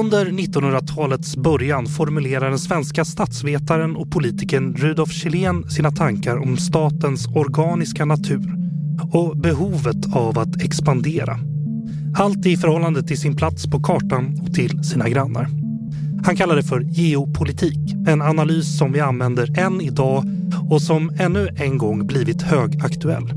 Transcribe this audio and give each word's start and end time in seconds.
Under 0.00 0.26
1900-talets 0.26 1.36
början 1.36 1.86
formulerar 1.86 2.50
den 2.50 2.58
svenska 2.58 3.04
statsvetaren 3.04 3.96
och 3.96 4.10
politikern 4.10 4.74
Rudolf 4.76 5.12
Kjellén 5.12 5.70
sina 5.70 5.90
tankar 5.90 6.36
om 6.36 6.56
statens 6.56 7.26
organiska 7.26 8.04
natur 8.04 8.54
och 9.12 9.36
behovet 9.36 10.16
av 10.16 10.38
att 10.38 10.62
expandera. 10.62 11.38
Allt 12.16 12.46
i 12.46 12.56
förhållande 12.56 13.02
till 13.02 13.20
sin 13.20 13.36
plats 13.36 13.66
på 13.66 13.82
kartan 13.82 14.40
och 14.42 14.54
till 14.54 14.84
sina 14.84 15.08
grannar. 15.08 15.48
Han 16.24 16.36
kallar 16.36 16.56
det 16.56 16.62
för 16.62 16.80
geopolitik, 16.80 17.94
en 18.06 18.22
analys 18.22 18.78
som 18.78 18.92
vi 18.92 19.00
använder 19.00 19.58
än 19.58 19.80
idag 19.80 20.24
och 20.70 20.82
som 20.82 21.10
ännu 21.18 21.48
en 21.56 21.78
gång 21.78 22.06
blivit 22.06 22.42
högaktuell. 22.42 23.32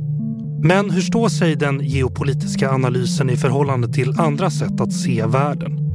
Men 0.64 0.90
hur 0.90 1.02
står 1.02 1.30
sig 1.30 1.56
den 1.56 1.80
geopolitiska 1.80 2.72
analysen 2.72 3.30
i 3.30 3.38
förhållande 3.38 3.94
till 3.94 4.20
andra 4.20 4.50
sätt 4.50 4.82
att 4.82 4.94
se 4.94 5.26
världen? 5.26 5.87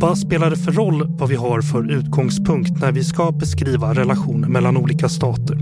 Vad 0.00 0.18
spelar 0.18 0.50
det 0.50 0.56
för 0.56 0.72
roll 0.72 1.06
vad 1.08 1.28
vi 1.28 1.36
har 1.36 1.60
för 1.60 1.90
utgångspunkt 1.90 2.80
när 2.80 2.92
vi 2.92 3.04
ska 3.04 3.32
beskriva 3.32 3.94
relationer 3.94 4.48
mellan 4.48 4.76
olika 4.76 5.08
stater? 5.08 5.58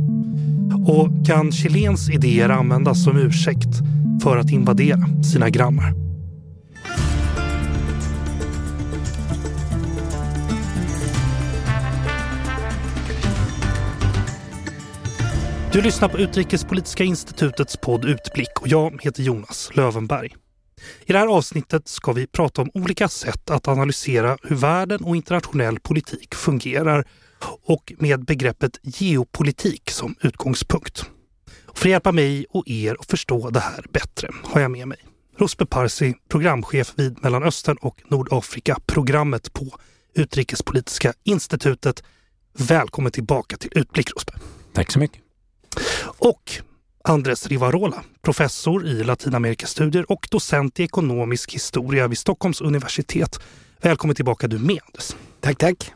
Och 0.88 1.26
kan 1.26 1.52
Chilens 1.52 2.10
idéer 2.10 2.48
användas 2.48 3.04
som 3.04 3.16
ursäkt 3.16 3.68
för 4.22 4.36
att 4.36 4.50
invadera 4.50 5.22
sina 5.22 5.50
grannar? 5.50 5.94
Du 15.72 15.82
lyssnar 15.82 16.08
på 16.08 16.18
Utrikespolitiska 16.18 17.04
institutets 17.04 17.76
podd 17.76 18.04
Utblick 18.04 18.60
och 18.60 18.68
jag 18.68 18.98
heter 19.02 19.22
Jonas 19.22 19.70
Lövenberg. 19.74 20.45
I 21.06 21.12
det 21.12 21.18
här 21.18 21.26
avsnittet 21.26 21.88
ska 21.88 22.12
vi 22.12 22.26
prata 22.26 22.62
om 22.62 22.70
olika 22.74 23.08
sätt 23.08 23.50
att 23.50 23.68
analysera 23.68 24.38
hur 24.42 24.56
världen 24.56 25.04
och 25.04 25.16
internationell 25.16 25.80
politik 25.80 26.34
fungerar 26.34 27.04
och 27.64 27.92
med 27.98 28.24
begreppet 28.24 28.78
geopolitik 28.82 29.90
som 29.90 30.14
utgångspunkt. 30.20 31.04
Och 31.66 31.78
för 31.78 31.88
att 31.88 31.90
hjälpa 31.90 32.12
mig 32.12 32.46
och 32.50 32.68
er 32.68 32.96
att 33.00 33.10
förstå 33.10 33.50
det 33.50 33.60
här 33.60 33.84
bättre 33.92 34.28
har 34.44 34.60
jag 34.60 34.70
med 34.70 34.88
mig 34.88 34.98
Rosbe 35.38 35.66
Parsi, 35.66 36.14
programchef 36.28 36.92
vid 36.96 37.22
Mellanöstern 37.22 37.76
och 37.76 38.02
Nordafrika-programmet 38.08 39.52
på 39.52 39.78
Utrikespolitiska 40.14 41.12
institutet. 41.24 42.02
Välkommen 42.52 43.12
tillbaka 43.12 43.56
till 43.56 43.70
Utblick 43.74 44.10
Rosbe. 44.14 44.32
Tack 44.72 44.92
så 44.92 44.98
mycket. 44.98 45.22
Och 46.18 46.62
Andres 47.08 47.46
Rivarola, 47.46 48.04
professor 48.22 48.86
i 48.86 49.04
Latinamerikastudier 49.04 50.12
och 50.12 50.28
docent 50.30 50.80
i 50.80 50.82
ekonomisk 50.82 51.54
historia 51.54 52.08
vid 52.08 52.18
Stockholms 52.18 52.60
universitet. 52.60 53.40
Välkommen 53.80 54.16
tillbaka 54.16 54.48
du 54.48 54.58
med 54.58 54.78
Andres. 54.86 55.16
Tack, 55.40 55.58
tack. 55.58 55.92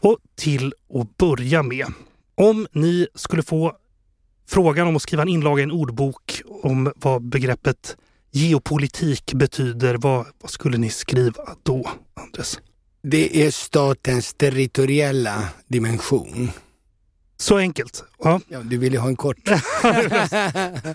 Och 0.00 0.18
till 0.36 0.74
att 0.94 1.16
börja 1.16 1.62
med, 1.62 1.86
om 2.34 2.66
ni 2.72 3.06
skulle 3.14 3.42
få 3.42 3.76
frågan 4.46 4.88
om 4.88 4.96
att 4.96 5.02
skriva 5.02 5.22
en 5.22 5.28
inlaga 5.28 5.60
i 5.60 5.62
en 5.62 5.70
ordbok 5.70 6.42
om 6.62 6.92
vad 6.96 7.22
begreppet 7.22 7.96
geopolitik 8.30 9.32
betyder, 9.34 9.94
vad, 9.94 10.26
vad 10.40 10.50
skulle 10.50 10.78
ni 10.78 10.90
skriva 10.90 11.44
då, 11.62 11.90
Andres? 12.14 12.60
Det 13.02 13.46
är 13.46 13.50
statens 13.50 14.34
territoriella 14.34 15.48
dimension. 15.66 16.50
Så 17.48 17.58
enkelt? 17.58 18.04
Ja. 18.18 18.40
ja 18.48 18.60
du 18.60 18.78
vill 18.78 18.92
ju 18.92 18.98
ha 18.98 19.08
en 19.08 19.16
kort. 19.16 19.38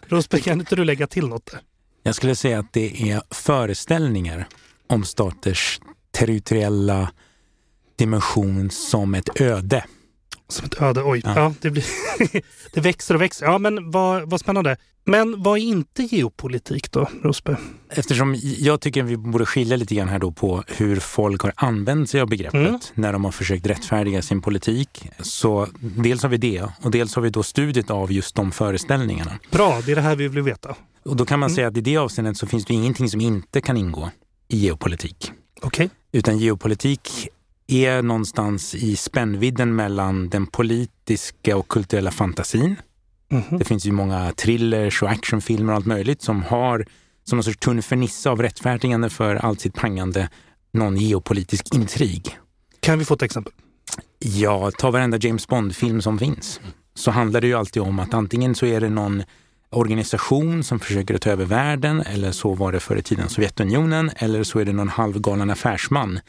Rosberg, 0.08 0.42
kan 0.42 0.60
inte 0.60 0.76
du 0.76 0.86
lägga 0.86 1.08
till 1.08 1.28
något 1.28 1.52
där? 1.52 1.60
Jag 2.04 2.16
skulle 2.16 2.36
säga 2.36 2.60
att 2.60 2.74
det 2.74 3.12
är 3.12 3.22
föreställningar 3.30 4.48
om 4.88 5.04
staters 5.04 5.82
territoriella 6.12 7.12
dimension 7.96 8.70
som 8.70 9.16
ett 9.16 9.42
öde. 9.42 9.86
Som 10.54 10.66
ett 10.66 10.82
öde, 10.82 11.04
oj. 11.04 11.22
Ja. 11.24 11.34
ja 11.36 11.54
det, 11.62 11.70
blir 11.70 11.86
det 12.74 12.82
växer 12.82 13.16
och 13.16 13.22
växer. 13.22 13.46
Ja, 13.46 13.58
men 13.58 13.92
vad, 13.92 14.30
vad 14.30 14.40
spännande. 14.40 14.78
Men 15.06 15.44
vad 15.44 15.60
är 15.60 15.64
inte 15.64 16.04
geopolitik 16.04 16.92
då, 16.92 17.10
Rosberg? 17.24 17.56
Eftersom 17.90 18.36
jag 18.42 18.82
tycker 18.82 19.04
vi 19.04 19.18
borde 19.18 19.46
skilja 19.46 19.78
lite 19.78 19.96
grann 19.96 20.10
här 20.10 20.20
då 20.20 20.32
på 20.32 20.64
hur 20.68 20.96
folk 20.96 21.42
har 21.42 21.54
använt 21.56 22.10
sig 22.10 22.22
av 22.22 22.28
begreppet 22.28 22.62
mm. 22.62 22.80
när 22.94 23.14
de 23.14 23.26
har 23.26 23.32
försökt 23.32 23.68
rättfärdiga 23.68 24.22
sin 24.22 24.42
politik. 24.42 25.10
Så 25.20 25.68
dels 25.80 26.24
har 26.24 26.30
vi 26.30 26.38
det 26.38 26.64
och 26.82 26.92
dels 26.92 27.16
har 27.16 27.22
vi 27.22 27.30
då 27.30 27.44
studiet 27.44 27.90
av 27.90 28.12
just 28.12 28.36
de 28.36 28.52
föreställningarna. 28.52 29.40
Bra, 29.52 29.82
det 29.86 29.92
är 29.92 29.96
det 29.96 30.02
här 30.02 30.16
vi 30.16 30.28
vill 30.28 30.44
veta. 30.44 30.76
Och 31.06 31.16
då 31.16 31.26
kan 31.26 31.40
man 31.40 31.48
mm. 31.48 31.56
säga 31.56 31.68
att 31.68 31.78
i 31.78 31.82
det 31.82 31.98
avseendet 31.98 32.38
så 32.38 32.48
finns 32.48 32.66
det 32.66 32.74
ingenting 32.74 33.10
som 33.10 33.22
inte 33.22 33.62
kan 33.62 33.78
ingå 33.78 34.10
i 34.48 34.58
geopolitik. 34.58 35.32
Okej. 35.62 35.86
Okay. 35.86 35.90
Utan 36.12 36.38
geopolitik 36.38 37.28
är 37.74 38.02
någonstans 38.02 38.76
i 38.76 38.96
spännvidden 38.96 39.76
mellan 39.76 40.30
den 40.30 40.48
politiska 40.48 41.58
och 41.58 41.68
kulturella 41.68 42.12
fantasin. 42.12 42.76
Mm 43.32 43.44
-hmm. 43.44 43.58
Det 43.58 43.66
finns 43.66 43.86
ju 43.86 43.92
många 43.92 44.32
thrillers 44.32 45.04
och 45.04 45.10
actionfilmer 45.10 45.74
och 45.74 45.78
allt 45.78 45.86
möjligt 45.86 46.22
som 46.22 46.44
har 46.44 46.86
som 47.24 47.38
någon 47.38 47.44
sorts 47.44 47.58
tunn 47.58 47.82
fernissa 47.82 48.32
av 48.32 48.42
rättfärdigande 48.42 49.10
för 49.10 49.36
allt 49.36 49.62
sitt 49.62 49.74
pangande 49.74 50.30
någon 50.72 50.98
geopolitisk 50.98 51.76
intrig. 51.76 52.38
Kan 52.80 53.00
vi 53.00 53.06
få 53.06 53.14
ett 53.14 53.22
exempel? 53.22 53.54
Ja, 54.20 54.72
ta 54.72 54.92
varenda 54.92 55.18
James 55.18 55.48
Bond-film 55.48 56.02
som 56.02 56.20
finns. 56.20 56.60
Så 56.96 57.12
handlar 57.12 57.42
det 57.42 57.48
ju 57.48 57.54
alltid 57.54 57.82
om 57.82 58.00
att 58.00 58.14
antingen 58.14 58.56
så 58.56 58.66
är 58.66 58.82
det 58.82 58.90
någon 58.90 59.24
organisation 59.70 60.64
som 60.64 60.80
försöker 60.80 61.18
ta 61.18 61.30
över 61.30 61.46
världen 61.46 62.02
eller 62.02 62.32
så 62.32 62.54
var 62.54 62.72
det 62.72 62.80
förr 62.80 62.96
i 62.96 63.02
tiden 63.02 63.30
Sovjetunionen 63.30 64.12
eller 64.16 64.44
så 64.44 64.60
är 64.60 64.66
det 64.66 64.74
någon 64.74 64.90
halvgalen 64.90 65.50
affärsman 65.50 66.20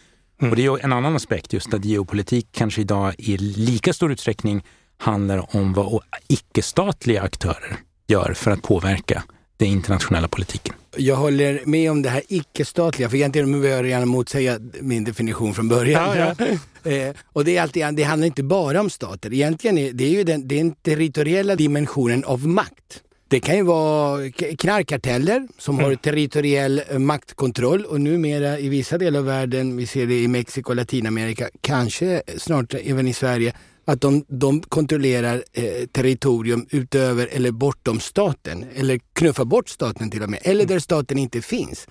Mm. 0.40 0.50
Och 0.50 0.56
det 0.56 0.64
är 0.64 0.84
en 0.84 0.92
annan 0.92 1.16
aspekt, 1.16 1.52
just 1.52 1.74
att 1.74 1.84
geopolitik 1.84 2.48
kanske 2.52 2.80
idag 2.80 3.14
i 3.18 3.36
lika 3.36 3.92
stor 3.92 4.12
utsträckning 4.12 4.64
handlar 4.96 5.56
om 5.56 5.72
vad 5.72 6.02
icke-statliga 6.28 7.22
aktörer 7.22 7.76
gör 8.06 8.34
för 8.34 8.50
att 8.50 8.62
påverka 8.62 9.24
den 9.56 9.68
internationella 9.68 10.28
politiken. 10.28 10.74
Jag 10.96 11.16
håller 11.16 11.62
med 11.64 11.90
om 11.90 12.02
det 12.02 12.08
här 12.08 12.22
icke-statliga, 12.28 13.08
för 13.08 13.16
egentligen 13.16 13.60
vill 13.60 13.70
jag 13.70 13.86
gärna 13.86 14.06
motsäga 14.06 14.58
min 14.80 15.04
definition 15.04 15.54
från 15.54 15.68
början. 15.68 16.18
Ja, 16.18 16.34
ja. 16.38 16.90
eh, 16.90 17.14
och 17.24 17.44
det, 17.44 17.56
är 17.56 17.62
alltid, 17.62 17.94
det 17.94 18.02
handlar 18.02 18.26
inte 18.26 18.42
bara 18.42 18.80
om 18.80 18.90
stater, 18.90 19.32
egentligen 19.32 19.78
är 19.78 19.92
det 19.92 20.04
är 20.04 20.10
ju 20.10 20.24
den, 20.24 20.48
den 20.48 20.72
territoriella 20.72 21.56
dimensionen 21.56 22.24
av 22.24 22.46
makt. 22.46 23.02
Det 23.34 23.40
kan 23.40 23.56
ju 23.56 23.62
vara 23.62 24.30
knarkkarteller 24.58 25.48
som 25.58 25.74
mm. 25.74 25.84
har 25.84 25.94
territoriell 25.94 26.82
eh, 26.90 26.98
maktkontroll 26.98 27.84
och 27.84 28.00
numera 28.00 28.58
i 28.58 28.68
vissa 28.68 28.98
delar 28.98 29.18
av 29.18 29.24
världen, 29.24 29.76
vi 29.76 29.86
ser 29.86 30.06
det 30.06 30.22
i 30.22 30.28
Mexiko 30.28 30.70
och 30.70 30.76
Latinamerika, 30.76 31.48
kanske 31.60 32.22
snart 32.38 32.74
även 32.74 33.08
i 33.08 33.12
Sverige, 33.12 33.54
att 33.84 34.00
de, 34.00 34.24
de 34.28 34.62
kontrollerar 34.62 35.44
eh, 35.52 35.86
territorium 35.92 36.66
utöver 36.70 37.28
eller 37.32 37.50
bortom 37.50 38.00
staten, 38.00 38.64
eller 38.76 39.00
knuffar 39.12 39.44
bort 39.44 39.68
staten 39.68 40.10
till 40.10 40.22
och 40.22 40.30
med, 40.30 40.40
eller 40.42 40.64
där 40.64 40.78
staten 40.78 41.18
inte 41.18 41.42
finns 41.42 41.86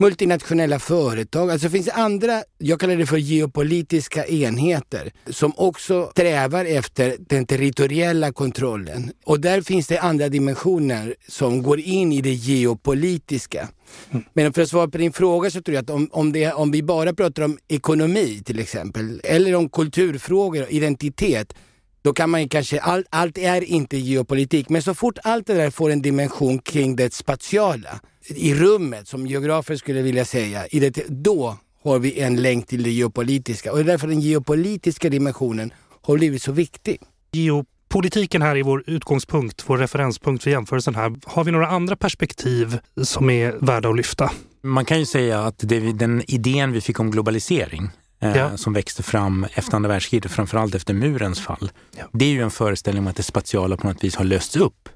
multinationella 0.00 0.78
företag. 0.78 1.50
Alltså 1.50 1.66
det 1.66 1.70
finns 1.70 1.88
andra, 1.88 2.42
jag 2.58 2.80
kallar 2.80 2.96
det 2.96 3.06
för 3.06 3.16
geopolitiska 3.16 4.26
enheter, 4.26 5.12
som 5.26 5.52
också 5.56 6.10
strävar 6.10 6.64
efter 6.64 7.16
den 7.18 7.46
territoriella 7.46 8.32
kontrollen. 8.32 9.12
Och 9.24 9.40
där 9.40 9.60
finns 9.60 9.86
det 9.86 9.98
andra 9.98 10.28
dimensioner 10.28 11.14
som 11.28 11.62
går 11.62 11.80
in 11.80 12.12
i 12.12 12.20
det 12.20 12.34
geopolitiska. 12.34 13.68
Mm. 14.10 14.24
Men 14.32 14.52
för 14.52 14.62
att 14.62 14.68
svara 14.68 14.88
på 14.88 14.98
din 14.98 15.12
fråga 15.12 15.50
så 15.50 15.62
tror 15.62 15.74
jag 15.74 15.82
att 15.82 15.90
om, 15.90 16.08
om, 16.12 16.32
det, 16.32 16.52
om 16.52 16.70
vi 16.70 16.82
bara 16.82 17.14
pratar 17.14 17.42
om 17.42 17.58
ekonomi 17.68 18.42
till 18.44 18.58
exempel, 18.58 19.20
eller 19.24 19.54
om 19.54 19.68
kulturfrågor, 19.68 20.66
identitet, 20.68 21.54
då 22.02 22.12
kan 22.12 22.30
man 22.30 22.48
kanske, 22.48 22.80
all, 22.80 23.04
allt 23.10 23.38
är 23.38 23.64
inte 23.64 23.96
geopolitik, 23.96 24.68
men 24.68 24.82
så 24.82 24.94
fort 24.94 25.18
allt 25.24 25.46
det 25.46 25.54
där 25.54 25.70
får 25.70 25.90
en 25.90 26.02
dimension 26.02 26.58
kring 26.58 26.96
det 26.96 27.14
spatiala, 27.14 28.00
i 28.26 28.54
rummet 28.54 29.08
som 29.08 29.26
geografer 29.26 29.76
skulle 29.76 30.02
vilja 30.02 30.24
säga, 30.24 30.66
i 30.66 30.80
det, 30.80 31.04
då 31.08 31.56
har 31.82 31.98
vi 31.98 32.20
en 32.20 32.42
länk 32.42 32.66
till 32.66 32.82
det 32.82 32.90
geopolitiska. 32.90 33.72
Och 33.72 33.78
det 33.78 33.82
är 33.82 33.86
därför 33.86 34.08
den 34.08 34.20
geopolitiska 34.20 35.08
dimensionen 35.08 35.72
har 36.02 36.16
blivit 36.16 36.42
så 36.42 36.52
viktig. 36.52 36.98
Geopolitiken 37.32 38.42
här 38.42 38.56
är 38.56 38.62
vår 38.62 38.84
utgångspunkt, 38.86 39.64
vår 39.66 39.78
referenspunkt 39.78 40.44
för 40.44 40.50
jämförelsen 40.50 40.94
här. 40.94 41.16
Har 41.24 41.44
vi 41.44 41.52
några 41.52 41.68
andra 41.68 41.96
perspektiv 41.96 42.78
som 43.02 43.30
är 43.30 43.52
värda 43.60 43.88
att 43.88 43.96
lyfta? 43.96 44.30
Man 44.62 44.84
kan 44.84 44.98
ju 44.98 45.06
säga 45.06 45.40
att 45.40 45.58
det, 45.58 45.92
den 45.92 46.22
idén 46.26 46.72
vi 46.72 46.80
fick 46.80 47.00
om 47.00 47.10
globalisering 47.10 47.90
eh, 48.20 48.36
ja. 48.36 48.56
som 48.56 48.72
växte 48.72 49.02
fram 49.02 49.46
efter 49.54 49.76
andra 49.76 49.88
världskriget, 49.88 50.32
framförallt 50.32 50.74
efter 50.74 50.94
murens 50.94 51.40
fall. 51.40 51.70
Ja. 51.98 52.04
Det 52.12 52.24
är 52.24 52.30
ju 52.30 52.42
en 52.42 52.50
föreställning 52.50 53.02
om 53.02 53.08
att 53.08 53.16
det 53.16 53.22
spatiala 53.22 53.76
på 53.76 53.86
något 53.86 54.04
vis 54.04 54.16
har 54.16 54.24
lösts 54.24 54.56
upp, 54.56 54.88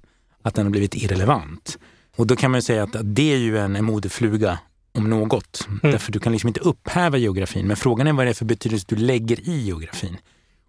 att 0.42 0.54
den 0.54 0.66
har 0.66 0.70
blivit 0.70 0.94
irrelevant. 0.94 1.78
Och 2.16 2.26
då 2.26 2.36
kan 2.36 2.50
man 2.50 2.62
säga 2.62 2.82
att 2.82 2.96
det 3.02 3.32
är 3.32 3.38
ju 3.38 3.58
en, 3.58 3.76
en 3.76 3.84
modefluga 3.84 4.58
om 4.92 5.10
något. 5.10 5.66
Mm. 5.68 5.80
Därför 5.82 6.12
du 6.12 6.20
kan 6.20 6.32
liksom 6.32 6.48
inte 6.48 6.60
upphäva 6.60 7.18
geografin. 7.18 7.66
Men 7.66 7.76
frågan 7.76 8.06
är 8.06 8.12
vad 8.12 8.26
det 8.26 8.30
är 8.30 8.34
för 8.34 8.44
betydelse 8.44 8.86
du 8.88 8.96
lägger 8.96 9.48
i 9.48 9.66
geografin. 9.66 10.16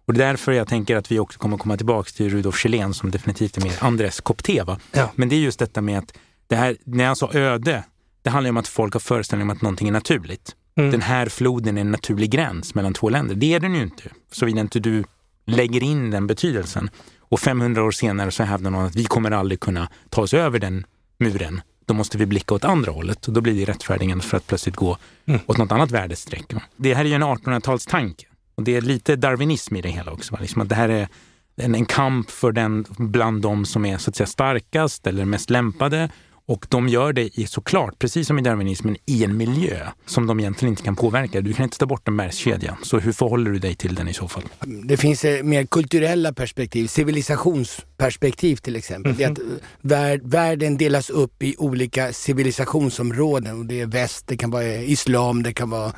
Och 0.06 0.14
det 0.14 0.24
är 0.24 0.28
därför 0.28 0.52
jag 0.52 0.68
tänker 0.68 0.96
att 0.96 1.12
vi 1.12 1.18
också 1.18 1.38
kommer 1.38 1.56
komma 1.56 1.76
tillbaka 1.76 2.10
till 2.10 2.30
Rudolf 2.30 2.58
Kjellén 2.58 2.94
som 2.94 3.10
definitivt 3.10 3.56
är 3.56 3.60
mer 3.62 3.76
Andres 3.80 4.20
kopp 4.20 4.42
te. 4.42 4.64
Ja. 4.92 5.10
Men 5.14 5.28
det 5.28 5.36
är 5.36 5.40
just 5.40 5.58
detta 5.58 5.80
med 5.80 5.98
att 5.98 6.18
det 6.46 6.56
här, 6.56 6.76
när 6.84 7.04
jag 7.04 7.16
sa 7.16 7.30
öde, 7.32 7.84
det 8.22 8.30
handlar 8.30 8.50
om 8.50 8.56
att 8.56 8.68
folk 8.68 8.92
har 8.92 9.00
föreställning 9.00 9.50
om 9.50 9.56
att 9.56 9.62
någonting 9.62 9.88
är 9.88 9.92
naturligt. 9.92 10.56
mm. 10.76 10.90
den 10.90 11.02
här 11.02 11.26
floden 11.28 11.76
är 11.76 11.80
en 11.80 11.90
naturlig 11.90 12.30
gräns 12.30 12.74
mellan 12.74 12.94
två 12.94 13.08
länder. 13.08 13.34
Det 13.34 13.54
är 13.54 13.60
den 13.60 13.74
ju 13.74 13.82
inte, 13.82 14.10
såvida 14.32 14.60
inte 14.60 14.80
du 14.80 15.04
lägger 15.46 15.82
in 15.82 16.10
den 16.10 16.26
betydelsen. 16.26 16.90
Och 17.18 17.40
500 17.40 17.84
år 17.84 17.90
senare 17.90 18.30
så 18.30 18.42
hävdar 18.42 18.70
någon 18.70 18.84
att 18.84 18.96
vi 18.96 19.04
kommer 19.04 19.30
aldrig 19.30 19.60
kunna 19.60 19.88
ta 20.10 20.22
oss 20.22 20.34
över 20.34 20.58
den 20.58 20.86
muren. 21.18 21.60
Då 21.84 21.94
måste 21.94 22.18
vi 22.18 22.26
blicka 22.26 22.54
åt 22.54 22.64
andra 22.64 22.92
hållet 22.92 23.26
och 23.26 23.32
då 23.32 23.40
blir 23.40 23.54
det 23.54 23.72
rättfärdigen 23.72 24.20
för 24.20 24.36
att 24.36 24.46
plötsligt 24.46 24.76
gå 24.76 24.98
mm. 25.26 25.40
åt 25.46 25.58
något 25.58 25.72
annat 25.72 25.90
värdestreck. 25.90 26.52
Det 26.76 26.94
här 26.94 27.04
är 27.04 27.08
ju 27.08 27.14
en 27.14 27.22
1800-talstanke 27.24 28.24
och 28.54 28.62
det 28.62 28.76
är 28.76 28.80
lite 28.80 29.16
darwinism 29.16 29.76
i 29.76 29.82
det 29.82 29.88
hela 29.88 30.12
också. 30.12 30.36
Liksom 30.40 30.62
att 30.62 30.68
det 30.68 30.74
här 30.74 30.88
är 30.88 31.08
en, 31.56 31.74
en 31.74 31.86
kamp 31.86 32.30
för 32.30 32.52
den 32.52 32.84
bland 32.88 33.42
de 33.42 33.64
som 33.64 33.84
är 33.84 33.98
så 33.98 34.10
att 34.10 34.16
säga 34.16 34.26
starkast 34.26 35.06
eller 35.06 35.24
mest 35.24 35.50
lämpade 35.50 36.10
och 36.48 36.66
de 36.68 36.88
gör 36.88 37.12
det 37.12 37.38
i, 37.38 37.46
såklart, 37.46 37.98
precis 37.98 38.26
som 38.26 38.38
i 38.38 38.42
darwinismen, 38.42 38.96
i 39.06 39.24
en 39.24 39.36
miljö 39.36 39.88
som 40.06 40.26
de 40.26 40.40
egentligen 40.40 40.72
inte 40.72 40.82
kan 40.82 40.96
påverka. 40.96 41.40
Du 41.40 41.52
kan 41.52 41.64
inte 41.64 41.78
ta 41.78 41.86
bort 41.86 42.08
en 42.08 42.16
bergskedja. 42.16 42.78
Så 42.82 42.98
hur 42.98 43.12
förhåller 43.12 43.50
du 43.50 43.58
dig 43.58 43.74
till 43.74 43.94
den 43.94 44.08
i 44.08 44.14
så 44.14 44.28
fall? 44.28 44.42
Det 44.84 44.96
finns 44.96 45.24
eh, 45.24 45.42
mer 45.42 45.64
kulturella 45.64 46.32
perspektiv, 46.32 46.86
civilisationsperspektiv 46.86 48.56
till 48.56 48.76
exempel. 48.76 49.12
Mm 49.12 49.34
-hmm. 49.34 49.38
Det 49.38 49.54
att 49.54 49.60
värld, 49.80 50.20
världen 50.24 50.76
delas 50.76 51.10
upp 51.10 51.42
i 51.42 51.54
olika 51.58 52.12
civilisationsområden. 52.12 53.58
Och 53.58 53.66
det 53.66 53.80
är 53.80 53.86
väst, 53.86 54.26
det 54.26 54.36
kan 54.36 54.50
vara 54.50 54.64
islam, 54.64 55.42
det 55.42 55.52
kan 55.52 55.70
vara 55.70 55.92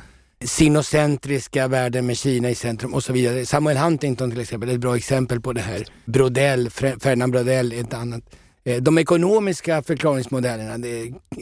sinocentriska 0.45 1.67
världen 1.67 2.05
med 2.05 2.17
Kina 2.17 2.49
i 2.49 2.55
centrum 2.55 2.93
och 2.93 3.03
så 3.03 3.13
vidare. 3.13 3.45
Samuel 3.45 3.77
Huntington 3.77 4.31
till 4.31 4.41
exempel 4.41 4.69
är 4.69 4.73
ett 4.73 4.79
bra 4.79 4.97
exempel 4.97 5.41
på 5.41 5.53
det 5.53 5.61
här. 5.61 5.85
Brodell, 6.05 6.69
Ferdinand 6.69 7.31
Brodell 7.31 7.73
är 7.73 7.81
ett 7.81 7.93
annat. 7.93 8.23
Eh, 8.69 8.77
de 8.81 8.97
ekonomiska 8.97 9.83
förklaringsmodellerna, 9.83 10.77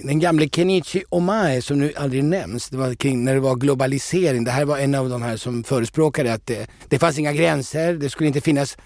den 0.03 0.19
gamle 0.19 0.49
Kenichi 0.49 1.03
Omae 1.09 1.61
som 1.61 1.79
nu 1.79 1.93
aldrig 1.95 2.23
nämns, 2.23 2.69
det 2.69 2.77
var 2.77 2.93
kring 2.93 3.23
när 3.23 3.33
det 3.33 3.39
var 3.39 3.55
globalisering. 3.55 4.43
Det 4.43 4.51
här 4.51 4.65
var 4.65 4.77
en 4.77 4.95
av 4.95 5.09
de 5.09 5.21
här 5.21 5.37
som 5.37 5.63
förespråkade 5.63 6.33
att 6.33 6.45
det, 6.45 6.67
det 6.87 6.99
fanns 6.99 7.19
inga 7.19 7.33
gränser, 7.33 7.93
det 7.93 8.09
skulle 8.09 8.27
inte 8.27 8.41
finnas 8.41 8.77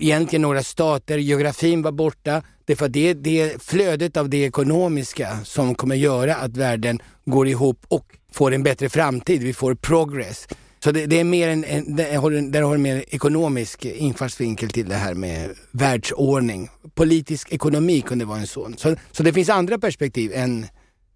egentligen 0.00 0.42
några 0.42 0.62
stater, 0.62 1.18
geografin 1.18 1.82
var 1.82 1.92
borta. 1.92 2.42
Det 2.64 2.80
är 2.80 2.88
det, 2.88 3.14
det 3.14 3.62
flödet 3.62 4.16
av 4.16 4.28
det 4.28 4.44
ekonomiska 4.44 5.38
som 5.44 5.74
kommer 5.74 5.96
göra 5.96 6.34
att 6.34 6.56
världen 6.56 6.98
går 7.24 7.48
ihop 7.48 7.84
och 7.88 8.16
får 8.32 8.52
en 8.52 8.62
bättre 8.62 8.88
framtid. 8.88 9.42
Vi 9.42 9.52
får 9.52 9.74
progress. 9.74 10.48
Så 10.84 10.92
det, 10.92 11.06
det, 11.06 11.20
är 11.20 11.24
mer 11.24 11.48
en, 11.48 11.64
en, 11.64 11.96
där 11.96 12.62
har 12.62 12.72
du 12.72 12.78
mer 12.78 13.04
ekonomisk 13.08 13.84
infallsvinkel 13.84 14.70
till 14.70 14.88
det 14.88 14.94
här 14.94 15.14
med 15.14 15.50
världsordning. 15.70 16.68
Politisk 16.94 17.52
ekonomi 17.52 18.00
kunde 18.00 18.24
vara 18.24 18.38
en 18.38 18.46
sån. 18.46 18.76
Så, 18.76 18.96
så 19.12 19.22
det 19.22 19.32
finns 19.32 19.48
andra 19.48 19.78
perspektiv 19.78 20.32
än, 20.34 20.66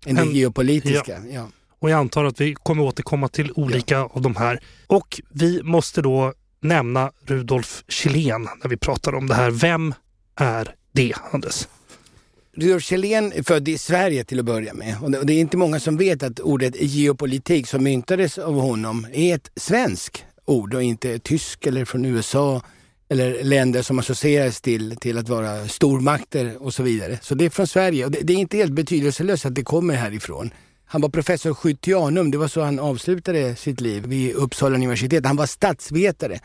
än 0.07 0.17
det 0.17 0.25
geopolitiska. 0.25 1.13
Ja. 1.13 1.35
ja. 1.35 1.49
Och 1.79 1.91
jag 1.91 1.99
antar 1.99 2.25
att 2.25 2.41
vi 2.41 2.55
kommer 2.55 2.83
återkomma 2.83 3.29
till 3.29 3.53
olika 3.55 3.95
ja. 3.95 4.11
av 4.13 4.23
de 4.23 4.37
här. 4.37 4.61
Och 4.87 5.21
vi 5.31 5.63
måste 5.63 6.03
då 6.03 6.33
nämna 6.61 7.11
Rudolf 7.27 7.85
Kjellén 7.89 8.49
när 8.63 8.69
vi 8.69 8.77
pratar 8.77 9.15
om 9.15 9.27
det 9.27 9.35
här. 9.35 9.51
Vem 9.51 9.95
är 10.37 10.75
det, 10.93 11.15
Anders? 11.33 11.69
Rudolf 12.57 12.83
Kjellén 12.83 13.33
är 13.33 13.43
född 13.43 13.69
i 13.69 13.79
Sverige 13.79 14.25
till 14.25 14.39
att 14.39 14.45
börja 14.45 14.75
med. 14.75 14.97
Och 15.03 15.27
det 15.27 15.33
är 15.33 15.41
inte 15.41 15.57
många 15.57 15.81
som 15.81 15.97
vet 15.97 16.23
att 16.23 16.41
ordet 16.41 16.75
geopolitik 16.81 17.69
som 17.69 17.85
myntades 17.85 18.39
av 18.39 18.61
honom 18.61 19.07
är 19.13 19.35
ett 19.35 19.51
svenskt 19.57 20.25
ord 20.45 20.75
och 20.75 20.83
inte 20.83 21.19
tysk 21.19 21.67
eller 21.67 21.85
från 21.85 22.05
USA 22.05 22.63
eller 23.09 23.45
länder 23.45 23.83
som 23.83 23.99
associeras 23.99 24.61
till, 24.61 24.97
till 24.97 25.19
att 25.19 25.29
vara 25.29 25.69
stormakter 25.69 26.63
och 26.63 26.75
så 26.75 26.83
vidare. 26.83 27.19
Så 27.23 27.35
det 27.35 27.45
är 27.45 27.51
från 27.51 27.67
Sverige 27.67 28.05
och 28.05 28.11
det, 28.11 28.21
det 28.23 28.33
är 28.33 28.37
inte 28.37 28.57
helt 28.57 28.73
betydelselöst 28.73 29.47
att 29.47 29.55
det 29.55 29.65
kommer 29.65 29.95
härifrån. 29.95 30.51
Han 30.87 31.01
var 31.01 31.09
professor 31.09 31.55
skyttianum, 31.55 32.31
det 32.31 32.39
var 32.39 32.49
så 32.49 32.61
han 32.61 32.79
avslutade 32.79 33.57
sitt 33.57 33.81
liv 33.81 34.07
vid 34.07 34.35
Uppsala 34.35 34.75
universitet. 34.75 35.27
Han 35.27 35.37
var 35.37 35.47
statsvetare. 35.47 36.41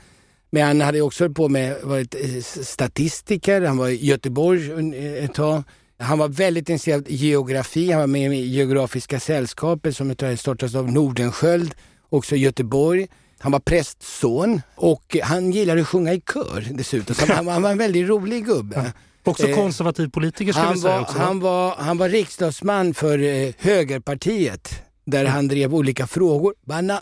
Men 0.52 0.68
han 0.68 0.82
hade 0.82 1.02
också 1.02 1.30
på 1.30 1.50
med, 1.50 1.76
varit 1.84 2.16
eh, 2.16 2.42
statistiker, 2.44 3.62
han 3.62 3.78
var 3.78 3.88
i 3.88 4.06
Göteborg 4.06 4.72
eh, 4.72 5.24
ett 5.24 5.34
tag. 5.34 5.64
Han 6.00 6.18
var 6.18 6.28
väldigt 6.28 6.70
intresserad 6.70 7.00
av 7.02 7.12
geografi. 7.12 7.92
Han 7.92 8.00
var 8.00 8.08
med 8.08 8.34
i 8.34 8.46
Geografiska 8.46 9.20
sällskapet 9.20 9.98
som 9.98 10.16
startades 10.38 10.76
av 10.76 10.92
Nordenskjöld, 10.92 11.76
också 12.10 12.36
i 12.36 12.40
Göteborg. 12.40 13.08
Han 13.40 13.52
var 13.52 13.60
prästson 13.60 14.62
och 14.76 15.18
han 15.24 15.52
gillade 15.52 15.82
att 15.82 15.88
sjunga 15.88 16.14
i 16.14 16.22
kör 16.34 16.68
dessutom. 16.72 17.16
Så 17.16 17.34
han, 17.34 17.48
han 17.48 17.62
var 17.62 17.72
en 17.72 17.78
väldigt 17.78 18.08
rolig 18.10 18.46
gubbe. 18.46 18.94
Också 19.24 19.48
eh, 19.48 19.56
konservativ 19.56 20.10
politiker 20.10 20.54
skulle 20.54 20.74
vi 20.74 20.80
säga. 20.80 21.02
Också. 21.02 21.18
Han, 21.18 21.40
var, 21.40 21.76
han 21.76 21.98
var 21.98 22.10
riksdagsman 22.10 22.94
för 22.94 23.20
eh, 23.20 23.54
högerpartiet 23.58 24.84
där 25.06 25.26
han 25.26 25.48
drev 25.48 25.76
olika 25.76 26.08
frågor, 26.08 26.54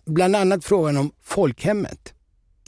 bland 0.05 0.35
annat 0.35 0.65
frågan 0.65 0.97
om 0.97 1.11
folkhemmet. 1.23 2.13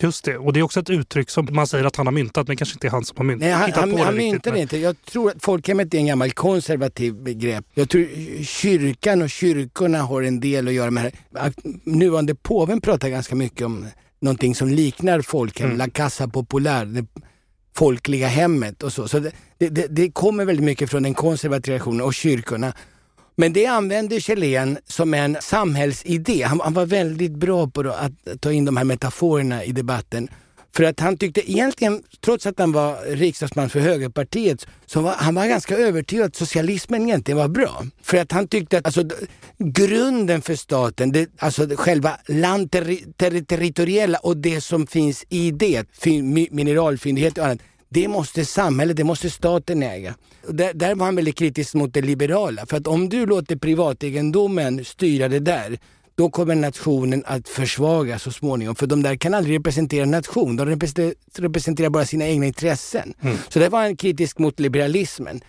Just 0.02 0.26
det, 0.26 0.38
och 0.38 0.54
det 0.54 0.60
är 0.60 0.64
också 0.64 0.80
ett 0.80 0.90
uttryck 0.90 1.30
som 1.30 1.48
man 1.52 1.68
säger 1.68 1.86
att 1.86 1.96
han 1.96 2.08
har 2.08 2.12
myntat, 2.12 2.48
men 2.48 2.58
kanske 2.58 2.76
inte 2.76 2.88
är 2.88 2.92
han 2.92 3.06
som 3.06 3.18
har 3.18 3.24
myntat. 3.24 3.42
Nej, 3.42 3.52
han, 3.52 3.72
han, 3.74 4.00
han 4.00 4.16
myntade 4.16 4.56
det 4.56 4.62
inte. 4.62 4.78
Jag 4.78 5.02
tror 5.06 5.32
att 5.32 5.44
folkhemmet 5.44 5.94
är 5.94 5.98
en 5.98 6.06
gammal 6.06 6.32
konservativ 6.32 7.14
begrepp. 7.14 7.66
Jag 7.74 7.90
tror 7.90 8.08
kyrkan 8.44 9.22
och 9.22 9.30
kyrkorna 9.30 10.02
har 10.02 10.22
en 10.22 10.40
del 10.40 10.68
att 10.68 10.74
göra 10.74 10.92
med 10.92 11.12
det 11.30 11.40
här. 11.40 11.54
Nuvarande 11.84 12.36
påven 12.36 12.82
pratar 12.82 13.10
ganska 13.10 13.36
mycket 13.36 13.66
om 13.66 13.88
någonting 14.20 14.56
som 14.56 14.68
liknar 14.68 15.22
folkhem, 15.22 15.66
mm. 15.66 15.78
La 15.78 15.90
Casa 15.90 16.28
Popular, 16.28 16.86
det 16.86 17.06
folkliga 17.76 18.28
hemmet 18.28 18.84
och 18.84 18.94
så. 18.94 19.08
Så 19.08 19.20
det, 19.20 19.32
det, 19.58 19.88
det 19.88 20.12
kommer 20.12 20.46
väldigt 20.46 20.66
mycket 20.66 20.90
från 20.90 21.04
den 21.04 21.14
konservativa 21.14 21.62
traditionen 21.62 22.02
och 22.02 22.14
kyrkorna. 22.14 22.74
Men 23.40 23.54
det 23.54 23.66
använde 23.66 24.22
Kjellén 24.22 24.78
som 24.88 25.14
en 25.14 25.38
samhällsidé. 25.42 26.44
Han, 26.44 26.60
han 26.60 26.74
var 26.74 26.86
väldigt 26.86 27.32
bra 27.32 27.68
på 27.68 27.90
att 27.90 28.42
ta 28.42 28.52
in 28.52 28.66
de 28.66 28.78
här 28.78 28.84
metaforerna 28.84 29.64
i 29.64 29.72
debatten. 29.72 30.28
För 30.76 30.84
att 30.84 31.00
han 31.00 31.18
tyckte 31.18 31.52
egentligen, 31.52 32.04
trots 32.22 32.46
att 32.46 32.60
han 32.60 32.72
var 32.72 33.16
riksdagsman 33.16 33.70
för 33.70 33.80
högerpartiet, 33.80 34.68
så 34.86 35.02
var 35.02 35.12
han 35.12 35.36
var 35.36 35.48
ganska 35.48 35.78
övertygad 35.78 36.26
att 36.26 36.36
socialismen 36.36 37.08
egentligen 37.08 37.38
var 37.38 37.48
bra. 37.48 37.86
För 38.04 38.18
att 38.18 38.32
han 38.32 38.48
tyckte 38.48 38.78
att 38.78 38.86
alltså, 38.86 39.04
grunden 39.58 40.42
för 40.42 40.56
staten, 40.56 41.12
det, 41.12 41.30
alltså 41.38 41.68
själva 41.76 42.18
landterritoriella 42.28 44.18
och 44.18 44.38
det 44.38 44.62
som 44.62 44.88
finns 44.88 45.26
i 45.30 45.52
det, 45.52 45.88
mineralfyndigheter 46.52 47.42
och 47.42 47.48
annat, 47.48 47.60
det 47.90 48.08
måste 48.08 48.46
samhället, 48.46 48.98
det 48.98 49.04
måste 49.04 49.30
staten 49.30 49.84
äga. 49.84 50.16
Där, 50.48 50.74
där 50.74 50.96
var 50.96 51.06
han 51.06 51.16
väldigt 51.16 51.38
kritisk 51.38 51.74
mot 51.74 51.94
det 51.94 52.02
liberala. 52.02 52.66
För 52.66 52.78
att 52.78 52.88
om 52.88 53.10
du 53.10 53.26
låter 53.26 53.56
privategendomen 53.56 54.86
styra 54.86 55.28
det 55.28 55.40
där, 55.40 55.80
då 56.16 56.30
kommer 56.30 56.56
nationen 56.56 57.24
att 57.26 57.50
försvagas 57.50 58.24
så 58.24 58.32
småningom. 58.32 58.76
För 58.76 58.88
de 58.88 59.04
där 59.04 59.16
kan 59.16 59.34
aldrig 59.34 59.56
representera 59.56 60.04
en 60.04 60.12
nation, 60.12 60.56
de 60.56 60.66
representerar 61.40 61.90
bara 61.90 62.06
sina 62.06 62.28
egna 62.28 62.46
intressen. 62.46 63.14
Mm. 63.22 63.38
Så 63.50 63.60
där 63.60 63.70
var 63.70 63.82
han 63.82 63.96
kritisk 63.96 64.40
mot 64.40 64.60
liberalismen. 64.60 65.42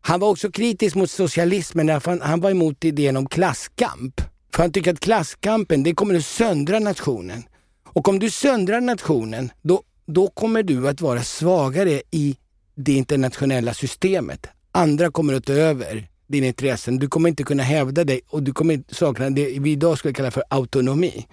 Han 0.00 0.20
var 0.20 0.28
också 0.28 0.50
kritisk 0.50 0.96
mot 0.96 1.10
socialismen 1.10 1.86
därför 1.86 2.10
han, 2.10 2.20
han 2.20 2.40
var 2.40 2.50
emot 2.50 2.84
idén 2.84 3.16
om 3.16 3.26
klasskamp. 3.26 4.20
För 4.54 4.62
han 4.62 4.72
tycker 4.72 4.92
att 4.92 5.00
klasskampen, 5.00 5.82
det 5.82 5.94
kommer 5.94 6.14
att 6.14 6.24
söndra 6.24 6.78
nationen. 6.78 7.42
Och 7.84 8.08
om 8.08 8.18
du 8.18 8.30
söndrar 8.30 8.80
nationen, 8.80 9.50
då 9.62 9.82
då 10.08 10.28
kommer 10.28 10.62
du 10.62 10.88
att 10.88 11.00
vara 11.00 11.22
svagare 11.22 12.02
i 12.10 12.36
det 12.74 12.92
internationella 12.92 13.74
systemet. 13.74 14.46
Andra 14.72 15.10
kommer 15.10 15.34
att 15.34 15.44
ta 15.44 15.52
över 15.52 16.08
dina 16.26 16.46
intressen. 16.46 16.98
Du 16.98 17.08
kommer 17.08 17.28
inte 17.28 17.42
kunna 17.42 17.62
hävda 17.62 18.04
dig 18.04 18.20
och 18.28 18.42
du 18.42 18.52
kommer 18.52 18.82
sakna 18.88 19.30
det 19.30 19.58
vi 19.58 19.70
idag 19.70 19.98
skulle 19.98 20.14
kalla 20.14 20.30
för 20.30 20.42
autonomi. 20.50 21.26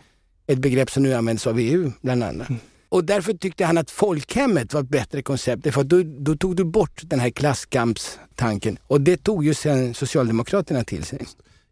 Ett 0.47 0.59
begrepp 0.59 0.91
som 0.91 1.03
nu 1.03 1.13
används 1.13 1.47
av 1.47 1.59
EU 1.59 1.91
bland 2.01 2.23
annat. 2.23 2.49
Mm. 2.49 2.61
Och 2.89 3.03
därför 3.03 3.33
tyckte 3.33 3.65
han 3.65 3.77
att 3.77 3.91
folkhemmet 3.91 4.73
var 4.73 4.81
ett 4.81 4.89
bättre 4.89 5.21
koncept. 5.21 5.73
För 5.73 5.83
då, 5.83 6.03
då 6.03 6.35
tog 6.35 6.55
du 6.55 6.63
bort 6.65 7.01
den 7.03 7.19
här 7.19 7.29
klasskampstanken. 7.29 8.77
Och 8.87 9.01
det 9.01 9.17
tog 9.17 9.45
ju 9.45 9.53
sen 9.53 9.93
Socialdemokraterna 9.93 10.83
till 10.83 11.03
sig. 11.03 11.25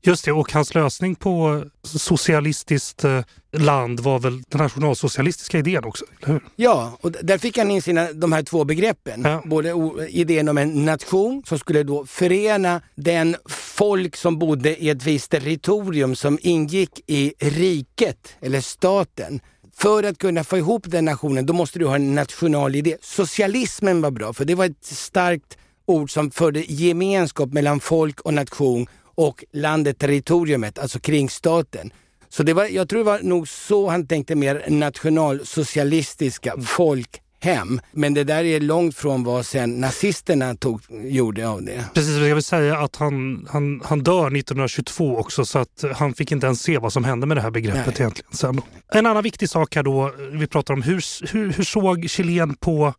Just 0.06 0.26
det, 0.26 0.32
och 0.32 0.52
hans 0.52 0.76
lösning 0.76 1.16
på 1.16 1.64
socialistiskt 1.84 3.04
eh, 3.04 3.22
land 3.52 4.00
var 4.00 4.20
väl 4.20 4.42
den 4.50 4.62
nationalsocialistiska 4.62 5.58
idén 5.58 5.86
också, 5.86 6.06
eller 6.18 6.34
hur? 6.34 6.42
Ja, 6.56 6.98
och 7.02 7.12
där 7.12 7.38
fick 7.38 7.58
han 7.58 7.72
in 7.72 7.82
sina, 7.82 8.14
de 8.14 8.32
här 8.32 8.44
två 8.44 8.64
begreppen. 8.64 9.22
Ja. 9.24 9.42
Både 9.46 9.74
idén 10.10 10.50
om 10.50 10.58
en 10.58 10.86
nation 10.86 11.44
som 11.46 11.60
skulle 11.60 11.84
då 11.84 12.06
förena 12.06 12.82
den 12.96 13.36
folk 13.50 14.16
som 14.16 14.40
bodde 14.40 14.84
i 14.84 14.90
ett 14.90 15.04
visst 15.04 15.32
territorium 15.32 16.16
som 16.16 16.40
ingick 16.42 17.00
i 17.08 17.34
riket, 17.40 18.36
eller 18.42 18.62
staten. 18.62 19.40
För 19.76 20.04
att 20.04 20.18
kunna 20.18 20.44
få 20.44 20.58
ihop 20.58 20.84
den 20.86 21.06
nationen, 21.06 21.46
då 21.46 21.54
måste 21.54 21.80
du 21.80 21.86
ha 21.86 21.96
en 21.96 22.16
national 22.16 22.76
idé. 22.76 22.98
Socialismen 23.02 24.02
var 24.02 24.12
bra, 24.12 24.34
för 24.34 24.46
det 24.46 24.56
var 24.56 24.66
ett 24.66 24.86
starkt 24.86 25.58
ord 25.86 26.12
som 26.12 26.32
förde 26.32 26.60
gemenskap 26.60 27.54
mellan 27.54 27.80
folk 27.80 28.20
och 28.22 28.34
nation 28.34 28.88
och 29.16 29.44
landet, 29.54 30.00
territoriumet, 30.00 30.80
alltså 30.80 31.00
kringstaten. 31.00 31.94
Så 32.30 32.44
det 32.44 32.54
var, 32.54 32.66
jag 32.66 32.90
tror 32.90 33.00
det 33.00 33.06
var 33.06 33.20
nog 33.20 33.48
så 33.48 33.90
han 33.90 34.08
tänkte 34.08 34.36
mer 34.36 34.66
nationalsocialistiska, 34.70 36.52
mm. 36.52 36.66
folk 36.66 37.22
hem. 37.44 37.82
Men 37.92 38.14
det 38.14 38.24
där 38.24 38.44
är 38.44 38.60
långt 38.60 38.96
från 38.96 39.24
vad 39.24 39.46
sen 39.46 39.82
nazisterna 39.82 40.56
tog, 40.56 40.82
gjorde 40.90 41.48
av 41.48 41.64
det. 41.64 41.86
Precis, 41.94 42.18
jag 42.18 42.36
vill 42.36 42.44
säga 42.44 42.78
att 42.78 42.96
han, 42.96 43.48
han, 43.52 43.82
han 43.86 44.04
dör 44.04 44.28
1922 44.28 45.18
också 45.18 45.46
så 45.46 45.60
att 45.60 45.84
han 45.96 46.14
fick 46.14 46.32
inte 46.32 46.46
ens 46.46 46.62
se 46.62 46.78
vad 46.78 46.94
som 46.94 47.04
hände 47.04 47.28
med 47.28 47.38
det 47.38 47.42
här 47.42 47.52
begreppet 47.52 47.86
Nej. 47.86 47.96
egentligen. 48.00 48.32
Sen. 48.34 48.62
En 48.94 49.06
annan 49.06 49.24
viktig 49.24 49.50
sak 49.50 49.76
här 49.76 49.84
då, 49.84 50.14
vi 50.32 50.48
pratar 50.48 50.74
om 50.74 50.82
hur, 50.82 51.28
hur, 51.34 51.54
hur 51.54 51.64
såg 51.64 52.10
Chilen 52.10 52.56
på 52.56 52.94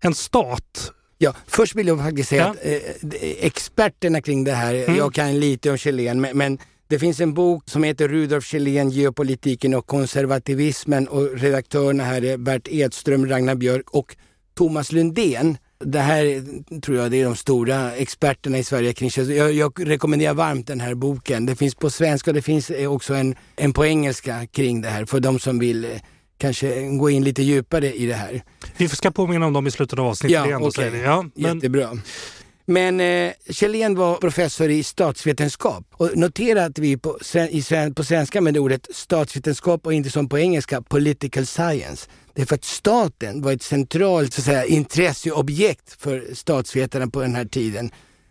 en 0.00 0.14
stat? 0.14 0.92
Ja, 1.22 1.34
först 1.46 1.74
vill 1.74 1.86
jag 1.86 1.98
faktiskt 1.98 2.28
säga 2.28 2.42
ja. 2.42 2.50
att 2.50 3.14
eh, 3.14 3.46
experterna 3.46 4.20
kring 4.20 4.44
det 4.44 4.52
här, 4.52 4.74
mm. 4.74 4.96
jag 4.96 5.14
kan 5.14 5.40
lite 5.40 5.70
om 5.70 5.76
Chilen, 5.76 6.20
men, 6.20 6.38
men 6.38 6.58
det 6.88 6.98
finns 6.98 7.20
en 7.20 7.34
bok 7.34 7.62
som 7.66 7.84
heter 7.84 8.08
Rudolf 8.08 8.44
Kjellén, 8.44 8.90
Geopolitiken 8.90 9.74
och 9.74 9.86
konservativismen 9.86 11.08
och 11.08 11.38
redaktörerna 11.38 12.04
här 12.04 12.24
är 12.24 12.36
Bert 12.36 12.68
Edström, 12.70 13.28
Ragnar 13.28 13.54
Björk 13.54 13.90
och 13.90 14.16
Thomas 14.54 14.92
Lundén. 14.92 15.56
Det 15.84 15.98
här 15.98 16.44
tror 16.80 16.96
jag 16.96 17.10
det 17.10 17.20
är 17.20 17.24
de 17.24 17.36
stora 17.36 17.92
experterna 17.94 18.58
i 18.58 18.64
Sverige 18.64 18.92
kring 18.92 19.10
jag, 19.36 19.52
jag 19.52 19.88
rekommenderar 19.88 20.34
varmt 20.34 20.66
den 20.66 20.80
här 20.80 20.94
boken. 20.94 21.46
Det 21.46 21.56
finns 21.56 21.74
på 21.74 21.90
svenska 21.90 22.30
och 22.30 22.34
det 22.34 22.42
finns 22.42 22.70
också 22.70 23.14
en, 23.14 23.34
en 23.56 23.72
på 23.72 23.86
engelska 23.86 24.46
kring 24.46 24.80
det 24.80 24.88
här 24.88 25.04
för 25.04 25.20
de 25.20 25.38
som 25.38 25.58
vill 25.58 25.84
eh, 25.84 25.90
kanske 26.40 26.86
gå 26.86 27.10
in 27.10 27.24
lite 27.24 27.42
djupare 27.42 27.94
i 27.94 28.06
det 28.06 28.14
här. 28.14 28.42
Vi 28.76 28.88
ska 28.88 29.10
påminna 29.10 29.46
om 29.46 29.52
dem 29.52 29.66
i 29.66 29.70
slutet 29.70 29.98
av 29.98 30.06
avsnittet 30.06 30.34
ja, 30.34 30.46
igen. 30.46 30.62
Okay. 30.62 31.00
Ja, 31.00 31.24
men... 31.34 31.54
Jättebra. 31.54 31.98
Men 32.70 33.00
eh, 33.00 33.32
Kjellén 33.50 33.94
var 33.94 34.16
professor 34.16 34.70
i 34.70 34.82
statsvetenskap 34.82 35.84
och 35.92 36.16
notera 36.16 36.64
att 36.64 36.78
vi 36.78 36.96
på, 36.96 37.18
i, 37.50 37.62
på 37.96 38.04
svenska 38.04 38.40
med 38.40 38.58
ordet 38.58 38.88
statsvetenskap 38.94 39.86
och 39.86 39.94
inte 39.94 40.10
som 40.10 40.28
på 40.28 40.38
engelska 40.38 40.82
political 40.82 41.46
science. 41.46 42.08
Det 42.34 42.42
är 42.42 42.46
för 42.46 42.54
att 42.54 42.64
staten 42.64 43.42
var 43.42 43.52
ett 43.52 43.62
centralt 43.62 44.32
så 44.32 44.40
att 44.40 44.44
säga, 44.44 44.64
intresseobjekt 44.64 46.02
för 46.02 46.34
statsvetarna 46.34 47.06
på 47.06 47.20
den 47.20 47.34
här 47.34 47.44
tiden. 47.44 47.90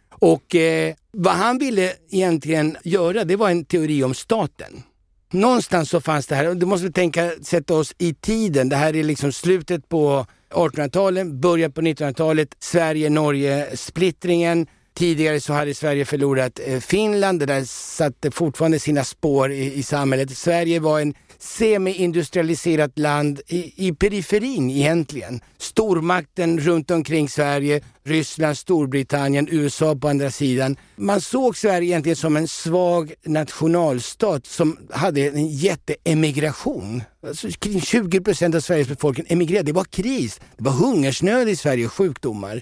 Och 0.09 0.55
eh, 0.55 0.93
vad 1.11 1.33
han 1.33 1.57
ville 1.57 1.93
egentligen 2.09 2.77
göra, 2.83 3.23
det 3.23 3.35
var 3.35 3.49
en 3.49 3.65
teori 3.65 4.03
om 4.03 4.13
staten. 4.13 4.83
Någonstans 5.31 5.89
så 5.89 6.01
fanns 6.01 6.27
det 6.27 6.35
här, 6.35 6.55
du 6.55 6.65
måste 6.65 6.91
tänka, 6.91 7.31
sätta 7.41 7.73
oss 7.73 7.93
i 7.97 8.13
tiden. 8.13 8.69
Det 8.69 8.75
här 8.75 8.95
är 8.95 9.03
liksom 9.03 9.31
slutet 9.31 9.89
på 9.89 10.25
1800-talet, 10.53 11.27
början 11.27 11.71
på 11.71 11.81
1900-talet, 11.81 12.55
Sverige-Norge-splittringen. 12.59 14.67
Tidigare 14.99 15.41
så 15.41 15.53
hade 15.53 15.73
Sverige 15.73 16.05
förlorat 16.05 16.59
eh, 16.65 16.79
Finland, 16.79 17.39
det 17.39 17.45
där 17.45 17.63
satte 17.65 18.31
fortfarande 18.31 18.79
sina 18.79 19.03
spår 19.03 19.51
i, 19.51 19.73
i 19.73 19.83
samhället. 19.83 20.37
Sverige 20.37 20.79
var 20.79 20.99
en 20.99 21.13
semi-industrialiserat 21.37 22.99
land 22.99 23.41
i, 23.47 23.87
i 23.87 23.93
periferin 23.93 24.69
egentligen. 24.69 25.41
Stormakten 25.57 26.59
runt 26.59 26.91
omkring 26.91 27.29
Sverige, 27.29 27.81
Ryssland, 28.05 28.57
Storbritannien, 28.57 29.47
USA 29.51 29.95
på 29.95 30.07
andra 30.07 30.31
sidan. 30.31 30.77
Man 30.95 31.21
såg 31.21 31.57
Sverige 31.57 31.89
egentligen 31.89 32.15
som 32.15 32.37
en 32.37 32.47
svag 32.47 33.13
nationalstat 33.25 34.45
som 34.45 34.77
hade 34.91 35.21
en 35.21 35.47
jätteemigration. 35.47 37.03
Alltså, 37.27 37.47
kring 37.51 37.81
20 37.81 38.21
procent 38.21 38.55
av 38.55 38.59
Sveriges 38.59 38.87
befolkning 38.87 39.25
emigrerade. 39.29 39.65
Det 39.65 39.75
var 39.75 39.83
kris, 39.83 40.39
det 40.57 40.63
var 40.63 40.71
hungersnöd 40.71 41.49
i 41.49 41.55
Sverige, 41.55 41.87
sjukdomar. 41.87 42.61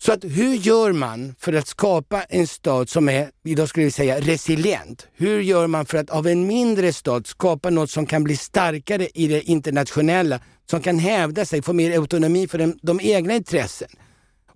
Så 0.00 0.12
att 0.12 0.24
hur 0.24 0.54
gör 0.54 0.92
man 0.92 1.34
för 1.38 1.52
att 1.52 1.68
skapa 1.68 2.22
en 2.22 2.46
stad 2.46 2.88
som 2.88 3.08
är, 3.08 3.30
idag 3.44 3.68
skulle 3.68 3.84
vi 3.84 3.90
säga 3.90 4.20
resilient? 4.20 5.06
Hur 5.16 5.40
gör 5.40 5.66
man 5.66 5.86
för 5.86 5.98
att 5.98 6.10
av 6.10 6.26
en 6.26 6.46
mindre 6.46 6.92
stad 6.92 7.26
skapa 7.26 7.70
något 7.70 7.90
som 7.90 8.06
kan 8.06 8.24
bli 8.24 8.36
starkare 8.36 9.08
i 9.14 9.28
det 9.28 9.42
internationella, 9.42 10.40
som 10.70 10.82
kan 10.82 10.98
hävda 10.98 11.44
sig, 11.44 11.62
få 11.62 11.72
mer 11.72 11.98
autonomi 11.98 12.48
för 12.48 12.58
de, 12.58 12.78
de 12.82 13.00
egna 13.00 13.34
intressen? 13.34 13.88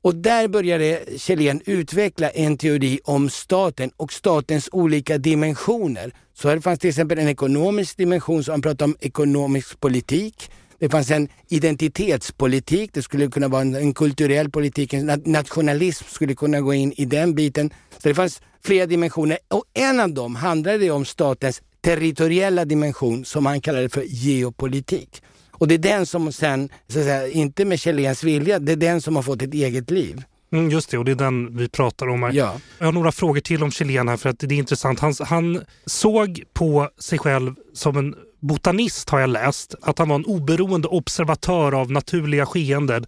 Och 0.02 0.14
där 0.14 0.48
började 0.48 1.00
Kjellén 1.16 1.60
utveckla 1.66 2.30
en 2.30 2.58
teori 2.58 3.00
om 3.04 3.30
staten 3.30 3.90
och 3.96 4.12
statens 4.12 4.68
olika 4.72 5.18
dimensioner. 5.18 6.12
Så 6.34 6.48
här 6.48 6.60
fanns 6.60 6.78
till 6.78 6.88
exempel 6.88 7.18
en 7.18 7.28
ekonomisk 7.28 7.96
dimension, 7.96 8.44
så 8.44 8.50
han 8.52 8.62
pratade 8.62 8.84
om 8.84 8.96
ekonomisk 9.00 9.80
politik. 9.80 10.50
Det 10.82 10.88
fanns 10.88 11.10
en 11.10 11.28
identitetspolitik, 11.48 12.90
det 12.94 13.02
skulle 13.02 13.28
kunna 13.28 13.48
vara 13.48 13.62
en, 13.62 13.74
en 13.74 13.94
kulturell 13.94 14.50
politik, 14.50 14.92
en 14.92 15.22
nationalism 15.24 16.04
skulle 16.08 16.34
kunna 16.34 16.60
gå 16.60 16.74
in 16.74 16.92
i 16.96 17.04
den 17.04 17.34
biten. 17.34 17.70
Så 17.98 18.08
det 18.08 18.14
fanns 18.14 18.42
flera 18.64 18.86
dimensioner 18.86 19.38
och 19.48 19.64
en 19.74 20.00
av 20.00 20.14
dem 20.14 20.36
handlade 20.36 20.90
om 20.90 21.04
statens 21.04 21.62
territoriella 21.80 22.64
dimension 22.64 23.24
som 23.24 23.46
han 23.46 23.60
kallade 23.60 23.88
för 23.88 24.02
geopolitik. 24.02 25.22
Och 25.50 25.68
det 25.68 25.74
är 25.74 25.78
den 25.78 26.06
som 26.06 26.32
sen, 26.32 26.68
så 26.88 26.98
att 26.98 27.04
säga, 27.04 27.28
inte 27.28 27.64
med 27.64 27.80
Kjelléns 27.80 28.24
vilja, 28.24 28.58
det 28.58 28.72
är 28.72 28.76
den 28.76 29.00
som 29.00 29.16
har 29.16 29.22
fått 29.22 29.42
ett 29.42 29.54
eget 29.54 29.90
liv. 29.90 30.22
Mm, 30.52 30.70
just 30.70 30.90
det, 30.90 30.98
och 30.98 31.04
det 31.04 31.10
är 31.10 31.16
den 31.16 31.56
vi 31.56 31.68
pratar 31.68 32.08
om 32.08 32.22
här. 32.22 32.32
Ja. 32.32 32.56
Jag 32.78 32.86
har 32.86 32.92
några 32.92 33.12
frågor 33.12 33.40
till 33.40 33.62
om 33.62 33.70
Kjellén 33.70 34.08
här 34.08 34.16
för 34.16 34.28
att 34.28 34.38
det 34.38 34.54
är 34.54 34.58
intressant. 34.58 35.00
Han, 35.00 35.14
han 35.20 35.64
såg 35.86 36.42
på 36.52 36.88
sig 36.98 37.18
själv 37.18 37.54
som 37.74 37.96
en 37.96 38.14
botanist 38.42 39.10
har 39.10 39.20
jag 39.20 39.30
läst, 39.30 39.74
att 39.82 39.98
han 39.98 40.08
var 40.08 40.16
en 40.16 40.24
oberoende 40.24 40.88
observatör 40.88 41.74
av 41.74 41.90
naturliga 41.90 42.46
skeenden. 42.46 43.06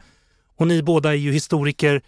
Och 0.56 0.66
ni 0.66 0.82
båda 0.82 1.10
är 1.10 1.14
ju 1.14 1.32
historiker. 1.32 2.02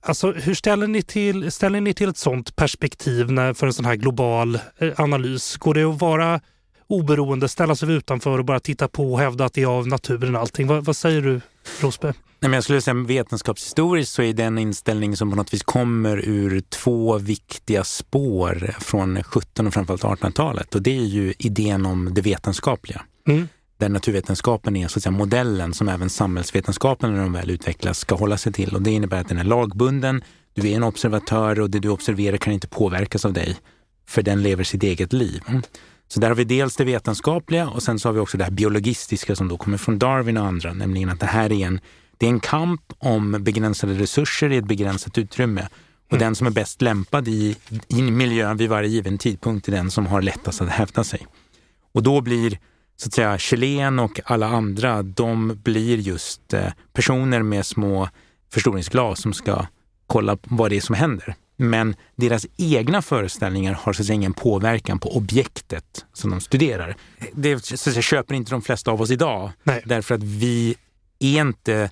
Alltså, 0.00 0.32
hur 0.32 0.54
ställer 0.54 0.86
ni 0.86 1.02
till, 1.02 1.52
ställer 1.52 1.80
ni 1.80 1.94
till 1.94 2.08
ett 2.08 2.16
sånt 2.16 2.56
perspektiv 2.56 3.32
när, 3.32 3.54
för 3.54 3.66
en 3.66 3.72
sån 3.72 3.84
här 3.84 3.96
global 3.96 4.58
eh, 4.78 5.00
analys? 5.00 5.56
Går 5.56 5.74
det 5.74 5.84
att 5.84 6.00
vara 6.00 6.40
oberoende, 6.86 7.48
ställa 7.48 7.76
sig 7.76 7.92
utanför 7.92 8.38
och 8.38 8.44
bara 8.44 8.60
titta 8.60 8.88
på 8.88 9.12
och 9.12 9.18
hävda 9.18 9.44
att 9.44 9.54
det 9.54 9.62
är 9.62 9.66
av 9.66 9.88
naturen 9.88 10.36
allting? 10.36 10.66
Vad, 10.66 10.84
vad 10.84 10.96
säger 10.96 11.22
du, 11.22 11.40
Rosberg? 11.80 12.14
Nej, 12.42 12.48
men 12.48 12.56
jag 12.56 12.64
skulle 12.64 12.80
säga 12.80 12.94
vetenskapshistoriskt 12.94 14.14
så 14.14 14.22
är 14.22 14.32
den 14.32 14.58
inställning 14.58 15.16
som 15.16 15.30
på 15.30 15.36
något 15.36 15.54
vis 15.54 15.62
kommer 15.62 16.28
ur 16.28 16.60
två 16.60 17.18
viktiga 17.18 17.84
spår 17.84 18.74
från 18.80 19.22
17 19.22 19.66
och 19.66 19.74
framförallt 19.74 20.02
1800-talet 20.02 20.74
och 20.74 20.82
det 20.82 20.98
är 20.98 21.04
ju 21.04 21.34
idén 21.38 21.86
om 21.86 22.14
det 22.14 22.20
vetenskapliga. 22.20 23.02
Mm. 23.28 23.48
Där 23.78 23.88
naturvetenskapen 23.88 24.76
är 24.76 24.88
så 24.88 24.98
att 24.98 25.02
säga 25.02 25.10
modellen 25.10 25.74
som 25.74 25.88
även 25.88 26.10
samhällsvetenskapen 26.10 27.12
när 27.14 27.20
de 27.20 27.32
väl 27.32 27.50
utvecklas 27.50 27.98
ska 27.98 28.14
hålla 28.14 28.36
sig 28.36 28.52
till 28.52 28.74
och 28.74 28.82
det 28.82 28.90
innebär 28.90 29.20
att 29.20 29.28
den 29.28 29.38
är 29.38 29.44
lagbunden, 29.44 30.24
du 30.54 30.70
är 30.70 30.76
en 30.76 30.82
observatör 30.82 31.60
och 31.60 31.70
det 31.70 31.78
du 31.78 31.88
observerar 31.88 32.36
kan 32.36 32.52
inte 32.52 32.68
påverkas 32.68 33.24
av 33.24 33.32
dig 33.32 33.56
för 34.08 34.22
den 34.22 34.42
lever 34.42 34.64
sitt 34.64 34.82
eget 34.82 35.12
liv. 35.12 35.42
Så 36.08 36.20
där 36.20 36.28
har 36.28 36.34
vi 36.34 36.44
dels 36.44 36.76
det 36.76 36.84
vetenskapliga 36.84 37.68
och 37.68 37.82
sen 37.82 37.98
så 37.98 38.08
har 38.08 38.12
vi 38.12 38.20
också 38.20 38.38
det 38.38 38.44
här 38.44 38.50
biologistiska 38.50 39.36
som 39.36 39.48
då 39.48 39.56
kommer 39.56 39.78
från 39.78 39.98
Darwin 39.98 40.36
och 40.36 40.46
andra, 40.46 40.72
nämligen 40.72 41.08
att 41.08 41.20
det 41.20 41.26
här 41.26 41.52
är 41.52 41.66
en 41.66 41.80
det 42.22 42.26
är 42.26 42.30
en 42.30 42.40
kamp 42.40 42.92
om 42.98 43.36
begränsade 43.40 43.94
resurser 43.94 44.52
i 44.52 44.56
ett 44.56 44.64
begränsat 44.64 45.18
utrymme. 45.18 45.68
Och 46.06 46.12
mm. 46.12 46.20
den 46.20 46.34
som 46.34 46.46
är 46.46 46.50
bäst 46.50 46.82
lämpad 46.82 47.28
i, 47.28 47.56
i 47.88 48.02
miljön 48.02 48.56
vid 48.56 48.68
varje 48.68 48.88
given 48.88 49.18
tidpunkt 49.18 49.68
är 49.68 49.72
den 49.72 49.90
som 49.90 50.06
har 50.06 50.22
lättast 50.22 50.60
att 50.62 50.68
hävda 50.68 51.04
sig. 51.04 51.26
Och 51.92 52.02
då 52.02 52.20
blir 52.20 52.58
så 52.96 53.08
att 53.08 53.14
säga 53.14 53.38
Chilen 53.38 53.98
och 53.98 54.20
alla 54.24 54.46
andra, 54.46 55.02
de 55.02 55.60
blir 55.62 55.98
just 55.98 56.52
eh, 56.52 56.72
personer 56.92 57.42
med 57.42 57.66
små 57.66 58.08
förstoringsglas 58.52 59.20
som 59.20 59.32
ska 59.32 59.66
kolla 60.06 60.38
vad 60.42 60.70
det 60.70 60.76
är 60.76 60.80
som 60.80 60.94
händer. 60.94 61.34
Men 61.56 61.96
deras 62.16 62.46
egna 62.56 63.02
föreställningar 63.02 63.72
har 63.72 63.92
så 63.92 64.02
att 64.02 64.06
säga 64.06 64.14
ingen 64.14 64.34
påverkan 64.34 64.98
på 64.98 65.16
objektet 65.16 66.04
som 66.12 66.30
de 66.30 66.40
studerar. 66.40 66.96
Det 67.32 67.64
så 67.64 67.74
att 67.74 67.80
säga, 67.80 68.02
köper 68.02 68.34
inte 68.34 68.50
de 68.50 68.62
flesta 68.62 68.90
av 68.90 69.00
oss 69.00 69.10
idag. 69.10 69.50
Nej. 69.62 69.82
Därför 69.84 70.14
att 70.14 70.22
vi 70.22 70.74
är 71.18 71.40
inte 71.40 71.90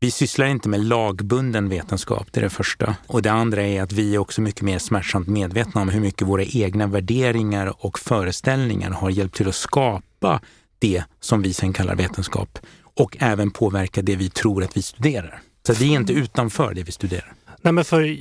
vi 0.00 0.10
sysslar 0.10 0.46
inte 0.46 0.68
med 0.68 0.84
lagbunden 0.84 1.68
vetenskap, 1.68 2.28
det 2.30 2.40
är 2.40 2.44
det 2.44 2.50
första. 2.50 2.96
Och 3.06 3.22
det 3.22 3.32
andra 3.32 3.62
är 3.62 3.82
att 3.82 3.92
vi 3.92 4.14
är 4.14 4.18
också 4.18 4.40
mycket 4.40 4.62
mer 4.62 4.78
smärtsamt 4.78 5.28
medvetna 5.28 5.80
om 5.80 5.88
hur 5.88 6.00
mycket 6.00 6.28
våra 6.28 6.44
egna 6.44 6.86
värderingar 6.86 7.86
och 7.86 7.98
föreställningar 7.98 8.90
har 8.90 9.10
hjälpt 9.10 9.36
till 9.36 9.48
att 9.48 9.54
skapa 9.54 10.40
det 10.78 11.04
som 11.20 11.42
vi 11.42 11.52
sen 11.52 11.72
kallar 11.72 11.94
vetenskap 11.94 12.58
och 12.82 13.16
även 13.20 13.50
påverka 13.50 14.02
det 14.02 14.16
vi 14.16 14.30
tror 14.30 14.64
att 14.64 14.76
vi 14.76 14.82
studerar. 14.82 15.40
Så 15.66 15.72
vi 15.72 15.92
är 15.92 15.96
inte 15.96 16.12
utanför 16.12 16.74
det 16.74 16.82
vi 16.82 16.92
studerar. 16.92 17.32
Nej, 17.62 17.72
men 17.72 17.84
för 17.84 18.16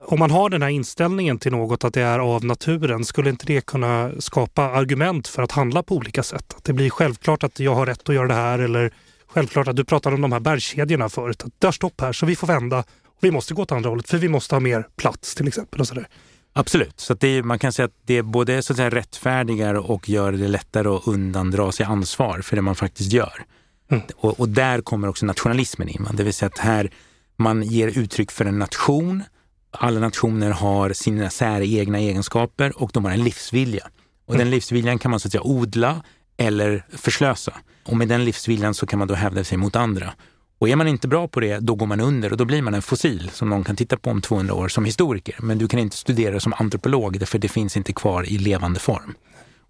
om 0.00 0.18
man 0.18 0.30
har 0.30 0.50
den 0.50 0.62
här 0.62 0.68
inställningen 0.68 1.38
till 1.38 1.52
något 1.52 1.84
att 1.84 1.94
det 1.94 2.02
är 2.02 2.18
av 2.18 2.44
naturen, 2.44 3.04
skulle 3.04 3.30
inte 3.30 3.46
det 3.46 3.66
kunna 3.66 4.10
skapa 4.18 4.62
argument 4.62 5.28
för 5.28 5.42
att 5.42 5.52
handla 5.52 5.82
på 5.82 5.96
olika 5.96 6.22
sätt? 6.22 6.54
Att 6.56 6.64
det 6.64 6.72
blir 6.72 6.90
självklart 6.90 7.44
att 7.44 7.60
jag 7.60 7.74
har 7.74 7.86
rätt 7.86 8.08
att 8.08 8.14
göra 8.14 8.28
det 8.28 8.34
här 8.34 8.58
eller 8.58 8.92
självklart 9.28 9.68
att 9.68 9.76
du 9.76 9.84
pratade 9.84 10.14
om 10.14 10.22
de 10.22 10.32
här 10.32 10.40
bergskedjorna 10.40 11.08
förut. 11.08 11.42
Att 11.44 11.52
det 11.58 11.66
har 11.66 11.72
stopp 11.72 12.00
här 12.00 12.12
så 12.12 12.26
vi 12.26 12.36
får 12.36 12.46
vända. 12.46 12.78
Och 13.06 13.18
vi 13.20 13.30
måste 13.30 13.54
gå 13.54 13.62
åt 13.62 13.72
andra 13.72 13.90
hållet 13.90 14.08
för 14.08 14.18
vi 14.18 14.28
måste 14.28 14.54
ha 14.54 14.60
mer 14.60 14.86
plats 14.96 15.34
till 15.34 15.48
exempel. 15.48 15.80
Och 15.80 15.88
så 15.88 15.94
där. 15.94 16.08
Absolut, 16.52 17.00
så 17.00 17.14
det 17.14 17.28
är, 17.28 17.42
man 17.42 17.58
kan 17.58 17.72
säga 17.72 17.86
att 17.86 17.94
det 18.06 18.22
både 18.22 18.62
så 18.62 18.72
att 18.72 18.76
säga, 18.76 18.90
rättfärdigar 18.90 19.74
och 19.74 20.08
gör 20.08 20.32
det 20.32 20.48
lättare 20.48 20.88
att 20.88 21.08
undandra 21.08 21.72
sig 21.72 21.86
ansvar 21.86 22.40
för 22.40 22.56
det 22.56 22.62
man 22.62 22.74
faktiskt 22.74 23.12
gör. 23.12 23.44
Mm. 23.90 24.02
Och, 24.16 24.40
och, 24.40 24.48
där 24.48 24.80
kommer 24.80 25.08
också 25.08 25.26
nationalismen 25.26 25.88
in. 25.88 26.08
Det 26.12 26.24
vill 26.24 26.34
säga 26.34 26.46
att 26.46 26.58
här 26.58 26.90
man 27.36 27.62
ger 27.62 27.98
uttryck 27.98 28.30
för 28.30 28.44
en 28.44 28.58
nation. 28.58 29.22
Alla 29.70 30.00
nationer 30.00 30.50
har 30.50 30.92
sina 30.92 31.30
säregna 31.30 31.98
egenskaper 31.98 32.82
och 32.82 32.90
de 32.94 33.04
har 33.04 33.12
en 33.12 33.24
livsvilja. 33.24 33.88
Och 34.26 34.34
mm. 34.34 34.44
den 34.44 34.50
livsviljan 34.50 34.98
kan 34.98 35.10
man 35.10 35.20
så 35.20 35.28
att 35.28 35.32
säga 35.32 35.42
odla 35.42 36.02
eller 36.38 36.84
förslösa. 36.92 37.52
och 37.84 37.96
med 37.96 38.08
den 38.08 38.24
livsviljan 38.24 38.74
så 38.74 38.86
kan 38.86 38.98
man 38.98 39.08
då 39.08 39.14
hävda 39.14 39.44
sig 39.44 39.58
mot 39.58 39.76
andra. 39.76 40.12
Och 40.58 40.68
är 40.68 40.76
man 40.76 40.88
inte 40.88 41.08
bra 41.08 41.28
på 41.28 41.40
det, 41.40 41.58
då 41.58 41.74
går 41.74 41.86
man 41.86 42.00
under 42.00 42.30
och 42.32 42.36
då 42.36 42.44
blir 42.44 42.62
man 42.62 42.74
en 42.74 42.82
fossil 42.82 43.30
som 43.32 43.50
någon 43.50 43.64
kan 43.64 43.76
titta 43.76 43.96
på 43.96 44.10
om 44.10 44.22
200 44.22 44.54
år 44.54 44.68
som 44.68 44.84
historiker. 44.84 45.36
Men 45.38 45.58
du 45.58 45.68
kan 45.68 45.80
inte 45.80 45.96
studera 45.96 46.40
som 46.40 46.54
antropolog, 46.56 47.28
för 47.28 47.38
det 47.38 47.48
finns 47.48 47.76
inte 47.76 47.92
kvar 47.92 48.26
i 48.32 48.38
levande 48.38 48.80
form. 48.80 49.14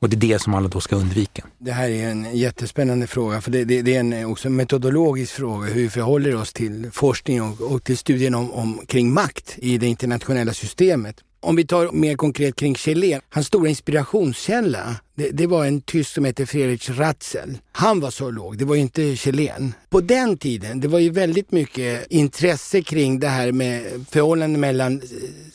Och 0.00 0.08
det 0.08 0.16
är 0.16 0.18
det 0.18 0.38
som 0.38 0.54
alla 0.54 0.68
då 0.68 0.80
ska 0.80 0.96
undvika. 0.96 1.46
Det 1.58 1.72
här 1.72 1.88
är 1.88 2.10
en 2.10 2.36
jättespännande 2.36 3.06
fråga, 3.06 3.40
för 3.40 3.50
det, 3.50 3.64
det, 3.64 3.82
det 3.82 3.96
är 3.96 4.00
en 4.00 4.26
också 4.26 4.50
metodologisk 4.50 5.32
fråga, 5.32 5.66
hur 5.66 5.82
vi 5.82 5.90
förhåller 5.90 6.34
oss 6.34 6.52
till 6.52 6.90
forskning 6.92 7.42
och, 7.42 7.60
och 7.60 7.84
till 7.84 7.98
studien 7.98 8.34
om, 8.34 8.52
om, 8.52 8.80
kring 8.86 9.12
makt 9.12 9.54
i 9.56 9.78
det 9.78 9.86
internationella 9.86 10.52
systemet. 10.52 11.16
Om 11.40 11.56
vi 11.56 11.66
tar 11.66 11.92
mer 11.92 12.16
konkret 12.16 12.56
kring 12.56 12.74
Kjellén, 12.74 13.20
hans 13.30 13.46
stora 13.46 13.68
inspirationskälla, 13.68 14.96
det, 15.14 15.30
det, 15.30 15.46
var 15.46 15.66
en 15.66 15.80
tysk 15.80 16.10
som 16.10 16.24
hette 16.24 16.46
Friedrich 16.46 16.90
Ratzel. 16.90 17.58
Han 17.72 18.00
var 18.00 18.10
zoolog, 18.10 18.58
det 18.58 18.64
var 18.64 18.74
ju 18.74 18.80
inte 18.80 19.16
Kjellén. 19.16 19.74
På 19.90 20.00
den 20.00 20.38
tiden, 20.38 20.80
det 20.80 20.88
var 20.88 20.98
ju 20.98 21.10
väldigt 21.10 21.52
mycket 21.52 22.06
intresse 22.10 22.82
kring 22.82 23.20
det 23.20 23.28
här 23.28 23.52
med 23.52 24.06
förhållanden 24.10 24.60
mellan 24.60 24.94
eh, 24.94 25.08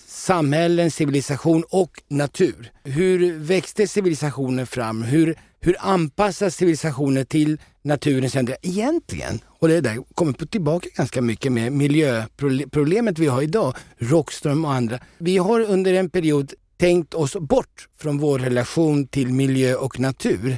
samhällen, 0.08 0.92
civilisation 0.92 1.64
och 1.70 1.92
natur. 2.08 2.72
Hur 2.84 3.34
växte 3.40 3.88
civilisationen 3.88 4.68
fram? 4.68 5.02
Hur, 5.02 5.36
hur 5.60 5.76
anpassas 5.80 6.56
civilisationen 6.56 7.26
till 7.26 7.58
naturens 7.82 8.36
ändringar 8.36 8.60
egentligen? 8.62 9.40
Och 9.64 9.70
det 9.70 9.82
där 9.82 9.98
kommer 10.16 10.34
tillbaka 10.34 10.90
ganska 10.96 11.22
mycket 11.22 11.52
med 11.52 11.72
miljöproblemet 11.72 13.20
vi 13.20 13.28
har 13.28 13.42
idag, 13.42 13.76
Rockström 13.98 14.66
och 14.66 14.74
andra. 14.74 15.00
Vi 15.18 15.38
har 15.38 15.62
under 15.62 15.94
en 15.94 16.10
period 16.10 16.54
tänkt 16.78 17.14
oss 17.14 17.36
bort 17.36 17.88
från 17.98 18.18
vår 18.18 18.40
relation 18.40 19.08
till 19.08 19.34
miljö 19.34 19.76
och 19.76 20.00
natur. 20.00 20.58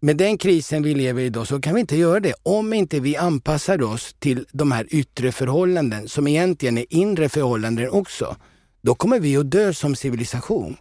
Med 0.00 0.16
den 0.16 0.38
krisen 0.38 0.82
vi 0.82 0.94
lever 0.94 1.22
i 1.22 1.26
idag 1.26 1.46
så 1.46 1.60
kan 1.60 1.74
vi 1.74 1.80
inte 1.80 1.96
göra 1.96 2.20
det 2.20 2.34
om 2.42 2.72
inte 2.72 3.00
vi 3.00 3.16
anpassar 3.16 3.82
oss 3.82 4.14
till 4.18 4.46
de 4.52 4.72
här 4.72 4.86
yttre 4.90 5.32
förhållanden 5.32 6.08
som 6.08 6.28
egentligen 6.28 6.78
är 6.78 6.86
inre 6.88 7.28
förhållanden 7.28 7.90
också. 7.90 8.36
Då 8.82 8.94
kommer 8.94 9.20
vi 9.20 9.36
att 9.36 9.50
dö 9.50 9.74
som 9.74 9.96
civilisation. 9.96 10.76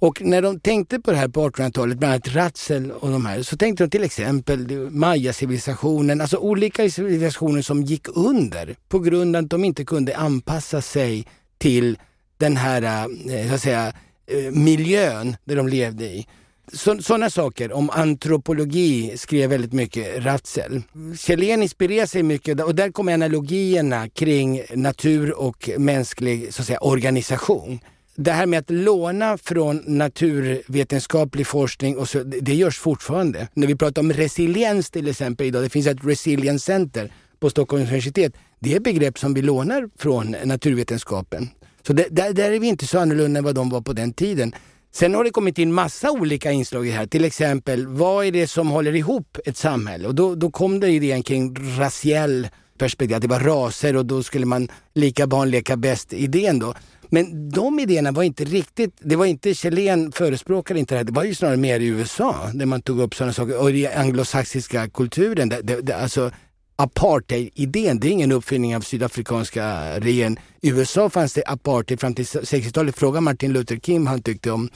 Och 0.00 0.22
när 0.22 0.42
de 0.42 0.60
tänkte 0.60 1.00
på 1.00 1.10
det 1.10 1.16
här 1.16 1.28
på 1.28 1.48
1800-talet, 1.48 1.98
bland 1.98 2.12
annat 2.12 2.34
Ratzel 2.34 2.90
och 2.90 3.10
de 3.10 3.26
här, 3.26 3.42
så 3.42 3.56
tänkte 3.56 3.84
de 3.84 3.90
till 3.90 4.04
exempel 4.04 4.90
Maya-civilisationen, 4.90 6.20
alltså 6.20 6.36
olika 6.36 6.90
civilisationer 6.90 7.62
som 7.62 7.82
gick 7.82 8.08
under 8.08 8.76
på 8.88 8.98
grund 8.98 9.36
av 9.36 9.44
att 9.44 9.50
de 9.50 9.64
inte 9.64 9.84
kunde 9.84 10.16
anpassa 10.16 10.80
sig 10.80 11.26
till 11.58 11.98
den 12.36 12.56
här, 12.56 12.82
eh, 12.82 13.48
så 13.48 13.54
att 13.54 13.60
säga, 13.60 13.92
eh, 14.26 14.52
miljön 14.52 15.36
där 15.44 15.56
de 15.56 15.68
levde 15.68 16.04
i. 16.04 16.26
Sådana 17.00 17.30
saker 17.30 17.72
om 17.72 17.90
antropologi 17.90 19.12
skrev 19.16 19.50
väldigt 19.50 19.72
mycket 19.72 20.24
Ratzel. 20.24 20.82
Kjellén 21.18 21.62
inspirerar 21.62 22.06
sig 22.06 22.22
mycket 22.22 22.60
och 22.60 22.74
där 22.74 22.90
kommer 22.90 23.14
analogierna 23.14 24.08
kring 24.08 24.62
natur 24.74 25.38
och 25.38 25.70
mänsklig 25.78 26.54
så 26.54 26.62
att 26.62 26.66
säga, 26.66 26.78
organisation 26.80 27.80
det 28.18 28.32
här 28.32 28.46
med 28.46 28.58
att 28.58 28.70
låna 28.70 29.38
från 29.38 29.82
naturvetenskaplig 29.86 31.46
forskning, 31.46 31.96
och 31.96 32.08
så, 32.08 32.22
det 32.22 32.54
görs 32.54 32.78
fortfarande. 32.78 33.48
När 33.54 33.66
vi 33.66 33.76
pratar 33.76 34.02
om 34.02 34.12
resiliens 34.12 34.90
till 34.90 35.08
exempel 35.08 35.46
idag, 35.46 35.62
det 35.62 35.68
finns 35.68 35.86
ett 35.86 36.04
resilience 36.04 36.64
center 36.64 37.12
på 37.40 37.50
Stockholms 37.50 37.82
universitet. 37.82 38.32
Det 38.60 38.74
är 38.74 38.80
begrepp 38.80 39.18
som 39.18 39.34
vi 39.34 39.42
lånar 39.42 39.88
från 39.98 40.36
naturvetenskapen. 40.44 41.48
Så 41.86 41.92
det, 41.92 42.06
där, 42.10 42.32
där, 42.32 42.50
är 42.50 42.58
vi 42.58 42.66
inte 42.66 42.86
så 42.86 42.98
annorlunda 42.98 43.38
än 43.38 43.44
vad 43.44 43.54
de 43.54 43.70
var 43.70 43.80
på 43.80 43.92
den 43.92 44.12
tiden. 44.12 44.54
Sen 44.92 45.14
har 45.14 45.24
det 45.24 45.30
kommit 45.30 45.58
in 45.58 45.72
massa 45.72 46.10
olika 46.10 46.50
inslag 46.50 46.86
i 46.86 46.90
det 46.90 46.96
här. 46.96 47.06
Till 47.06 47.24
exempel, 47.24 47.86
vad 47.86 48.26
är 48.26 48.32
det 48.32 48.46
som 48.46 48.68
håller 48.68 48.94
ihop 48.94 49.38
ett 49.44 49.56
samhälle? 49.56 50.08
Och 50.08 50.14
då, 50.14 50.34
då 50.34 50.50
kom 50.50 50.80
det 50.80 50.88
idén 50.88 51.22
kring 51.22 51.56
raciell 51.78 52.48
perspektiv, 52.78 53.16
att 53.16 53.22
det 53.22 53.28
var 53.28 53.40
raser 53.40 53.96
och 53.96 54.06
då 54.06 54.22
skulle 54.22 54.46
man 54.46 54.68
lika 54.94 55.26
barn 55.26 55.50
leka 55.50 55.76
bäst 55.76 56.12
idén 56.12 56.58
då. 56.58 56.74
Men 57.08 57.50
de 57.50 57.80
idéerna 57.80 58.12
var 58.12 58.22
inte 58.22 58.44
riktigt, 58.44 58.94
det 59.00 59.16
var 59.16 59.26
inte, 59.26 59.54
Kjellén 59.54 60.12
förespråkade 60.12 60.80
inte 60.80 60.94
det 60.94 60.98
här, 60.98 61.04
det 61.04 61.12
var 61.12 61.24
ju 61.24 61.34
snarare 61.34 61.56
mer 61.56 61.80
i 61.80 61.86
USA 61.86 62.50
där 62.54 62.66
man 62.66 62.82
tog 62.82 63.00
upp 63.00 63.14
sådana 63.14 63.32
saker 63.32 63.60
och 63.60 63.70
i 63.70 63.86
anglosaxiska 63.86 64.88
kulturen. 64.88 65.48
Det, 65.48 65.62
det, 65.62 65.80
det, 65.80 65.96
alltså 65.96 66.30
apartheid-idén, 66.76 68.00
det 68.00 68.08
är 68.08 68.10
ingen 68.10 68.32
uppfinning 68.32 68.76
av 68.76 68.80
sydafrikanska 68.80 69.94
regeringen. 70.00 70.38
I 70.60 70.70
USA 70.70 71.10
fanns 71.10 71.34
det 71.34 71.42
apartheid 71.46 72.00
fram 72.00 72.14
till 72.14 72.24
60-talet. 72.24 72.98
Fråga 72.98 73.20
Martin 73.20 73.52
Luther 73.52 73.76
King 73.76 74.06
han 74.06 74.22
tyckte 74.22 74.50
om 74.50 74.70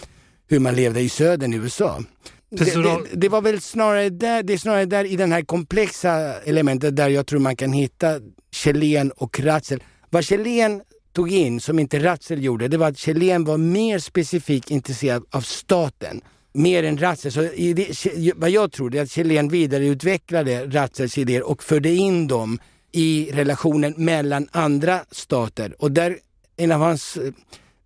hur 0.49 0.59
man 0.59 0.75
levde 0.75 1.01
i 1.01 1.09
södern 1.09 1.55
i 1.55 1.57
USA. 1.57 2.03
Det, 2.51 2.65
det, 2.65 2.99
det, 3.13 3.29
var 3.29 3.43
väl 3.43 3.61
snarare 3.61 4.11
där, 4.11 4.43
det 4.43 4.53
är 4.53 4.59
snarare 4.59 4.85
där 4.85 5.05
i 5.05 5.17
den 5.17 5.33
här 5.33 5.43
komplexa 5.43 6.41
elementet 6.45 6.97
där 6.97 7.09
jag 7.09 7.27
tror 7.27 7.41
man 7.41 7.57
kan 7.57 7.73
hitta 7.73 8.21
Kjellén 8.51 9.11
och 9.11 9.41
Ratzel. 9.41 9.83
Vad 10.11 10.25
Kjellén 10.25 10.83
tog 11.13 11.33
in, 11.33 11.61
som 11.61 11.79
inte 11.79 11.99
Ratzel 11.99 12.45
gjorde, 12.45 12.69
det 12.69 12.77
var 12.77 12.89
att 12.89 12.99
Kjellén 12.99 13.45
var 13.45 13.59
mer 13.59 13.99
specifikt 13.99 14.71
intresserad 14.71 15.25
av 15.31 15.41
staten. 15.41 16.21
Mer 16.55 16.83
än 16.83 16.99
Ratzel. 16.99 17.33
Så 17.33 17.41
det, 17.41 18.33
vad 18.37 18.51
jag 18.51 18.73
tror 18.73 18.95
är 18.95 19.03
att 19.03 19.11
Kjellén 19.11 19.49
vidareutvecklade 19.49 20.67
Ratzels 20.67 21.19
idéer 21.19 21.43
och 21.43 21.63
förde 21.63 21.89
in 21.89 22.29
dem 22.29 22.59
i 22.93 23.31
relationen 23.33 23.95
mellan 23.97 24.49
andra 24.51 25.01
stater. 25.11 25.75
Och 25.79 25.93
där, 25.93 26.19
en 26.57 26.73
av 26.73 26.81
hans 26.81 27.17
eh, 27.17 27.33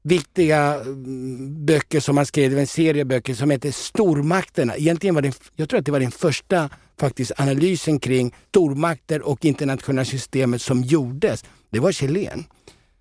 viktiga 0.02 0.74
mm, 0.74 1.66
böcker 1.66 2.00
som 2.00 2.16
han 2.16 2.26
skrev, 2.26 2.58
en 2.58 2.66
serie 2.66 3.04
böcker 3.04 3.34
som 3.34 3.50
heter 3.50 3.70
Stormakterna. 3.70 4.76
Egentligen 4.76 5.14
var 5.14 5.22
det, 5.22 5.40
jag 5.56 5.68
tror 5.68 5.78
att 5.78 5.86
det 5.86 5.92
var 5.92 6.00
den 6.00 6.10
första 6.10 6.70
faktiskt 7.00 7.32
analysen 7.36 8.00
kring 8.00 8.34
stormakter 8.48 9.22
och 9.22 9.44
internationella 9.44 10.04
systemet 10.04 10.62
som 10.62 10.82
gjordes. 10.82 11.44
Det 11.70 11.80
var 11.80 11.92
Kjellén. 11.92 12.44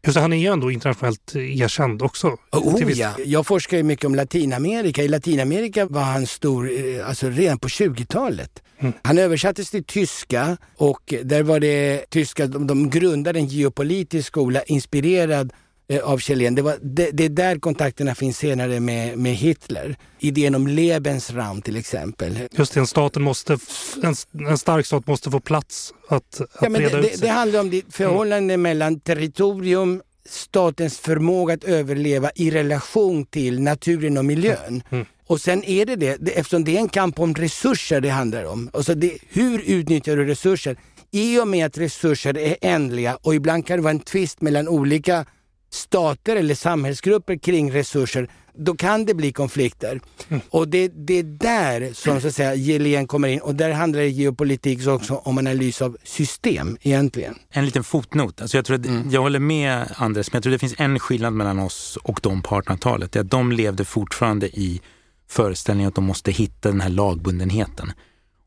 Just 0.06 0.18
han 0.18 0.34
är 0.34 0.38
ju 0.38 0.48
ändå 0.48 0.72
internationellt 0.72 1.36
erkänd 1.36 2.02
också. 2.02 2.38
Oh, 2.52 2.92
ja. 2.92 3.16
Jag 3.26 3.48
forskar 3.48 3.78
ju 3.78 3.84
mycket 3.84 4.06
om 4.06 4.16
Latinamerika. 4.16 5.04
I 5.04 5.08
Latinamerika 5.08 5.86
var 5.86 6.02
han 6.02 6.28
stor 6.28 6.70
eh, 6.72 7.10
alltså 7.10 7.30
redan 7.30 7.60
på 7.60 7.68
20-talet. 7.68 8.64
Mm. 8.80 8.94
Han 9.04 9.18
översattes 9.18 9.72
till 9.72 9.84
tyska 9.84 10.58
och 10.78 11.14
där 11.24 11.44
var 11.44 11.60
det 11.60 12.06
tyska, 12.10 12.48
de, 12.48 12.68
de 12.68 12.90
grundade 12.90 13.40
en 13.40 13.48
geopolitisk 13.48 14.28
skola 14.28 14.64
inspirerad 14.64 15.54
Eh, 15.54 15.65
av 16.04 16.18
Kjellén. 16.18 16.56
Det, 16.56 16.62
var, 16.62 16.78
det, 16.82 17.12
det, 17.12 17.26
är 17.26 17.30
där 17.30 17.60
kontakterna 17.60 18.16
finns 18.16 18.38
senare 18.38 18.80
med, 18.80 19.18
med 19.18 19.36
Hitler. 19.36 19.96
Idén 20.20 20.56
om 20.56 20.68
Lebensraum 20.68 21.62
till 21.62 21.76
exempel. 21.76 22.40
Just 22.52 22.74
det, 22.74 22.80
en, 22.80 22.88
staten 22.88 23.22
måste, 23.22 23.58
en, 24.04 24.16
en 24.50 24.58
stark 24.58 24.86
stat 24.86 25.08
måste 25.08 25.32
få 25.32 25.40
plats 25.40 25.94
att, 26.10 26.42
att 26.42 26.50
ja, 26.62 26.70
men 26.70 26.82
det, 26.82 27.00
ut 27.00 27.06
sig. 27.06 27.18
Det 27.22 27.28
handlar 27.28 27.60
om 27.60 27.70
det 27.70 27.82
förhållande 27.90 28.54
mm. 28.54 28.62
mellan 28.62 29.00
territorium, 29.00 30.02
statens 30.30 30.98
förmåga 30.98 31.54
att 31.54 31.64
överleva 31.64 32.32
i 32.36 32.52
relation 32.52 33.26
till 33.26 33.62
naturen 33.62 34.18
och 34.18 34.26
miljön. 34.26 34.84
Mm. 34.90 35.06
Och 35.28 35.42
sen 35.42 35.64
är 35.64 35.86
det 35.86 35.96
det, 35.96 36.32
eftersom 36.32 36.64
det 36.64 36.76
är 36.76 36.80
en 36.80 36.90
kamp 36.90 37.20
om 37.20 37.36
resurser 37.36 38.02
det 38.02 38.10
handlar 38.10 38.46
om. 38.46 38.70
Alltså 38.74 38.96
det, 38.96 39.18
hur 39.30 39.62
utnyttjar 39.66 40.16
du 40.16 40.26
resurser? 40.26 40.78
I 41.12 41.40
och 41.40 41.48
med 41.48 41.66
att 41.66 41.78
resurser 41.78 42.38
är 42.38 42.58
ändliga 42.62 43.18
och 43.22 43.36
ibland 43.36 43.68
kan 43.68 43.78
det 43.78 43.84
vara 43.84 43.92
en 43.92 44.00
tvist 44.00 44.42
mellan 44.42 44.68
olika 44.68 45.26
stater 45.76 46.36
eller 46.36 46.56
samhällsgrupper 46.56 47.36
kring 47.36 47.72
resurser, 47.72 48.30
då 48.58 48.76
kan 48.76 49.06
det 49.06 49.14
bli 49.14 49.32
konflikter. 49.32 50.02
Mm. 50.30 50.42
Och 50.50 50.68
det, 50.68 50.88
det 50.88 51.20
är 51.20 51.24
där 51.24 51.94
som 51.94 52.22
så 52.22 52.28
att 52.28 52.36
säga 52.36 52.56
Gelén 52.56 53.08
kommer 53.08 53.28
in 53.28 53.40
och 53.40 53.56
där 53.56 53.72
handlar 53.72 54.02
geopolitik 54.02 54.88
också 54.88 55.16
om 55.16 55.38
analys 55.38 55.82
av 55.82 55.98
system 56.04 56.78
egentligen. 56.82 57.36
En 57.50 57.66
liten 57.66 57.84
fotnot. 57.84 58.42
Alltså 58.42 58.58
jag, 58.58 58.66
tror 58.66 58.80
att, 58.80 58.86
mm. 58.86 59.10
jag 59.12 59.22
håller 59.22 59.40
med 59.40 59.86
Anders, 59.96 60.32
men 60.32 60.38
jag 60.38 60.44
tror 60.44 60.52
det 60.52 60.60
finns 60.60 60.76
en 60.78 61.00
skillnad 61.00 61.34
mellan 61.34 61.60
oss 61.60 61.98
och 62.04 62.20
dem 62.24 62.42
på 62.42 62.62
1800-talet. 62.62 63.12
Det 63.12 63.20
är 63.20 63.24
att 63.24 63.32
de 63.32 63.52
levde 63.52 63.86
fortfarande 63.86 64.48
i 64.48 64.82
föreställningen 65.30 65.88
att 65.88 65.96
de 65.96 66.04
måste 66.04 66.32
hitta 66.32 66.70
den 66.70 66.82
här 66.82 66.90
lagbundenheten. 66.90 67.92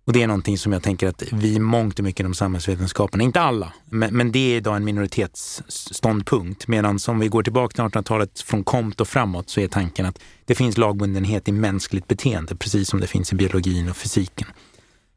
Och 0.08 0.14
det 0.14 0.22
är 0.22 0.26
någonting 0.26 0.58
som 0.58 0.72
jag 0.72 0.82
tänker 0.82 1.08
att 1.08 1.22
vi 1.32 1.58
mångt 1.58 1.98
och 1.98 2.04
mycket 2.04 2.20
inom 2.20 2.34
samhällsvetenskapen, 2.34 3.20
inte 3.20 3.40
alla, 3.40 3.72
men, 3.84 4.16
men 4.16 4.32
det 4.32 4.38
är 4.38 4.56
idag 4.56 4.76
en 4.76 4.84
minoritetsståndpunkt. 4.84 6.68
Medan 6.68 6.98
om 7.08 7.18
vi 7.18 7.28
går 7.28 7.42
tillbaka 7.42 7.72
till 7.72 7.98
1800-talet 7.98 8.40
från 8.40 8.64
Comte 8.64 9.02
och 9.02 9.08
framåt 9.08 9.50
så 9.50 9.60
är 9.60 9.68
tanken 9.68 10.06
att 10.06 10.18
det 10.44 10.54
finns 10.54 10.78
lagbundenhet 10.78 11.48
i 11.48 11.52
mänskligt 11.52 12.08
beteende, 12.08 12.56
precis 12.56 12.88
som 12.88 13.00
det 13.00 13.06
finns 13.06 13.32
i 13.32 13.36
biologin 13.36 13.88
och 13.88 13.96
fysiken. 13.96 14.48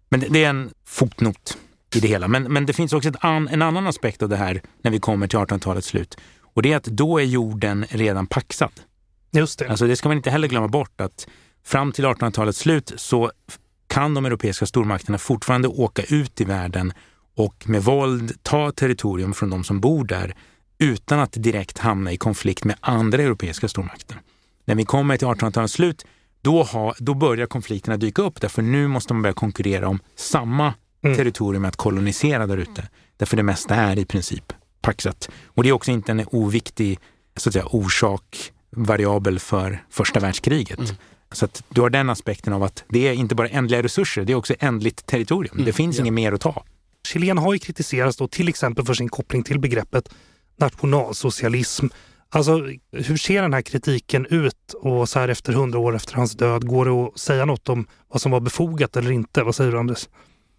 Men 0.10 0.20
det, 0.20 0.28
det 0.30 0.44
är 0.44 0.50
en 0.50 0.72
fotnot 0.86 1.58
i 1.96 2.00
det 2.00 2.08
hela. 2.08 2.28
Men, 2.28 2.44
men 2.44 2.66
det 2.66 2.74
finns 2.74 2.94
också 2.94 3.12
an, 3.20 3.48
en 3.48 3.62
annan 3.62 3.88
aspekt 3.88 4.24
av 4.24 4.30
det 4.30 4.38
här 4.38 4.62
när 4.82 4.92
vi 4.92 5.00
kommer 5.00 5.28
till 5.28 5.40
1800-talets 5.40 5.88
slut. 5.88 6.18
Och 6.42 6.62
det 6.62 6.74
är 6.74 6.78
att 6.78 6.84
då 6.84 7.20
är 7.20 7.24
jorden 7.24 7.86
redan 7.90 8.28
paxad. 8.28 8.72
Just 9.32 9.60
det. 9.60 9.70
Alltså 9.70 9.88
det 9.88 9.96
ska 9.96 10.10
man 10.10 10.18
inte 10.18 10.30
heller 10.30 10.48
glömma 10.48 10.68
bort 10.68 11.02
att 11.02 11.28
fram 11.64 11.92
till 11.92 12.06
1800-talets 12.06 12.60
slut 12.60 12.94
så 12.96 13.32
kan 13.92 14.14
de 14.14 14.26
europeiska 14.26 14.66
stormakterna 14.66 15.18
fortfarande 15.18 15.68
åka 15.68 16.04
ut 16.04 16.42
i 16.42 16.44
världen 16.44 16.94
och 17.36 17.70
med 17.70 17.84
våld 17.84 18.44
ta 18.44 18.72
territorium 18.72 19.34
från 19.34 19.50
de 19.50 19.64
som 19.64 19.80
bor 19.80 20.06
där 20.06 20.36
utan 20.78 21.20
att 21.20 21.32
direkt 21.32 21.78
hamna 21.78 22.12
i 22.12 22.18
konflikt 22.18 22.64
med 22.64 22.76
andra 22.80 23.24
europeiska 23.24 23.68
stormakter. 23.68 24.18
När 24.66 24.76
vi 24.76 24.86
kommer 24.86 25.18
till 25.18 25.28
1800-talets 25.28 25.74
slut 25.74 26.06
då, 26.42 26.64
ha, 26.64 26.94
då 27.00 27.14
börjar 27.14 27.48
konflikterna 27.48 27.98
dyka 27.98 28.22
upp 28.22 28.42
därför 28.42 28.62
nu 28.62 28.88
måste 28.88 29.14
man 29.14 29.22
börja 29.22 29.34
konkurrera 29.34 29.88
om 29.88 30.00
samma 30.16 30.74
mm. 31.04 31.18
territorium 31.18 31.66
att 31.66 31.76
kolonisera 31.76 32.48
där 32.48 32.58
ute. 32.58 32.88
Därför 33.18 33.38
det 33.38 33.44
mesta 33.44 33.76
är 33.76 34.00
i 34.00 34.06
princip 34.06 34.54
paxat. 34.82 35.30
Och 35.46 35.64
det 35.64 35.70
är 35.70 35.74
också 35.74 35.92
inte 35.92 36.12
en 36.12 36.26
oviktig 36.32 37.00
så 37.36 37.50
att 37.50 37.54
säga, 37.54 37.66
orsak, 37.66 38.52
variabel 38.70 39.40
för 39.40 39.84
första 39.90 40.20
världskriget. 40.20 40.80
Mm. 40.80 40.96
Så 41.32 41.46
att 41.46 41.63
du 41.70 41.82
har 41.82 41.89
den 41.89 42.10
aspekten 42.10 42.54
av 42.54 42.63
att 42.63 42.84
det 42.89 43.08
är 43.08 43.13
inte 43.13 43.36
bara 43.36 43.50
ändliga 43.50 43.84
resurser, 43.84 44.26
det 44.26 44.34
är 44.34 44.36
också 44.36 44.56
ändligt 44.60 45.06
territorium. 45.06 45.54
Mm. 45.54 45.65
Det 45.65 45.74
finns 45.74 45.98
ja. 45.98 46.02
inget 46.02 46.13
mer 46.13 46.32
att 46.32 46.41
ta. 46.41 46.63
Chilen 47.08 47.38
har 47.38 47.54
ju 47.54 47.60
kritiserats 47.60 48.17
då 48.17 48.28
till 48.28 48.50
exempel 48.50 48.86
för 48.86 48.94
sin 48.94 49.10
koppling 49.10 49.44
till 49.44 49.60
begreppet 49.60 50.10
nationalsocialism. 50.58 51.88
Alltså, 52.30 52.67
hur 52.91 53.17
ser 53.17 53.41
den 53.41 53.54
här 53.54 53.62
kritiken 53.62 54.26
ut 54.26 54.74
och 54.74 55.10
så 55.10 55.20
här 55.20 55.28
efter 55.28 55.54
hundra 55.54 55.80
år 55.80 55.96
efter 55.96 56.15
hans 56.15 56.32
död, 56.32 56.67
går 56.67 56.86
det 56.86 56.91
att 56.91 57.20
säga 57.20 57.46
något 57.46 57.70
om 57.70 57.88
vad 58.08 58.22
som 58.22 58.32
var 58.32 58.39
befogat 58.39 58.98
eller 58.98 59.12
inte? 59.12 59.44
Vad 59.44 59.56
säger 59.56 59.72
du 59.72 59.80
Anders? 59.80 60.08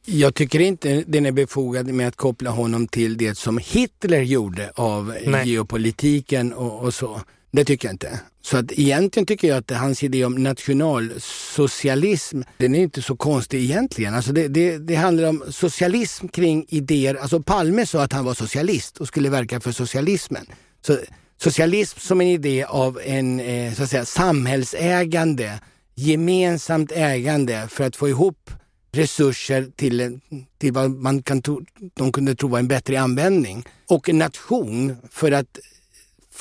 Jag 0.06 0.34
tycker 0.34 0.60
inte 0.60 1.04
den 1.06 1.26
är 1.26 1.32
befogad 1.32 1.86
med 1.86 2.08
att 2.08 2.16
koppla 2.16 2.50
honom 2.50 2.88
till 2.88 3.16
det 3.16 3.38
som 3.38 3.58
Hitler 3.58 4.22
gjorde 4.22 4.70
av 4.74 5.14
Nej. 5.26 5.48
geopolitiken 5.48 6.52
och, 6.52 6.84
och 6.84 6.94
så. 6.94 7.20
Det 7.52 7.64
tycker 7.64 7.88
jag 7.88 7.94
inte. 7.94 8.20
Så 8.42 8.56
att 8.56 8.72
egentligen 8.72 9.26
tycker 9.26 9.48
jag 9.48 9.58
att 9.58 9.70
hans 9.70 10.02
idé 10.02 10.24
om 10.24 10.34
nationalsocialism, 10.34 12.42
den 12.56 12.74
är 12.74 12.78
inte 12.78 13.02
så 13.02 13.16
konstig 13.16 13.62
egentligen. 13.62 14.14
Alltså 14.14 14.32
det, 14.32 14.48
det, 14.48 14.78
det, 14.78 14.94
handlar 14.94 15.28
om 15.28 15.44
socialism 15.48 16.28
kring 16.28 16.64
idéer. 16.68 17.14
Alltså 17.14 17.42
Palme 17.42 17.86
sa 17.86 18.02
att 18.02 18.12
han 18.12 18.24
var 18.24 18.34
socialist 18.34 18.98
och 18.98 19.08
skulle 19.08 19.30
verka 19.30 19.60
för 19.60 19.72
socialismen. 19.72 20.46
Så 20.86 20.98
socialism 21.42 21.98
som 21.98 22.20
en 22.20 22.26
idé 22.26 22.64
av 22.64 23.00
en 23.04 23.40
eh, 23.40 23.74
så 23.74 23.82
att 23.82 23.90
säga, 23.90 24.04
samhällsägande, 24.04 25.60
gemensamt 25.94 26.92
ägande 26.92 27.68
för 27.70 27.84
att 27.84 27.96
få 27.96 28.08
ihop 28.08 28.50
resurser 28.92 29.68
till, 29.76 30.20
till 30.58 30.72
vad 30.72 30.90
man 30.90 31.22
kan 31.22 31.42
tro, 31.42 31.62
de 31.94 32.12
kunde 32.12 32.34
tro 32.34 32.48
var 32.48 32.58
en 32.58 32.68
bättre 32.68 33.00
användning. 33.00 33.64
Och 33.88 34.08
en 34.08 34.18
nation 34.18 34.96
för 35.10 35.32
att 35.32 35.58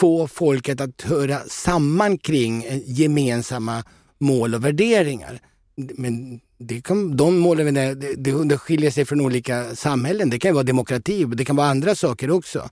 få 0.01 0.27
folket 0.27 0.81
att 0.81 1.01
höra 1.01 1.39
samman 1.47 2.17
kring 2.17 2.65
gemensamma 2.85 3.83
mål 4.19 4.55
och 4.55 4.65
värderingar. 4.65 5.39
Men 5.75 6.39
det 6.57 6.81
kan, 6.81 7.17
de 7.17 7.39
målen 7.39 7.73
det, 7.73 7.95
det, 8.43 8.57
skiljer 8.57 8.91
sig 8.91 9.05
från 9.05 9.21
olika 9.21 9.75
samhällen. 9.75 10.29
Det 10.29 10.39
kan 10.39 10.53
vara 10.53 10.63
demokrati, 10.63 11.25
det 11.25 11.45
kan 11.45 11.55
vara 11.55 11.67
andra 11.67 11.95
saker 11.95 12.31
också. 12.31 12.69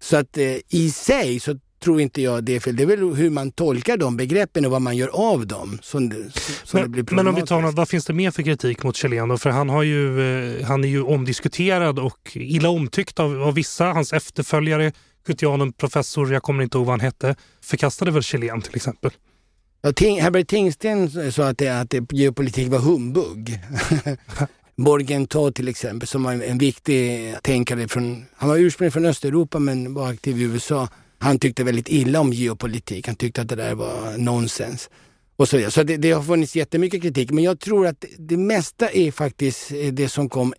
Så 0.00 0.16
att 0.16 0.38
eh, 0.38 0.56
i 0.68 0.90
sig 0.90 1.40
så 1.40 1.58
tror 1.84 2.00
inte 2.00 2.22
jag 2.22 2.44
det 2.44 2.56
är 2.56 2.60
fel. 2.60 2.76
Det 2.76 2.82
är 2.82 2.86
väl 2.86 3.14
hur 3.14 3.30
man 3.30 3.52
tolkar 3.52 3.96
de 3.96 4.16
begreppen 4.16 4.64
och 4.64 4.70
vad 4.70 4.82
man 4.82 4.96
gör 4.96 5.08
av 5.08 5.46
dem 5.46 5.78
som, 5.82 6.10
som 6.64 6.80
men, 6.80 6.92
det 6.92 7.02
blir 7.02 7.16
Men 7.16 7.28
om 7.28 7.34
vi 7.34 7.42
tar 7.42 7.72
vad 7.72 7.88
finns 7.88 8.04
det 8.04 8.12
mer 8.12 8.30
för 8.30 8.42
kritik 8.42 8.82
mot 8.82 8.96
Chilen 8.96 9.38
För 9.38 9.50
han, 9.50 9.68
har 9.68 9.82
ju, 9.82 10.20
eh, 10.20 10.66
han 10.66 10.84
är 10.84 10.88
ju 10.88 11.02
omdiskuterad 11.02 11.98
och 11.98 12.30
illa 12.34 12.68
omtyckt 12.68 13.20
av, 13.20 13.42
av 13.42 13.54
vissa. 13.54 13.84
Hans 13.84 14.12
efterföljare 14.12 14.92
Gutianum 15.26 15.72
professor, 15.72 16.32
jag 16.32 16.42
kommer 16.42 16.62
inte 16.62 16.78
ihåg 16.78 16.86
vad 16.86 16.92
han 16.92 17.00
hette, 17.00 17.36
förkastade 17.64 18.10
väl 18.10 18.22
Chilen 18.22 18.62
till 18.62 18.76
exempel. 18.76 19.10
Ja, 19.82 19.92
Ting, 19.92 20.20
Herbert 20.20 20.48
Tingsten 20.48 21.32
sa 21.32 21.48
att, 21.48 21.58
det, 21.58 21.68
att 21.68 21.90
det, 21.90 22.12
geopolitik 22.12 22.68
var 22.68 22.78
humbug. 22.78 23.58
Borgen 24.76 25.26
Todd 25.26 25.54
till 25.54 25.68
exempel, 25.68 26.08
som 26.08 26.22
var 26.22 26.32
en, 26.32 26.42
en 26.42 26.58
viktig 26.58 27.34
tänkare 27.42 27.88
från, 27.88 28.24
han 28.36 28.48
var 28.48 28.56
ursprungligen 28.56 28.92
från 28.92 29.06
Östeuropa 29.06 29.58
men 29.58 29.94
var 29.94 30.08
aktiv 30.08 30.40
i 30.40 30.42
USA. 30.42 30.88
Han 31.18 31.38
tyckte 31.38 31.64
väldigt 31.64 31.88
illa 31.88 32.20
om 32.20 32.32
geopolitik. 32.32 33.06
Han 33.06 33.16
tyckte 33.16 33.42
att 33.42 33.48
det 33.48 33.56
där 33.56 33.74
var 33.74 34.18
nonsens. 34.18 34.90
Och 35.36 35.48
så 35.48 35.70
så 35.70 35.82
det, 35.82 35.96
det 35.96 36.12
har 36.12 36.22
funnits 36.22 36.56
jättemycket 36.56 37.02
kritik. 37.02 37.30
Men 37.30 37.44
jag 37.44 37.60
tror 37.60 37.86
att 37.86 38.04
det 38.18 38.36
mesta 38.36 38.90
är 38.90 39.12
faktiskt 39.12 39.72
det 39.92 40.08
som 40.08 40.28
kom 40.28 40.54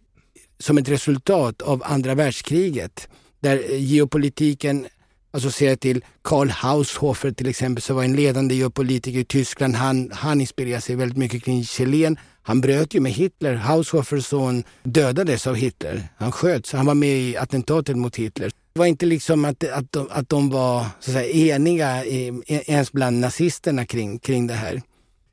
som 0.60 0.78
ett 0.78 0.90
resultat 0.90 1.62
av 1.62 1.84
andra 1.86 2.16
världskriget 2.16 3.10
där 3.42 3.64
eh, 3.70 3.84
geopolitiken 3.84 4.88
alltså 5.34 5.48
associerar 5.48 5.76
till 5.76 6.04
Karl 6.22 6.50
Haushofer 6.50 7.32
till 7.32 7.50
exempel, 7.50 7.82
som 7.82 7.96
var 7.96 8.04
en 8.04 8.16
ledande 8.16 8.56
geopolitiker 8.56 9.20
i 9.20 9.26
Tyskland. 9.26 9.76
Han, 9.76 10.12
han 10.14 10.42
inspirerade 10.42 10.82
sig 10.82 10.96
väldigt 10.96 11.18
mycket 11.18 11.44
kring 11.44 11.64
Chilen. 11.64 12.18
Han 12.44 12.62
bröt 12.62 12.94
ju 12.94 13.00
med 13.00 13.12
Hitler. 13.12 13.54
Haushofers 13.54 14.26
son 14.26 14.64
dödades 14.84 15.48
av 15.48 15.56
Hitler. 15.56 16.08
Han 16.18 16.32
sköts. 16.32 16.74
Han 16.74 16.86
var 16.86 16.94
med 16.96 17.18
i 17.18 17.38
attentatet 17.38 17.98
mot 17.98 18.16
Hitler. 18.16 18.52
Det 18.74 18.80
var 18.80 18.86
inte 18.86 19.06
liksom 19.06 19.46
att, 19.46 19.64
att, 19.64 19.92
de, 19.92 20.08
att 20.12 20.30
de 20.30 20.50
var 20.50 20.86
så 21.00 21.12
att 21.12 21.16
säga, 21.16 21.56
eniga 21.56 22.06
i, 22.06 22.42
ens 22.48 22.92
bland 22.92 23.20
nazisterna 23.20 23.86
kring, 23.86 24.20
kring 24.20 24.48
det 24.48 24.54
här. 24.54 24.82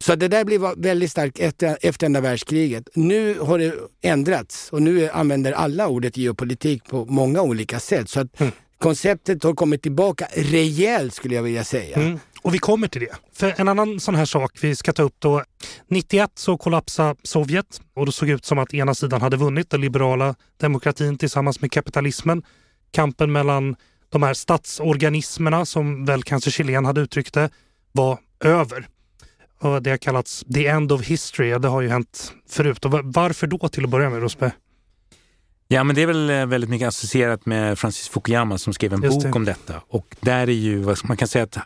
Så 0.05 0.15
det 0.15 0.29
där 0.29 0.45
blev 0.45 0.61
väldigt 0.77 1.11
starkt 1.11 1.39
efter, 1.39 1.79
efter 1.83 2.07
andra 2.07 2.21
världskriget. 2.21 2.89
Nu 2.95 3.39
har 3.39 3.59
det 3.59 3.75
ändrats 4.03 4.69
och 4.73 4.83
nu 4.83 5.09
använder 5.09 5.53
alla 5.53 5.89
ordet 5.89 6.17
geopolitik 6.17 6.85
på 6.85 7.05
många 7.05 7.43
olika 7.43 7.81
sätt. 7.81 8.11
Så 8.11 8.21
att 8.21 8.41
mm. 8.41 8.53
konceptet 8.79 9.43
har 9.43 9.55
kommit 9.55 9.83
tillbaka 9.83 10.29
rejält 10.35 11.15
skulle 11.15 11.35
jag 11.35 11.43
vilja 11.43 11.65
säga. 11.65 11.97
Mm. 11.97 12.19
Och 12.43 12.55
vi 12.55 12.59
kommer 12.59 12.89
till 12.89 13.01
det. 13.01 13.17
För 13.33 13.55
en 13.61 13.69
annan 13.69 14.01
sån 14.01 14.15
här 14.15 14.25
sak 14.25 14.59
vi 14.61 14.77
ska 14.77 14.93
ta 14.93 15.03
upp 15.03 15.17
då. 15.19 15.43
91 15.89 16.31
så 16.35 16.57
kollapsade 16.59 17.15
Sovjet 17.23 17.81
och 17.95 18.07
det 18.07 18.13
såg 18.13 18.29
ut 18.29 18.45
som 18.45 18.59
att 18.59 18.75
ena 18.75 18.95
sidan 18.95 19.21
hade 19.21 19.37
vunnit, 19.37 19.71
den 19.71 19.81
liberala 19.81 20.35
demokratin 20.57 21.19
tillsammans 21.19 21.61
med 21.61 21.73
kapitalismen. 21.73 22.43
Kampen 22.91 23.33
mellan 23.33 23.77
de 24.09 24.23
här 24.23 24.35
statsorganismerna, 24.35 25.65
som 25.65 26.05
väl 26.05 26.23
kanske 26.23 26.51
Chilen 26.51 26.85
hade 26.85 27.01
uttryckt 27.01 27.35
det, 27.35 27.51
var 27.93 28.19
över. 28.41 28.89
Och 29.61 29.83
det 29.83 29.91
har 29.91 29.97
kallats 29.97 30.45
the 30.55 30.67
end 30.67 30.93
of 30.93 31.03
history. 31.03 31.59
Det 31.59 31.69
har 31.69 31.81
ju 31.81 31.89
hänt 31.89 32.33
förut. 32.49 32.85
Och 32.85 32.93
varför 33.05 33.47
då 33.47 33.69
till 33.69 33.85
att 33.85 33.91
börja 33.91 34.11
med, 34.11 34.21
Rosberg? 34.21 34.51
Ja, 35.69 35.85
men 35.85 35.97
det 35.97 36.03
är 36.03 36.07
väl 36.07 36.31
eh, 36.31 36.47
väldigt 36.47 36.71
mycket 36.71 36.89
associerat 36.89 37.47
med 37.47 37.79
Francis 37.79 38.09
Fukuyama 38.09 38.59
som 38.59 38.73
skrev 38.73 38.93
en 38.93 39.03
Just 39.03 39.17
bok 39.17 39.23
det. 39.23 39.33
om 39.33 39.45
detta. 39.45 39.83
Och 39.89 40.17
där 40.21 40.49
är 40.49 40.53
ju, 40.53 40.95
man 41.05 41.17
kan 41.17 41.29
säga 41.29 41.45
att 41.45 41.59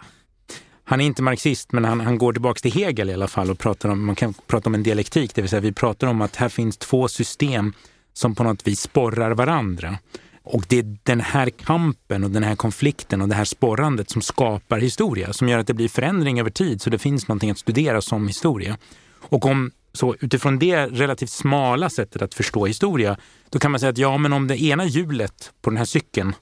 han 0.84 1.00
är 1.00 1.04
inte 1.04 1.22
marxist, 1.22 1.72
men 1.72 1.84
han, 1.84 2.00
han 2.00 2.18
går 2.18 2.32
tillbaka 2.32 2.60
till 2.60 2.72
Hegel 2.72 3.10
i 3.10 3.14
alla 3.14 3.28
fall 3.28 3.50
och 3.50 3.58
pratar 3.58 3.88
om, 3.88 4.04
man 4.06 4.14
kan 4.14 4.34
prata 4.46 4.70
om 4.70 4.74
en 4.74 4.82
dialektik, 4.82 5.34
det 5.34 5.42
vill 5.42 5.48
säga 5.48 5.60
vi 5.60 5.72
pratar 5.72 6.06
om 6.06 6.20
att 6.20 6.36
här 6.36 6.48
finns 6.48 6.76
två 6.76 7.08
system 7.08 7.72
som 8.12 8.34
på 8.34 8.44
något 8.44 8.66
vis 8.66 8.80
sporrar 8.80 9.30
varandra. 9.30 9.98
Och 10.44 10.64
det 10.68 10.78
är 10.78 10.96
den 11.02 11.20
här 11.20 11.50
kampen 11.50 12.24
och 12.24 12.30
den 12.30 12.42
här 12.42 12.56
konflikten 12.56 13.22
och 13.22 13.28
det 13.28 13.34
här 13.34 13.44
sporrandet 13.44 14.10
som 14.10 14.22
skapar 14.22 14.78
historia, 14.78 15.32
som 15.32 15.48
gör 15.48 15.58
att 15.58 15.66
det 15.66 15.74
blir 15.74 15.88
förändring 15.88 16.40
över 16.40 16.50
tid, 16.50 16.82
så 16.82 16.90
det 16.90 16.98
finns 16.98 17.28
någonting 17.28 17.50
att 17.50 17.58
studera 17.58 18.00
som 18.00 18.28
historia. 18.28 18.78
Och 19.20 19.46
om 19.46 19.70
så 19.92 20.14
utifrån 20.20 20.58
det 20.58 20.86
relativt 20.86 21.30
smala 21.30 21.90
sättet 21.90 22.22
att 22.22 22.34
förstå 22.34 22.66
historia, 22.66 23.16
då 23.50 23.58
kan 23.58 23.70
man 23.70 23.80
säga 23.80 23.90
att 23.90 23.98
ja, 23.98 24.18
men 24.18 24.32
om 24.32 24.46
det 24.46 24.62
ena 24.62 24.84
hjulet 24.84 25.52
på 25.62 25.70
den 25.70 25.76
här 25.76 25.84
cykeln 25.84 26.34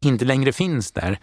inte 0.00 0.24
längre 0.24 0.52
finns 0.52 0.92
där, 0.92 1.18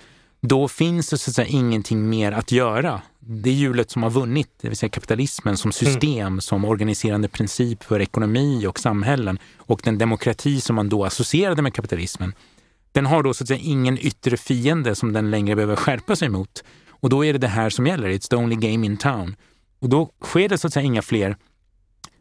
då 0.47 0.67
finns 0.67 1.09
det 1.09 1.17
så 1.17 1.31
att 1.31 1.35
säga 1.35 1.47
ingenting 1.47 2.09
mer 2.09 2.31
att 2.31 2.51
göra. 2.51 3.01
Det 3.19 3.51
hjulet 3.51 3.91
som 3.91 4.03
har 4.03 4.09
vunnit, 4.09 4.49
det 4.61 4.67
vill 4.67 4.77
säga 4.77 4.89
kapitalismen 4.89 5.57
som 5.57 5.71
system, 5.71 6.27
mm. 6.27 6.41
som 6.41 6.65
organiserande 6.65 7.27
princip 7.27 7.83
för 7.83 8.01
ekonomi 8.01 8.67
och 8.67 8.79
samhällen 8.79 9.39
och 9.57 9.81
den 9.83 9.97
demokrati 9.97 10.61
som 10.61 10.75
man 10.75 10.89
då 10.89 11.05
associerade 11.05 11.61
med 11.61 11.73
kapitalismen, 11.73 12.33
den 12.91 13.05
har 13.05 13.23
då 13.23 13.33
så 13.33 13.43
att 13.43 13.47
säga 13.47 13.59
ingen 13.59 13.99
yttre 13.99 14.37
fiende 14.37 14.95
som 14.95 15.13
den 15.13 15.31
längre 15.31 15.55
behöver 15.55 15.75
skärpa 15.75 16.15
sig 16.15 16.29
mot. 16.29 16.63
Och 16.89 17.09
då 17.09 17.25
är 17.25 17.33
det 17.33 17.39
det 17.39 17.47
här 17.47 17.69
som 17.69 17.87
gäller, 17.87 18.09
it's 18.09 18.29
the 18.29 18.35
only 18.35 18.55
game 18.55 18.85
in 18.85 18.97
town. 18.97 19.35
Och 19.79 19.89
då 19.89 20.09
sker 20.23 20.49
det 20.49 20.57
så 20.57 20.67
att 20.67 20.73
säga 20.73 20.83
inga 20.83 21.01
fler 21.01 21.37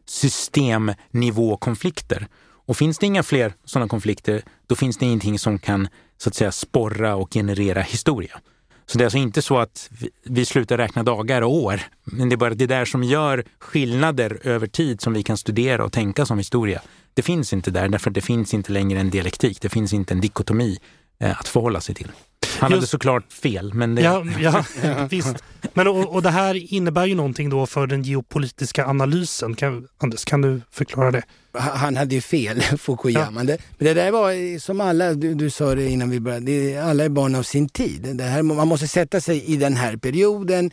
systemnivåkonflikter. 0.05 2.27
Och 2.65 2.77
finns 2.77 2.97
det 2.97 3.05
inga 3.05 3.23
fler 3.23 3.53
sådana 3.65 3.87
konflikter, 3.87 4.41
då 4.67 4.75
finns 4.75 4.97
det 4.97 5.05
ingenting 5.05 5.39
som 5.39 5.59
kan 5.59 5.87
så 6.17 6.29
att 6.29 6.35
säga 6.35 6.51
sporra 6.51 7.15
och 7.15 7.33
generera 7.33 7.81
historia. 7.81 8.41
Så 8.85 8.97
det 8.97 9.01
är 9.01 9.05
alltså 9.05 9.17
inte 9.17 9.41
så 9.41 9.57
att 9.57 9.89
vi 10.23 10.45
slutar 10.45 10.77
räkna 10.77 11.03
dagar 11.03 11.41
och 11.41 11.55
år, 11.55 11.81
men 12.03 12.29
det 12.29 12.35
är 12.35 12.37
bara 12.37 12.53
det 12.53 12.65
där 12.65 12.85
som 12.85 13.03
gör 13.03 13.43
skillnader 13.59 14.39
över 14.43 14.67
tid 14.67 15.01
som 15.01 15.13
vi 15.13 15.23
kan 15.23 15.37
studera 15.37 15.85
och 15.85 15.93
tänka 15.93 16.25
som 16.25 16.37
historia. 16.37 16.81
Det 17.13 17.21
finns 17.21 17.53
inte 17.53 17.71
där, 17.71 17.87
därför 17.87 18.09
att 18.09 18.15
det 18.15 18.21
finns 18.21 18.53
inte 18.53 18.71
längre 18.71 18.99
en 18.99 19.09
dialektik, 19.09 19.61
det 19.61 19.69
finns 19.69 19.93
inte 19.93 20.13
en 20.13 20.21
dikotomi 20.21 20.79
att 21.19 21.47
förhålla 21.47 21.81
sig 21.81 21.95
till. 21.95 22.11
Han 22.59 22.71
Just, 22.71 22.79
hade 22.79 22.87
såklart 22.87 23.33
fel. 23.33 23.73
Men 23.73 23.95
det... 23.95 24.01
ja, 24.01 24.25
ja, 24.39 24.63
visst. 25.09 25.35
Men, 25.73 25.87
och, 25.87 26.15
och, 26.15 26.21
det 26.21 26.29
här 26.29 26.73
innebär 26.73 27.05
ju 27.05 27.15
någonting 27.15 27.49
då 27.49 27.65
för 27.65 27.87
den 27.87 28.03
geopolitiska 28.03 28.85
analysen. 28.85 29.55
Kan, 29.55 29.87
Anders, 29.97 30.25
kan 30.25 30.41
du 30.41 30.61
förklara 30.71 31.11
det? 31.11 31.23
Han 31.53 31.95
hade 31.95 32.15
ju 32.15 32.21
fel, 32.21 32.61
Fukuyama. 32.77 33.43
Ja. 33.43 33.57
Men 33.77 33.87
det 33.87 33.93
där 33.93 34.11
var 34.11 34.59
som 34.59 34.81
alla, 34.81 35.13
du, 35.13 35.33
du 35.33 35.49
sa 35.49 35.75
det 35.75 35.89
innan 35.89 36.09
vi 36.09 36.19
började, 36.19 36.45
det, 36.45 36.77
alla 36.77 37.03
är 37.03 37.09
barn 37.09 37.35
av 37.35 37.43
sin 37.43 37.69
tid. 37.69 38.17
Det 38.17 38.23
här, 38.23 38.41
man 38.43 38.67
måste 38.67 38.87
sätta 38.87 39.21
sig 39.21 39.43
i 39.45 39.55
den 39.57 39.75
här 39.75 39.97
perioden. 39.97 40.71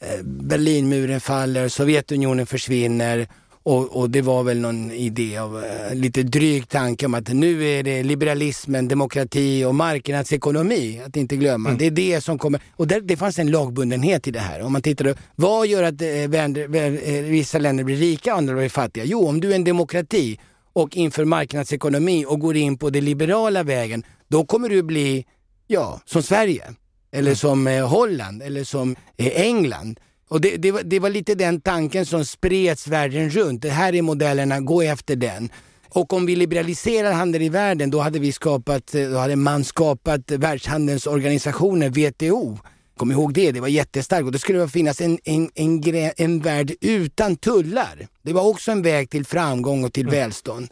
Eh, 0.00 0.24
Berlinmuren 0.24 1.20
faller, 1.20 1.68
Sovjetunionen 1.68 2.46
försvinner 2.46 3.28
Och, 3.66 3.96
och, 3.96 4.10
det 4.10 4.22
var 4.22 4.42
väl 4.42 4.60
någon 4.60 4.90
idé 4.90 5.38
av 5.38 5.56
uh, 5.56 5.94
lite 5.94 6.22
dryg 6.22 6.68
tanke 6.68 7.06
om 7.06 7.14
att 7.14 7.28
nu 7.28 7.64
är 7.64 7.82
det 7.82 8.02
liberalismen, 8.02 8.88
demokrati 8.88 9.64
och 9.64 9.74
marknadsekonomi, 9.74 11.00
att 11.06 11.16
inte 11.16 11.36
glömma. 11.36 11.68
Mm. 11.68 11.78
Det 11.78 11.86
är 11.86 11.90
det 11.90 12.20
som 12.20 12.38
kommer, 12.38 12.60
och 12.76 12.86
där, 12.86 13.00
det 13.00 13.16
fanns 13.16 13.38
en 13.38 13.50
lagbundenhet 13.50 14.28
i 14.28 14.30
det 14.30 14.40
här. 14.40 14.62
Om 14.62 14.72
man 14.72 14.82
tittar 14.82 15.14
vad 15.36 15.66
gör 15.66 15.82
att 15.82 16.02
eh, 16.02 16.28
vänder, 16.28 16.76
eh, 17.08 17.22
vissa 17.22 17.58
länder 17.58 17.84
blir 17.84 17.96
rika 17.96 18.32
och 18.32 18.38
andra 18.38 18.54
blir 18.54 18.68
fattiga? 18.68 19.04
Jo, 19.04 19.28
om 19.28 19.40
du 19.40 19.50
är 19.50 19.56
en 19.56 19.64
demokrati 19.64 20.38
och 20.72 20.96
inför 20.96 21.24
marknadsekonomi 21.24 22.24
och 22.28 22.40
går 22.40 22.56
in 22.56 22.78
på 22.78 22.90
den 22.90 23.04
liberala 23.04 23.62
vägen, 23.62 24.04
då 24.28 24.44
kommer 24.44 24.68
du 24.68 24.82
bli, 24.82 25.26
ja, 25.66 26.00
som 26.04 26.22
Sverige. 26.22 26.64
Eller 27.12 27.28
mm. 27.28 27.36
som 27.36 27.66
eh, 27.66 27.88
Holland 27.88 28.42
eller 28.42 28.64
som 28.64 28.96
eh, 29.16 29.40
England. 29.40 30.00
Och 30.28 30.40
det, 30.40 30.56
det, 30.56 30.72
var, 30.72 30.82
det 30.82 30.98
var 31.00 31.10
lite 31.10 31.34
den 31.34 31.60
tanken 31.60 32.06
som 32.06 32.24
spreds 32.24 32.88
världen 32.88 33.30
runt. 33.30 33.62
Det 33.62 33.70
här 33.70 33.94
är 33.94 34.02
modellerna, 34.02 34.60
gå 34.60 34.82
efter 34.82 35.16
den. 35.16 35.48
Och 35.88 36.12
om 36.12 36.26
vi 36.26 36.36
liberaliserar 36.36 37.12
handeln 37.12 37.44
i 37.44 37.48
världen, 37.48 37.90
då 37.90 38.00
hade, 38.00 38.18
vi 38.18 38.32
skapat, 38.32 38.94
eh, 38.94 39.08
då 39.08 39.18
hade 39.18 39.36
man 39.36 39.64
skapat 39.64 40.30
världshandelsorganisationen, 40.30 41.92
WTO. 41.92 42.58
Kom 42.96 43.12
ihåg 43.12 43.34
det, 43.34 43.52
det 43.52 43.60
var 43.60 43.68
jättestarkt 43.68 44.24
och 44.24 44.32
det 44.32 44.38
skulle 44.38 44.68
finnas 44.68 45.00
en, 45.00 45.18
en, 45.24 45.50
en, 45.54 45.82
en 46.16 46.40
värld 46.40 46.72
utan 46.80 47.36
tullar. 47.36 48.06
Det 48.22 48.32
var 48.32 48.42
också 48.42 48.72
en 48.72 48.82
väg 48.82 49.10
till 49.10 49.26
framgång 49.26 49.84
och 49.84 49.92
till 49.92 50.06
mm. 50.06 50.14
välstånd. 50.14 50.68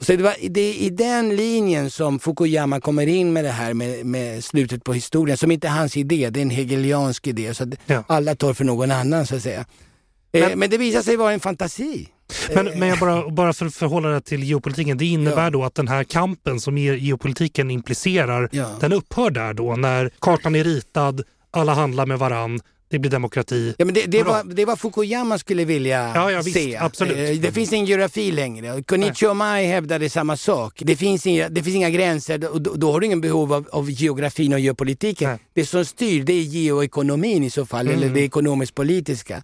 Så 0.00 0.12
det, 0.12 0.22
var, 0.22 0.34
det 0.48 0.60
är 0.60 0.74
i 0.74 0.90
den 0.90 1.36
linjen 1.36 1.90
som 1.90 2.18
Fukuyama 2.18 2.80
kommer 2.80 3.06
in 3.06 3.32
med 3.32 3.44
det 3.44 3.50
här 3.50 3.74
med, 3.74 4.06
med 4.06 4.44
slutet 4.44 4.84
på 4.84 4.92
historien, 4.92 5.36
som 5.36 5.50
inte 5.50 5.66
är 5.66 5.72
hans 5.72 5.96
idé, 5.96 6.30
det 6.30 6.40
är 6.40 6.42
en 6.42 6.50
hegeliansk 6.50 7.26
idé. 7.26 7.54
Så 7.54 7.66
ja. 7.86 8.04
alla 8.06 8.34
tar 8.34 8.54
för 8.54 8.64
någon 8.64 8.90
annan 8.90 9.26
så 9.26 9.36
att 9.36 9.42
säga. 9.42 9.60
Eh, 9.60 10.40
men, 10.40 10.50
eh, 10.50 10.56
men 10.56 10.70
det 10.70 10.78
visar 10.78 11.02
sig 11.02 11.16
vara 11.16 11.32
en 11.32 11.40
fantasi. 11.40 12.08
Men, 12.54 12.78
men 12.78 12.88
jag 12.88 12.98
bara, 12.98 13.30
bara 13.30 13.52
för 13.52 13.66
att 13.66 13.74
förhålla 13.74 14.08
det 14.08 14.20
till 14.20 14.44
geopolitiken, 14.44 14.98
det 14.98 15.06
innebär 15.06 15.44
ja. 15.44 15.50
då 15.50 15.64
att 15.64 15.74
den 15.74 15.88
här 15.88 16.04
kampen 16.04 16.60
som 16.60 16.78
geopolitiken 16.78 17.70
implicerar, 17.70 18.48
ja. 18.52 18.66
den 18.80 18.92
upphör 18.92 19.30
där 19.30 19.54
då 19.54 19.76
när 19.76 20.10
kartan 20.20 20.54
är 20.54 20.64
ritad, 20.64 21.22
alla 21.50 21.74
handlar 21.74 22.06
med 22.06 22.18
varann, 22.18 22.60
det 22.90 22.98
blir 22.98 23.10
demokrati. 23.10 23.74
Ja, 23.78 23.84
men 23.84 23.94
det, 23.94 24.06
det, 24.06 24.22
var, 24.22 24.44
det 24.44 24.64
var 24.64 24.76
Fukuyama 24.76 25.38
skulle 25.38 25.64
vilja 25.64 26.12
ja, 26.14 26.30
ja, 26.32 26.42
visst, 26.42 26.56
se. 26.56 26.76
Absolut. 26.76 27.16
Eh, 27.16 27.40
det 27.40 27.52
finns 27.52 27.72
ingen 27.72 27.86
geografi 27.86 28.32
längre. 28.32 28.82
Konichi 28.82 29.34
Mai 29.34 29.66
hävdade 29.66 30.10
samma 30.10 30.36
sak. 30.36 30.82
Det 30.84 30.96
finns 30.96 31.26
inga, 31.26 31.48
det 31.48 31.62
finns 31.62 31.76
inga 31.76 31.90
gränser 31.90 32.52
och 32.52 32.62
då, 32.62 32.74
då 32.74 32.92
har 32.92 33.00
du 33.00 33.06
ingen 33.06 33.20
behov 33.20 33.52
av, 33.52 33.68
av 33.72 33.90
geografin 33.90 34.52
och 34.52 34.60
geopolitiken. 34.60 35.30
Nej. 35.30 35.38
Det 35.54 35.66
som 35.66 35.84
styr 35.84 36.24
det 36.24 36.32
är 36.32 36.42
geoekonomin 36.42 37.44
i 37.44 37.50
så 37.50 37.66
fall, 37.66 37.86
mm. 37.86 37.98
eller 37.98 38.14
det 38.14 38.20
ekonomisk-politiska. 38.20 39.42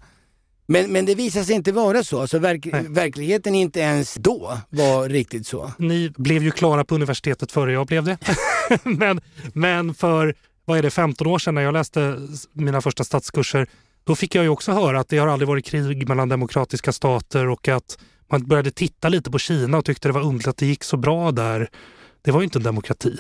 Men, 0.66 0.92
men 0.92 1.06
det 1.06 1.14
visar 1.14 1.42
sig 1.42 1.54
inte 1.54 1.72
vara 1.72 2.04
så. 2.04 2.20
Alltså 2.20 2.38
verk, 2.38 2.66
verkligheten 2.88 3.54
inte 3.54 3.80
ens 3.80 4.14
då 4.14 4.58
var 4.70 5.08
riktigt 5.08 5.46
så. 5.46 5.72
Ni 5.78 6.12
blev 6.16 6.42
ju 6.42 6.50
klara 6.50 6.84
på 6.84 6.94
universitetet 6.94 7.52
före 7.52 7.72
jag 7.72 7.86
blev 7.86 8.04
det. 8.04 8.18
men, 8.82 9.20
men 9.52 9.94
för 9.94 10.34
vad 10.64 10.78
är 10.78 10.82
det, 10.82 10.90
15 10.90 11.26
år 11.26 11.38
sedan 11.38 11.54
när 11.54 11.62
jag 11.62 11.72
läste 11.72 12.18
mina 12.52 12.80
första 12.80 13.04
statskurser, 13.04 13.68
då 14.04 14.14
fick 14.14 14.34
jag 14.34 14.44
ju 14.44 14.48
också 14.48 14.72
höra 14.72 15.00
att 15.00 15.08
det 15.08 15.18
har 15.18 15.26
aldrig 15.26 15.48
varit 15.48 15.64
krig 15.66 16.08
mellan 16.08 16.28
demokratiska 16.28 16.92
stater 16.92 17.48
och 17.48 17.68
att 17.68 17.98
man 18.30 18.46
började 18.46 18.70
titta 18.70 19.08
lite 19.08 19.30
på 19.30 19.38
Kina 19.38 19.78
och 19.78 19.84
tyckte 19.84 20.08
det 20.08 20.12
var 20.12 20.20
underligt 20.20 20.48
att 20.48 20.56
det 20.56 20.66
gick 20.66 20.84
så 20.84 20.96
bra 20.96 21.32
där. 21.32 21.68
Det 22.22 22.30
var 22.30 22.40
ju 22.40 22.44
inte 22.44 22.58
en 22.58 22.62
demokrati. 22.62 23.18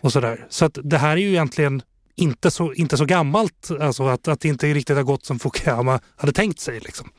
Och 0.00 0.12
sådär. 0.12 0.46
Så 0.48 0.64
att 0.64 0.78
det 0.82 0.98
här 0.98 1.10
är 1.10 1.20
ju 1.20 1.28
egentligen 1.28 1.82
inte 2.16 2.50
så, 2.50 2.72
inte 2.72 2.96
så 2.96 3.04
gammalt, 3.04 3.70
alltså 3.80 4.06
att, 4.06 4.28
att 4.28 4.40
det 4.40 4.48
inte 4.48 4.74
riktigt 4.74 4.96
har 4.96 5.02
gått 5.02 5.24
som 5.24 5.38
Fukuyama 5.38 6.00
hade 6.16 6.32
tänkt 6.32 6.60
sig. 6.60 6.80
Liksom. 6.80 7.10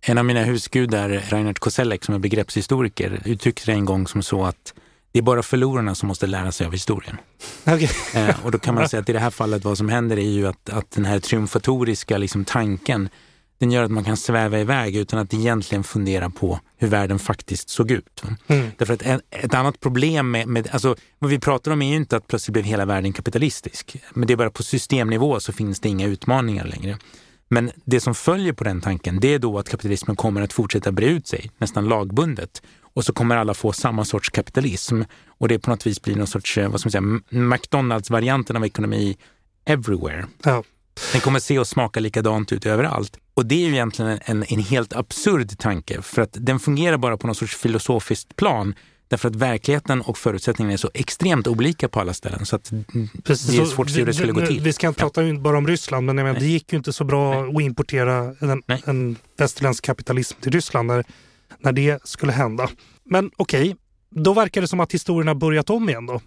En 0.00 0.18
av 0.18 0.24
mina 0.24 0.42
husgudar, 0.42 1.08
Reinhard 1.08 1.58
Koselleck, 1.58 2.04
som 2.04 2.14
är 2.14 2.18
begreppshistoriker, 2.18 3.22
uttryckte 3.24 3.66
det 3.66 3.72
en 3.72 3.84
gång 3.84 4.06
som 4.06 4.22
så 4.22 4.44
att 4.44 4.74
det 5.12 5.18
är 5.18 5.22
bara 5.22 5.42
förlorarna 5.42 5.94
som 5.94 6.06
måste 6.06 6.26
lära 6.26 6.52
sig 6.52 6.66
av 6.66 6.72
historien. 6.72 7.16
Okay. 7.62 7.88
Eh, 8.14 8.44
och 8.44 8.50
då 8.50 8.58
kan 8.58 8.74
man 8.74 8.88
säga 8.88 9.00
att 9.00 9.08
i 9.08 9.12
det 9.12 9.18
här 9.18 9.30
fallet 9.30 9.64
vad 9.64 9.78
som 9.78 9.88
händer 9.88 10.18
är 10.18 10.30
ju 10.30 10.46
att, 10.46 10.70
att 10.70 10.90
den 10.90 11.04
här 11.04 11.18
triumfatoriska 11.18 12.18
liksom, 12.18 12.44
tanken 12.44 13.08
den 13.60 13.70
gör 13.70 13.82
att 13.82 13.90
man 13.90 14.04
kan 14.04 14.16
sväva 14.16 14.60
iväg 14.60 14.96
utan 14.96 15.18
att 15.18 15.34
egentligen 15.34 15.84
fundera 15.84 16.30
på 16.30 16.60
hur 16.76 16.88
världen 16.88 17.18
faktiskt 17.18 17.68
såg 17.68 17.90
ut. 17.90 18.22
Mm. 18.46 18.70
Därför 18.78 18.94
att 18.94 19.02
ett, 19.02 19.22
ett 19.30 19.54
annat 19.54 19.80
problem 19.80 20.30
med, 20.30 20.48
med, 20.48 20.68
alltså 20.72 20.96
vad 21.18 21.30
vi 21.30 21.38
pratar 21.38 21.70
om 21.70 21.82
är 21.82 21.90
ju 21.90 21.96
inte 21.96 22.16
att 22.16 22.26
plötsligt 22.26 22.52
blev 22.52 22.64
hela 22.64 22.84
världen 22.84 23.12
kapitalistisk. 23.12 23.96
Men 24.14 24.26
det 24.26 24.32
är 24.32 24.36
bara 24.36 24.50
på 24.50 24.62
systemnivå 24.62 25.40
så 25.40 25.52
finns 25.52 25.80
det 25.80 25.88
inga 25.88 26.06
utmaningar 26.06 26.64
längre. 26.64 26.98
Men 27.48 27.70
det 27.84 28.00
som 28.00 28.14
följer 28.14 28.52
på 28.52 28.64
den 28.64 28.80
tanken, 28.80 29.20
det 29.20 29.34
är 29.34 29.38
då 29.38 29.58
att 29.58 29.68
kapitalismen 29.68 30.16
kommer 30.16 30.42
att 30.42 30.52
fortsätta 30.52 30.92
bre 30.92 31.06
ut 31.06 31.26
sig, 31.26 31.50
nästan 31.58 31.88
lagbundet 31.88 32.62
och 32.94 33.04
så 33.04 33.12
kommer 33.12 33.36
alla 33.36 33.54
få 33.54 33.72
samma 33.72 34.04
sorts 34.04 34.30
kapitalism 34.30 35.02
och 35.28 35.48
det 35.48 35.58
på 35.58 35.70
något 35.70 35.86
vis 35.86 36.02
blir 36.02 36.16
någon 36.16 36.26
sorts, 36.26 36.58
eh, 36.58 36.68
vad 36.68 36.80
ska 36.80 36.86
man 36.86 37.20
säga, 37.30 37.40
McDonalds-varianten 37.44 38.56
av 38.56 38.64
ekonomi 38.64 39.16
everywhere. 39.64 40.26
Ja. 40.44 40.64
Den 41.12 41.20
kommer 41.20 41.40
se 41.40 41.58
och 41.58 41.66
smaka 41.66 42.00
likadant 42.00 42.52
ut 42.52 42.66
överallt. 42.66 43.16
Och 43.34 43.46
det 43.46 43.54
är 43.54 43.66
ju 43.66 43.72
egentligen 43.72 44.18
en, 44.24 44.44
en 44.48 44.58
helt 44.58 44.92
absurd 44.92 45.58
tanke 45.58 46.02
för 46.02 46.22
att 46.22 46.36
den 46.40 46.60
fungerar 46.60 46.96
bara 46.96 47.16
på 47.16 47.26
någon 47.26 47.34
sorts 47.34 47.56
filosofiskt 47.56 48.36
plan 48.36 48.74
Därför 49.10 49.28
att 49.28 49.36
verkligheten 49.36 50.00
och 50.00 50.18
förutsättningarna 50.18 50.72
är 50.72 50.76
så 50.76 50.90
extremt 50.94 51.46
olika 51.46 51.88
på 51.88 52.00
alla 52.00 52.14
ställen 52.14 52.46
så 52.46 52.56
att 52.56 52.72
Precis, 53.24 53.50
det 53.50 53.62
är 53.62 53.64
svårt 53.64 53.86
att 53.86 53.92
se 53.92 53.98
hur 53.98 54.06
det 54.06 54.14
skulle 54.14 54.32
gå 54.32 54.46
till. 54.46 54.60
Vi 54.60 54.72
ska 54.72 54.88
inte 54.88 55.00
prata 55.00 55.22
ja. 55.22 55.38
bara 55.38 55.58
om 55.58 55.66
Ryssland 55.66 56.06
men 56.06 56.16
menar, 56.16 56.40
det 56.40 56.46
gick 56.46 56.72
ju 56.72 56.78
inte 56.78 56.92
så 56.92 57.04
bra 57.04 57.42
Nej. 57.42 57.56
att 57.56 57.62
importera 57.62 58.34
en, 58.40 58.62
en 58.84 59.16
västerländsk 59.36 59.84
kapitalism 59.84 60.40
till 60.40 60.52
Ryssland 60.52 60.86
när 60.88 61.04
när 61.60 61.72
det 61.72 62.06
skulle 62.08 62.32
hända. 62.32 62.68
Men 63.04 63.30
okej, 63.36 63.62
okay, 63.62 63.74
då 64.10 64.32
verkar 64.32 64.60
det 64.60 64.68
som 64.68 64.80
att 64.80 64.94
historien 64.94 65.28
har 65.28 65.34
börjat 65.34 65.70
om 65.70 65.88
igen 65.88 66.06
då. 66.06 66.20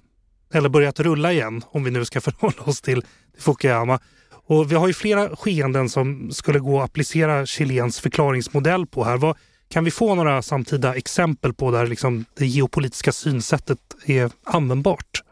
Eller 0.54 0.70
börjat 0.70 1.00
rulla 1.00 1.34
igen, 1.34 1.62
om 1.68 1.84
vi 1.84 1.92
nu 1.92 2.06
ska 2.06 2.22
förhålla 2.22 2.64
oss 2.64 2.82
till 2.82 3.06
Fukuyama. 3.38 4.00
Och 4.46 4.72
vi 4.72 4.76
har 4.76 4.88
ju 4.88 4.94
flera 4.94 5.36
skeenden 5.36 5.90
som 5.90 6.32
skulle 6.32 6.60
gå 6.60 6.80
att 6.80 6.90
applicera 6.90 7.46
Chilens 7.46 8.00
förklaringsmodell 8.00 8.88
på 8.88 9.04
här. 9.04 9.18
Vad, 9.18 9.38
kan 9.70 9.84
vi 9.84 9.92
få 9.92 10.16
några 10.16 10.42
samtida 10.42 10.96
exempel 10.96 11.54
på 11.54 11.72
där 11.72 11.88
liksom 11.88 12.26
det 12.38 12.46
geopolitiska 12.46 13.12
synsättet 13.12 13.80
är 14.06 14.32
användbart? 14.44 15.24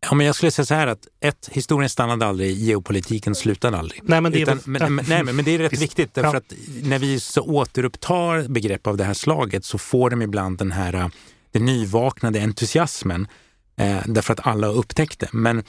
Ja, 0.00 0.14
men 0.14 0.26
jag 0.26 0.34
skulle 0.34 0.50
säga 0.50 0.66
så 0.66 0.74
här 0.74 0.86
att 0.86 1.08
ett, 1.20 1.48
historien 1.52 1.90
stannade 1.90 2.26
aldrig, 2.26 2.58
geopolitiken 2.58 3.34
slutade 3.34 3.78
aldrig. 3.78 4.00
Nej, 4.04 4.20
men 4.20 4.32
det 4.32 4.38
är, 4.38 4.42
Utan, 4.42 4.60
men, 4.64 4.94
men, 4.94 5.04
nej, 5.08 5.24
men 5.24 5.44
det 5.44 5.50
är 5.50 5.58
rätt 5.58 5.72
viktigt 5.82 6.14
därför 6.14 6.30
ja. 6.30 6.36
att 6.36 6.52
när 6.82 6.98
vi 6.98 7.20
så 7.20 7.42
återupptar 7.42 8.48
begrepp 8.48 8.86
av 8.86 8.96
det 8.96 9.04
här 9.04 9.14
slaget 9.14 9.64
så 9.64 9.78
får 9.78 10.10
de 10.10 10.22
ibland 10.22 10.58
den 10.58 10.72
här 10.72 11.10
den 11.52 11.64
nyvaknade 11.64 12.40
entusiasmen 12.40 13.28
eh, 13.76 13.98
därför 14.06 14.32
att 14.32 14.46
alla 14.46 14.66
har 14.66 14.74
upptäckt 14.74 15.20
det. 15.20 15.28
Men 15.32 15.62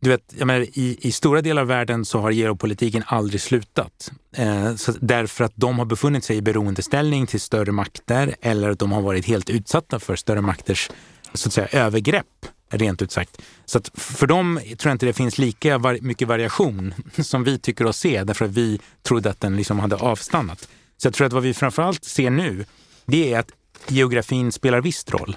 du 0.00 0.10
vet, 0.10 0.34
jag 0.38 0.46
menar, 0.46 0.60
i, 0.60 0.98
i 1.00 1.12
stora 1.12 1.42
delar 1.42 1.62
av 1.62 1.68
världen 1.68 2.04
så 2.04 2.18
har 2.18 2.30
geopolitiken 2.30 3.02
aldrig 3.06 3.40
slutat. 3.40 4.12
Eh, 4.36 4.72
därför 5.00 5.44
att 5.44 5.52
de 5.54 5.78
har 5.78 5.86
befunnit 5.86 6.24
sig 6.24 6.36
i 6.36 6.42
beroendeställning 6.42 7.26
till 7.26 7.40
större 7.40 7.72
makter 7.72 8.36
eller 8.40 8.70
att 8.70 8.78
de 8.78 8.92
har 8.92 9.02
varit 9.02 9.24
helt 9.24 9.50
utsatta 9.50 9.98
för 9.98 10.16
större 10.16 10.40
makters 10.40 10.90
så 11.34 11.48
att 11.48 11.52
säga, 11.52 11.68
övergrepp 11.72 12.26
rent 12.70 13.02
ut 13.02 13.12
sagt. 13.12 13.42
Så 13.64 13.78
att 13.78 13.90
för 13.94 14.26
dem 14.26 14.60
tror 14.64 14.90
jag 14.90 14.94
inte 14.94 15.06
det 15.06 15.12
finns 15.12 15.38
lika 15.38 15.78
var 15.78 15.98
mycket 16.02 16.28
variation 16.28 16.94
som 17.22 17.44
vi 17.44 17.58
tycker 17.58 17.86
oss 17.86 17.98
se 17.98 18.24
därför 18.24 18.44
att 18.44 18.50
vi 18.50 18.80
trodde 19.02 19.30
att 19.30 19.40
den 19.40 19.56
liksom 19.56 19.78
hade 19.78 19.96
avstannat. 19.96 20.68
Så 20.96 21.06
jag 21.06 21.14
tror 21.14 21.26
att 21.26 21.32
vad 21.32 21.42
vi 21.42 21.54
framförallt 21.54 22.04
ser 22.04 22.30
nu, 22.30 22.64
det 23.06 23.32
är 23.32 23.38
att 23.38 23.50
geografin 23.88 24.52
spelar 24.52 24.80
visst 24.80 25.10
roll. 25.10 25.36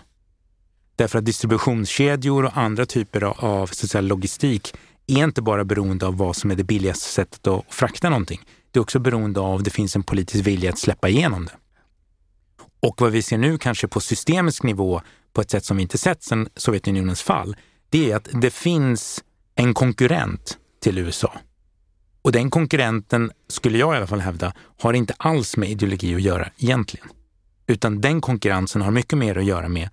Därför 0.96 1.20
att 1.20 1.26
distributionskedjor 1.26 2.46
och 2.46 2.58
andra 2.58 2.86
typer 2.86 3.24
av 3.24 3.68
så 3.68 3.86
att 3.86 3.92
säga, 3.92 4.02
logistik 4.02 4.74
är 5.08 5.24
inte 5.24 5.42
bara 5.42 5.66
beroende 5.66 6.06
av 6.08 6.18
vad 6.18 6.36
som 6.36 6.52
är 6.52 6.56
det 6.56 6.64
billigaste 6.64 7.10
sättet 7.10 7.48
att 7.48 7.66
frakta 7.70 8.10
någonting. 8.10 8.42
Det 8.72 8.80
är 8.80 8.82
också 8.82 9.00
beroende 9.00 9.40
av 9.40 9.58
att 9.58 9.64
det 9.64 9.70
finns 9.70 9.96
en 9.96 10.04
politisk 10.04 10.48
vilja 10.48 10.70
att 10.70 10.80
släppa 10.80 11.10
igenom 11.10 11.46
det. 11.46 11.52
Och 12.80 13.02
vad 13.02 13.12
vi 13.12 13.22
ser 13.22 13.38
nu 13.38 13.58
kanske 13.58 13.88
på 13.88 14.00
systemisk 14.00 14.64
nivå 14.64 15.02
på 15.34 15.42
ett 15.42 15.52
sätt 15.52 15.66
som 15.66 15.78
vi 15.78 15.84
inte 15.84 15.98
sett 15.98 16.24
sedan 16.24 16.48
Sovjetunionens 16.56 17.22
fall, 17.22 17.56
det 17.90 18.12
är 18.12 18.16
att 18.16 18.30
det 18.34 18.52
finns 18.54 19.24
en 19.56 19.74
konkurrent 19.74 20.58
till 20.82 20.98
USA. 20.98 21.34
Och 22.22 22.32
den 22.32 22.50
konkurrenten, 22.50 23.32
skulle 23.48 23.78
jag 23.78 23.94
i 23.94 23.98
alla 23.98 24.08
fall 24.08 24.20
hävda, 24.20 24.54
har 24.80 24.94
inte 24.94 25.14
alls 25.18 25.58
med 25.58 25.70
ideologi 25.70 26.16
att 26.16 26.22
göra 26.22 26.50
egentligen. 26.58 27.08
Utan 27.68 28.02
den 28.02 28.22
konkurrensen 28.22 28.82
har 28.82 28.92
mycket 28.92 29.18
mer 29.18 29.38
att 29.38 29.46
göra 29.46 29.70
med 29.70 29.90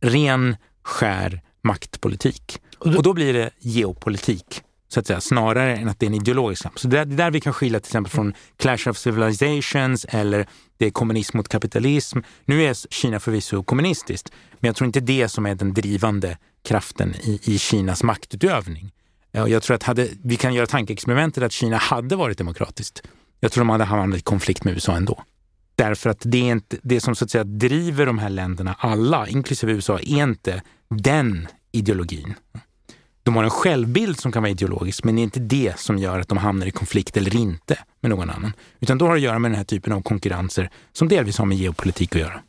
ren, 0.00 0.56
skär 0.82 1.42
maktpolitik. 1.62 2.60
Och 2.78 3.02
då 3.02 3.12
blir 3.12 3.32
det 3.32 3.50
geopolitik 3.58 4.62
så 4.88 5.00
att 5.00 5.06
säga, 5.06 5.20
snarare 5.20 5.76
än 5.76 5.88
att 5.88 6.00
det 6.00 6.06
är 6.06 6.08
en 6.08 6.14
ideologisk 6.14 6.62
kamp. 6.62 6.78
Så 6.78 6.88
det 6.88 6.98
är 6.98 7.04
där 7.04 7.30
vi 7.30 7.40
kan 7.40 7.52
skilja 7.52 7.80
till 7.80 7.88
exempel 7.88 8.12
från 8.12 8.34
Clash 8.56 8.88
of 8.88 8.96
Civilizations 8.96 10.06
eller 10.08 10.48
det 10.76 10.86
är 10.86 10.90
kommunism 10.90 11.36
mot 11.36 11.48
kapitalism. 11.48 12.18
Nu 12.44 12.62
är 12.62 12.74
Kina 12.90 13.20
förvisso 13.20 13.62
kommunistiskt, 13.62 14.32
men 14.52 14.68
jag 14.68 14.76
tror 14.76 14.86
inte 14.86 15.00
det 15.00 15.28
som 15.28 15.46
är 15.46 15.54
den 15.54 15.74
drivande 15.74 16.38
kraften 16.64 17.14
i, 17.14 17.40
i 17.42 17.58
Kinas 17.58 18.02
maktutövning. 18.02 18.92
Eh, 19.32 19.46
jag 19.46 19.62
tror 19.62 19.74
att 19.74 19.82
hade, 19.82 20.08
vi 20.24 20.36
kan 20.36 20.54
göra 20.54 20.66
tankeexperimentet 20.66 21.42
att 21.42 21.52
Kina 21.52 21.76
hade 21.76 22.16
varit 22.16 22.38
demokratiskt. 22.38 23.02
Jag 23.40 23.52
tror 23.52 23.60
de 23.60 23.68
hade 23.68 23.84
hamnat 23.84 24.18
i 24.18 24.22
konflikt 24.22 24.64
med 24.64 24.74
USA 24.74 24.96
ändå. 24.96 25.22
Därför 25.74 26.10
att 26.10 26.20
det, 26.24 26.38
är 26.38 26.52
inte, 26.52 26.76
det 26.82 27.00
som 27.00 27.14
så 27.14 27.24
att 27.24 27.30
säga 27.30 27.44
driver 27.44 28.06
de 28.06 28.18
här 28.18 28.30
länderna, 28.30 28.76
alla, 28.78 29.28
inklusive 29.28 29.72
USA, 29.72 29.98
är 29.98 30.22
inte 30.22 30.62
den 30.88 31.48
ideologin. 31.72 32.34
De 33.26 33.36
har 33.36 33.44
en 33.44 33.50
självbild 33.50 34.20
som 34.20 34.32
kan 34.32 34.42
vara 34.42 34.50
ideologisk, 34.50 35.04
men 35.04 35.16
det 35.16 35.20
är 35.20 35.22
inte 35.22 35.40
det 35.40 35.78
som 35.78 35.98
gör 35.98 36.20
att 36.20 36.28
de 36.28 36.38
hamnar 36.38 36.66
i 36.66 36.70
konflikt 36.70 37.16
eller 37.16 37.36
inte 37.36 37.78
med 38.00 38.10
någon 38.10 38.30
annan. 38.30 38.52
Utan 38.80 38.98
då 38.98 39.06
har 39.06 39.12
det 39.12 39.16
att 39.16 39.22
göra 39.22 39.38
med 39.38 39.50
den 39.50 39.56
här 39.56 39.64
typen 39.64 39.92
av 39.92 40.02
konkurrenser 40.02 40.70
som 40.92 41.08
delvis 41.08 41.38
har 41.38 41.46
med 41.46 41.58
geopolitik 41.58 42.14
att 42.14 42.20
göra. 42.20 42.40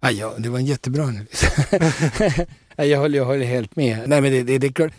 Ah, 0.00 0.10
ja, 0.10 0.34
det 0.38 0.48
var 0.48 0.58
en 0.58 0.66
jättebra 0.66 1.04
analys. 1.04 1.44
jag, 2.84 2.98
håller, 2.98 3.18
jag 3.18 3.24
håller 3.24 3.46
helt 3.46 3.76
med. 3.76 3.98
Nej, 4.06 4.20
men 4.20 4.32
det, 4.32 4.42
det, 4.42 4.58
det, 4.58 4.66
är 4.66 4.72
klart. 4.72 4.92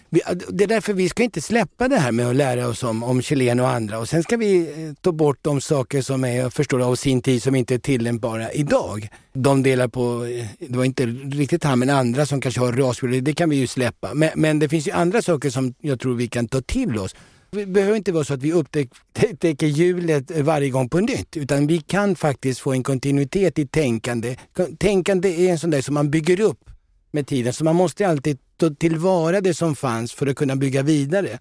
det 0.50 0.64
är 0.64 0.68
därför 0.68 0.94
vi 0.94 1.10
ska 1.10 1.24
inte 1.24 1.42
släppa 1.42 1.88
det 1.88 1.98
här 1.98 2.12
med 2.12 2.28
att 2.28 2.36
lära 2.36 2.68
oss 2.68 2.84
om, 2.84 3.04
om 3.04 3.22
Chilen 3.22 3.60
och 3.60 3.70
andra. 3.70 4.00
Och 4.00 4.10
sen 4.10 4.24
ska 4.24 4.38
vi 4.38 4.60
eh, 4.60 4.94
ta 5.02 5.12
bort 5.12 5.38
de 5.42 5.62
saker 5.62 6.02
som 6.02 6.24
är, 6.24 6.38
jag 6.38 6.54
förstår 6.54 6.82
av 6.82 6.96
sin 6.96 7.22
tid, 7.22 7.44
som 7.44 7.56
inte 7.56 7.74
är 7.74 7.80
tillämpbara 7.80 8.52
idag. 8.52 9.10
De 9.34 9.64
delar 9.64 9.88
på, 9.88 10.26
eh, 10.26 10.46
det 10.60 10.78
var 10.78 10.86
inte 10.86 11.06
riktigt 11.06 11.64
han, 11.64 11.80
men 11.80 11.90
andra 11.90 12.26
som 12.26 12.42
kanske 12.42 12.62
har 12.62 12.74
rasbiologi, 12.74 13.22
det 13.22 13.34
kan 13.34 13.50
vi 13.50 13.56
ju 13.56 13.68
släppa. 13.68 14.14
Men, 14.14 14.30
men 14.36 14.60
det 14.60 14.70
finns 14.70 14.88
ju 14.88 14.92
andra 14.92 15.22
saker 15.22 15.50
som 15.50 15.74
jag 15.82 16.00
tror 16.00 16.16
vi 16.16 16.28
kan 16.28 16.48
ta 16.48 16.62
till 16.62 16.98
oss. 16.98 17.16
Det 17.52 17.66
behöver 17.66 17.98
inte 17.98 18.12
vara 18.12 18.24
så 18.24 18.34
att 18.34 18.44
vi 18.44 18.54
upptäcker 18.54 19.68
hjulet 19.68 20.32
varje 20.32 20.70
gång 20.70 20.90
på 20.90 21.00
nytt, 21.00 21.38
utan 21.38 21.68
vi 21.68 21.82
kan 21.82 22.16
faktiskt 22.16 22.60
få 22.60 22.74
en 22.74 22.84
kontinuitet 22.84 23.60
i 23.60 23.68
tänkande. 23.68 24.36
Tänkande 24.78 25.30
är 25.30 25.52
en 25.52 25.60
sån 25.60 25.70
där 25.70 25.82
som 25.82 25.94
man 25.94 26.12
bygger 26.12 26.42
upp 26.42 26.60
med 27.12 27.28
tiden, 27.28 27.54
så 27.54 27.64
man 27.64 27.76
måste 27.76 28.08
alltid 28.08 28.38
ta 28.58 28.70
tillvara 28.70 29.42
det 29.42 29.54
som 29.54 29.76
fanns 29.76 30.14
för 30.14 30.28
att 30.28 30.36
kunna 30.36 30.56
bygga 30.56 30.84
vidare. 30.84 31.40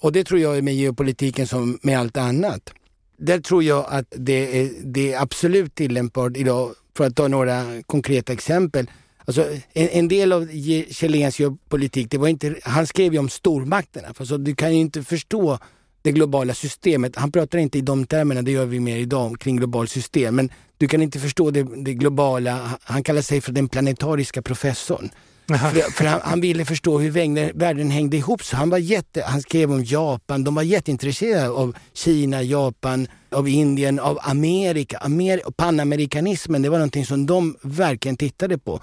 Och 0.00 0.12
det 0.12 0.24
tror 0.24 0.40
jag 0.40 0.56
är 0.56 0.62
med 0.62 0.74
geopolitiken 0.74 1.46
som 1.46 1.78
med 1.82 1.98
allt 1.98 2.16
annat. 2.16 2.70
Där 3.18 3.40
tror 3.40 3.62
jag 3.62 3.86
att 3.88 4.06
det 4.16 4.60
är, 4.60 4.70
det 4.84 5.12
är 5.12 5.22
absolut 5.22 5.74
tillämpbart 5.74 6.36
idag, 6.36 6.74
för 6.96 7.06
att 7.06 7.16
ta 7.16 7.28
några 7.28 7.82
konkreta 7.86 8.32
exempel. 8.32 8.90
Alltså, 9.24 9.46
en, 9.72 9.88
en 9.88 10.08
del 10.08 10.32
av 10.32 10.48
Kjellens 10.90 11.40
politik, 11.68 12.10
det 12.10 12.18
var 12.18 12.28
inte, 12.28 12.56
han 12.62 12.86
skrev 12.86 13.12
ju 13.12 13.18
om 13.18 13.28
stormakterna. 13.28 14.08
Alltså, 14.18 14.38
du 14.38 14.54
kan 14.54 14.74
ju 14.74 14.80
inte 14.80 15.02
förstå 15.02 15.58
det 16.02 16.12
globala 16.12 16.54
systemet. 16.54 17.16
Han 17.16 17.32
pratar 17.32 17.58
inte 17.58 17.78
i 17.78 17.80
de 17.80 18.06
termerna, 18.06 18.42
det 18.42 18.50
gör 18.50 18.66
vi 18.66 18.80
mer 18.80 18.96
idag, 18.96 19.40
kring 19.40 19.56
globalt 19.56 19.90
system. 19.90 20.36
Men 20.36 20.50
du 20.78 20.88
kan 20.88 21.02
inte 21.02 21.18
förstå 21.20 21.50
det, 21.50 21.66
det 21.84 21.94
globala. 21.94 22.78
Han 22.82 23.02
kallar 23.02 23.22
sig 23.22 23.40
för 23.40 23.52
den 23.52 23.68
planetariska 23.68 24.42
professorn. 24.42 25.10
För, 25.48 25.90
för 25.90 26.04
han, 26.04 26.20
han, 26.24 26.40
ville 26.40 26.64
förstå 26.64 26.98
hur 26.98 27.10
vägnen, 27.10 27.50
världen 27.54 27.90
hängde 27.90 28.16
ihop. 28.16 28.42
Så 28.42 28.56
han, 28.56 28.70
var 28.70 28.78
jätte, 28.78 29.22
han 29.22 29.42
skrev 29.42 29.72
om 29.72 29.84
Japan, 29.84 30.44
de 30.44 30.54
var 30.54 30.62
jätteintresserade 30.62 31.50
av 31.50 31.76
Kina, 31.94 32.42
Japan, 32.42 33.08
av 33.30 33.48
Indien, 33.48 33.98
av 33.98 34.18
Amerika. 34.22 34.98
Amer, 34.98 35.40
Panamerikanismen, 35.56 36.62
det 36.62 36.68
var 36.68 36.78
någonting 36.78 37.06
som 37.06 37.26
de 37.26 37.56
verkligen 37.62 38.16
tittade 38.16 38.58
på 38.58 38.80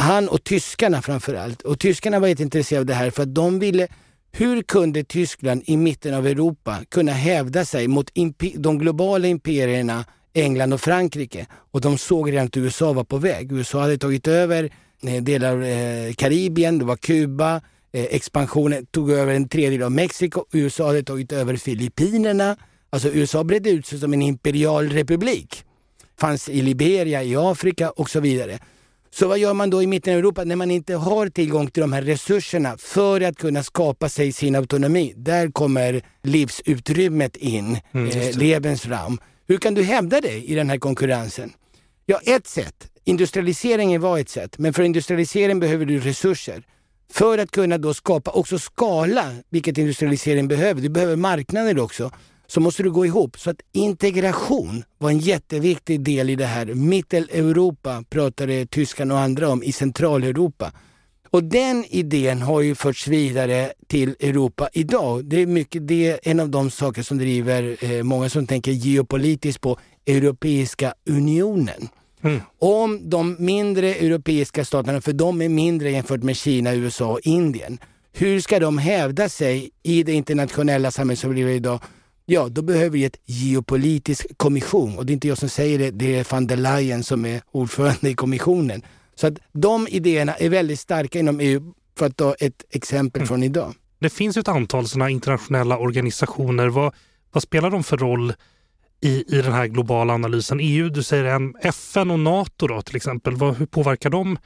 han 0.00 0.28
och 0.28 0.44
tyskarna 0.44 1.02
framförallt. 1.02 1.62
Och 1.62 1.78
tyskarna 1.78 2.18
var 2.18 2.28
jätteintresserade 2.28 2.80
av 2.80 2.86
det 2.86 2.94
här 2.94 3.10
för 3.10 3.22
att 3.22 3.34
de 3.34 3.58
ville 3.58 3.88
hur 4.32 4.62
kunde 4.62 5.04
Tyskland 5.04 5.62
i 5.66 5.76
mitten 5.76 6.14
av 6.14 6.26
Europa 6.26 6.78
kunna 6.88 7.12
hävda 7.12 7.64
sig 7.64 7.88
mot 7.88 8.10
de 8.54 8.78
globala 8.78 9.28
imperierna 9.28 10.04
England 10.32 10.72
och 10.72 10.80
Frankrike? 10.80 11.46
Och 11.70 11.80
de 11.80 11.98
såg 11.98 12.32
redan 12.32 12.46
att 12.46 12.56
USA 12.56 12.92
var 12.92 13.04
på 13.04 13.18
väg. 13.18 13.52
USA 13.52 13.80
hade 13.80 13.98
tagit 13.98 14.28
över 14.28 14.70
eh, 15.02 15.22
delar 15.22 15.52
av 15.52 15.64
eh, 15.64 16.12
Karibien, 16.12 16.78
det 16.78 16.84
var 16.84 16.96
Kuba, 16.96 17.60
eh, 17.92 18.04
expansionen 18.04 18.86
tog 18.86 19.10
över 19.10 19.34
en 19.34 19.48
tredjedel 19.48 19.82
av 19.82 19.92
Mexiko, 19.92 20.44
USA 20.52 20.86
hade 20.86 21.02
tagit 21.02 21.32
över 21.32 21.56
Filippinerna. 21.56 22.56
Alltså 22.90 23.08
USA 23.08 23.44
bredde 23.44 23.70
ut 23.70 23.86
sig 23.86 23.98
som 23.98 24.12
en 24.12 24.22
imperial 24.22 24.88
republik. 24.88 25.64
Fanns 26.20 26.48
i 26.48 26.62
Liberia, 26.62 27.22
i 27.22 27.36
Afrika 27.36 27.90
och 27.90 28.10
så 28.10 28.20
vidare. 28.20 28.58
Så 29.12 29.28
vad 29.28 29.38
gör 29.38 29.54
man 29.54 29.70
då 29.70 29.82
i 29.82 29.86
mitten 29.86 30.12
av 30.12 30.18
Europa 30.18 30.44
när 30.44 30.56
man 30.56 30.70
inte 30.70 30.94
har 30.94 31.28
tillgång 31.28 31.70
till 31.70 31.80
de 31.80 31.92
här 31.92 32.02
resurserna 32.02 32.76
för 32.78 33.20
att 33.20 33.36
kunna 33.36 33.62
skapa 33.62 34.08
sig 34.08 34.32
sin 34.32 34.56
autonomi? 34.56 35.12
Där 35.16 35.48
kommer 35.48 36.02
livsutrymmet 36.22 37.36
in, 37.36 37.78
mm, 37.92 38.10
eh, 38.10 38.36
Lebensraum. 38.38 39.18
Hur 39.50 39.58
kan 39.58 39.74
du 39.74 39.82
hävda 39.82 40.20
dig 40.20 40.44
i 40.44 40.54
den 40.54 40.70
här 40.70 40.78
konkurrensen? 40.78 41.52
Ja, 42.06 42.20
ett 42.24 42.46
sätt. 42.46 42.90
Industrialiseringen 43.04 44.00
var 44.00 44.18
ett 44.18 44.28
sätt, 44.28 44.58
men 44.58 44.72
för 44.72 44.82
industrialisering 44.82 45.60
behöver 45.60 45.86
du 45.86 46.00
resurser. 46.00 46.62
För 47.12 47.38
att 47.38 47.50
kunna 47.50 47.78
då 47.78 47.94
skapa 47.94 48.30
också 48.30 48.58
skala, 48.58 49.34
vilket 49.48 49.78
industrialisering 49.78 50.48
behöver. 50.48 50.82
Du 50.82 50.88
behöver 50.88 51.16
marknader 51.16 51.78
också 51.78 52.10
så 52.46 52.60
måste 52.60 52.82
du 52.82 52.90
gå 52.90 53.06
ihop. 53.06 53.38
Så 53.38 53.50
att 53.50 53.60
integration 53.72 54.84
var 54.98 55.10
en 55.10 55.18
jätteviktig 55.18 56.00
del 56.00 56.30
i 56.30 56.36
det 56.36 56.46
här. 56.46 56.66
Mitteleuropa 56.66 58.04
pratade 58.10 58.66
tyskarna 58.66 59.14
och 59.14 59.20
andra 59.20 59.48
om 59.48 59.62
i 59.62 59.72
Centraleuropa. 59.72 60.72
Och 61.30 61.44
den 61.44 61.84
idén 61.88 62.42
har 62.42 62.60
ju 62.60 62.74
förts 62.74 63.08
vidare 63.08 63.72
till 63.86 64.16
Europa 64.20 64.68
idag. 64.72 65.24
Det 65.24 65.42
är 65.42 65.46
mycket 65.46 65.88
det, 65.88 66.18
en 66.22 66.40
av 66.40 66.48
de 66.48 66.70
saker 66.70 67.02
som 67.02 67.18
driver 67.18 67.76
eh, 67.80 68.02
många 68.02 68.28
som 68.28 68.46
tänker 68.46 68.72
geopolitiskt 68.72 69.60
på 69.60 69.78
Europeiska 70.06 70.94
unionen. 71.10 71.88
Mm. 72.22 72.40
Om 72.58 73.10
de 73.10 73.36
mindre 73.38 73.94
europeiska 73.94 74.64
staterna, 74.64 75.00
för 75.00 75.12
de 75.12 75.42
är 75.42 75.48
mindre 75.48 75.90
jämfört 75.90 76.22
med 76.22 76.36
Kina, 76.36 76.74
USA 76.74 77.12
och 77.12 77.20
Indien. 77.22 77.78
Hur 78.12 78.40
ska 78.40 78.58
de 78.58 78.78
hävda 78.78 79.28
sig 79.28 79.70
i 79.82 80.02
det 80.02 80.12
internationella 80.12 80.90
samhället 80.90 81.18
som 81.18 81.30
vi 81.30 81.36
lever 81.36 81.52
idag? 81.52 81.80
Ja, 82.26 82.48
då 82.48 82.62
behöver 82.62 82.90
vi 82.90 83.04
ett 83.04 83.20
geopolitisk 83.24 84.26
kommission 84.36 84.98
och 84.98 85.06
det 85.06 85.12
är 85.12 85.14
inte 85.14 85.28
jag 85.28 85.38
som 85.38 85.48
säger 85.48 85.78
det, 85.78 85.90
det 85.90 86.18
är 86.18 86.26
van 86.30 86.46
der 86.46 86.56
Leyen 86.56 87.04
som 87.04 87.26
är 87.26 87.42
ordförande 87.50 88.10
i 88.10 88.14
kommissionen. 88.14 88.82
Så 89.20 89.26
att 89.26 89.38
de 89.52 89.88
idéerna 89.88 90.34
är 90.34 90.48
väldigt 90.48 90.80
starka 90.80 91.18
inom 91.18 91.40
EU, 91.40 91.72
för 91.98 92.06
att 92.06 92.16
ta 92.16 92.34
ett 92.34 92.64
exempel 92.70 93.20
mm. 93.20 93.28
från 93.28 93.42
idag. 93.42 93.74
Det 93.98 94.10
finns 94.10 94.36
ett 94.36 94.48
antal 94.48 94.88
sådana 94.88 95.10
internationella 95.10 95.78
organisationer. 95.78 96.68
Vad, 96.68 96.94
vad 97.32 97.42
spelar 97.42 97.70
de 97.70 97.84
för 97.84 97.96
roll 97.96 98.32
i, 99.00 99.36
i 99.36 99.42
den 99.42 99.52
här 99.52 99.66
globala 99.66 100.14
analysen? 100.14 100.58
EU, 100.60 100.88
du 100.88 101.02
säger 101.02 101.24
en, 101.24 101.54
FN 101.62 102.10
och 102.10 102.18
NATO 102.18 102.66
då 102.66 102.82
till 102.82 102.96
exempel. 102.96 103.36
Vad, 103.36 103.56
hur 103.56 103.66
påverkar 103.66 104.10
de 104.10 104.38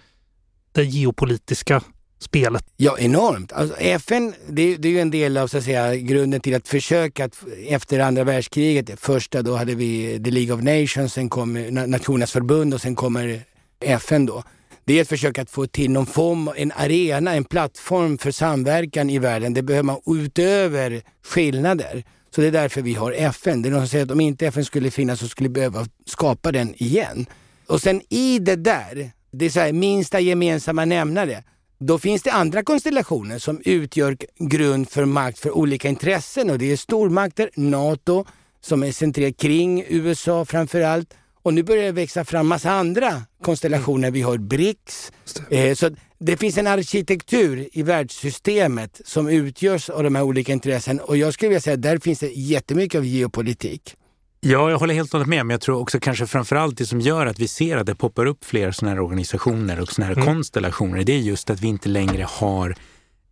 det 0.72 0.84
geopolitiska 0.84 1.82
spelet? 2.18 2.64
Ja, 2.76 2.98
enormt. 2.98 3.52
Alltså, 3.52 3.76
FN, 3.76 4.34
det, 4.48 4.76
det, 4.76 4.88
är 4.88 4.92
ju 4.92 5.00
en 5.00 5.10
del 5.10 5.36
av 5.36 5.46
så 5.46 5.58
att 5.58 5.64
säga, 5.64 5.96
grunden 5.96 6.40
till 6.40 6.54
att 6.54 6.68
försöka 6.68 7.24
att 7.24 7.44
efter 7.68 8.00
andra 8.00 8.24
världskriget, 8.24 9.00
första 9.00 9.42
då 9.42 9.56
hade 9.56 9.74
vi 9.74 10.20
The 10.24 10.30
League 10.30 10.54
of 10.54 10.62
Nations, 10.62 11.12
sen 11.12 11.28
kommer 11.28 11.86
Nationernas 11.86 12.32
förbund 12.32 12.74
och 12.74 12.80
sen 12.80 12.94
kommer 12.94 13.42
FN 13.80 14.26
då. 14.26 14.42
Det 14.84 14.98
är 14.98 15.02
ett 15.02 15.08
försök 15.08 15.38
att 15.38 15.50
få 15.50 15.66
till 15.66 15.90
någon 15.90 16.06
form, 16.06 16.50
en 16.56 16.72
arena, 16.72 17.34
en 17.34 17.44
plattform 17.44 18.18
för 18.18 18.30
samverkan 18.30 19.10
i 19.10 19.18
världen. 19.18 19.54
Det 19.54 19.62
behöver 19.62 19.82
man 19.82 20.00
utöver 20.06 21.02
skillnader. 21.22 22.04
Så 22.30 22.40
det 22.40 22.46
är 22.46 22.52
därför 22.52 22.82
vi 22.82 22.94
har 22.94 23.12
FN. 23.12 23.62
Det 23.62 23.68
är 23.68 23.70
någon 23.70 23.80
som 23.80 23.88
säger 23.88 24.04
att 24.04 24.10
om 24.10 24.20
inte 24.20 24.46
FN 24.46 24.64
skulle 24.64 24.90
finnas 24.90 25.20
så 25.20 25.28
skulle 25.28 25.48
vi 25.48 25.52
behöva 25.52 25.86
skapa 26.06 26.52
den 26.52 26.74
igen. 26.76 27.26
Och 27.66 27.80
sen 27.80 28.02
i 28.08 28.38
det 28.38 28.56
där, 28.56 29.10
det 29.30 29.44
är 29.44 29.50
så 29.50 29.60
här, 29.60 29.72
minsta 29.72 30.20
gemensamma 30.20 30.84
nämnare. 30.84 31.42
Då 31.78 31.98
finns 31.98 32.22
det 32.22 32.30
andra 32.30 32.62
konstellationer 32.62 33.38
som 33.38 33.60
utgör 33.64 34.16
grund 34.38 34.90
för 34.90 35.04
makt 35.04 35.38
för 35.38 35.50
olika 35.50 35.88
intressen 35.88 36.50
och 36.50 36.58
det 36.58 36.72
är 36.72 36.76
stormakter, 36.76 37.50
NATO, 37.54 38.24
som 38.60 38.82
är 38.82 38.92
centrerat 38.92 39.36
kring 39.36 39.84
USA 39.88 40.44
framför 40.44 40.80
allt. 40.80 41.14
Och 41.44 41.54
nu 41.54 41.62
börjar 41.62 41.84
det 41.84 41.92
växa 41.92 42.24
fram 42.24 42.46
massa 42.46 42.70
andra 42.70 43.22
konstellationer. 43.42 44.10
Vi 44.10 44.22
har 44.22 44.38
BRICS. 44.38 45.12
Eh, 45.50 45.74
så 45.74 45.90
det 46.18 46.36
finns 46.36 46.58
en 46.58 46.66
arkitektur 46.66 47.68
i 47.72 47.82
världssystemet 47.82 49.00
som 49.04 49.28
utgörs 49.28 49.90
av 49.90 50.02
de 50.02 50.14
här 50.14 50.22
olika 50.22 50.52
intressen 50.52 51.00
och 51.00 51.16
jag 51.16 51.34
skulle 51.34 51.48
vilja 51.48 51.60
säga 51.60 51.74
att 51.74 51.82
där 51.82 51.98
finns 51.98 52.18
det 52.18 52.30
jättemycket 52.30 52.98
av 52.98 53.04
geopolitik. 53.04 53.96
Ja, 54.40 54.70
jag 54.70 54.78
håller 54.78 54.94
helt 54.94 55.14
och 55.14 55.18
hållet 55.18 55.28
med, 55.28 55.46
men 55.46 55.54
jag 55.54 55.60
tror 55.60 55.80
också 55.80 56.00
kanske 56.00 56.26
framförallt 56.26 56.78
det 56.78 56.86
som 56.86 57.00
gör 57.00 57.26
att 57.26 57.38
vi 57.38 57.48
ser 57.48 57.76
att 57.76 57.86
det 57.86 57.94
poppar 57.94 58.26
upp 58.26 58.44
fler 58.44 58.70
sådana 58.70 58.94
här 58.94 59.02
organisationer 59.02 59.80
och 59.80 59.88
sådana 59.88 60.06
här 60.06 60.22
mm. 60.22 60.34
konstellationer, 60.34 61.04
det 61.04 61.12
är 61.12 61.18
just 61.18 61.50
att 61.50 61.60
vi 61.60 61.68
inte 61.68 61.88
längre 61.88 62.26
har 62.28 62.76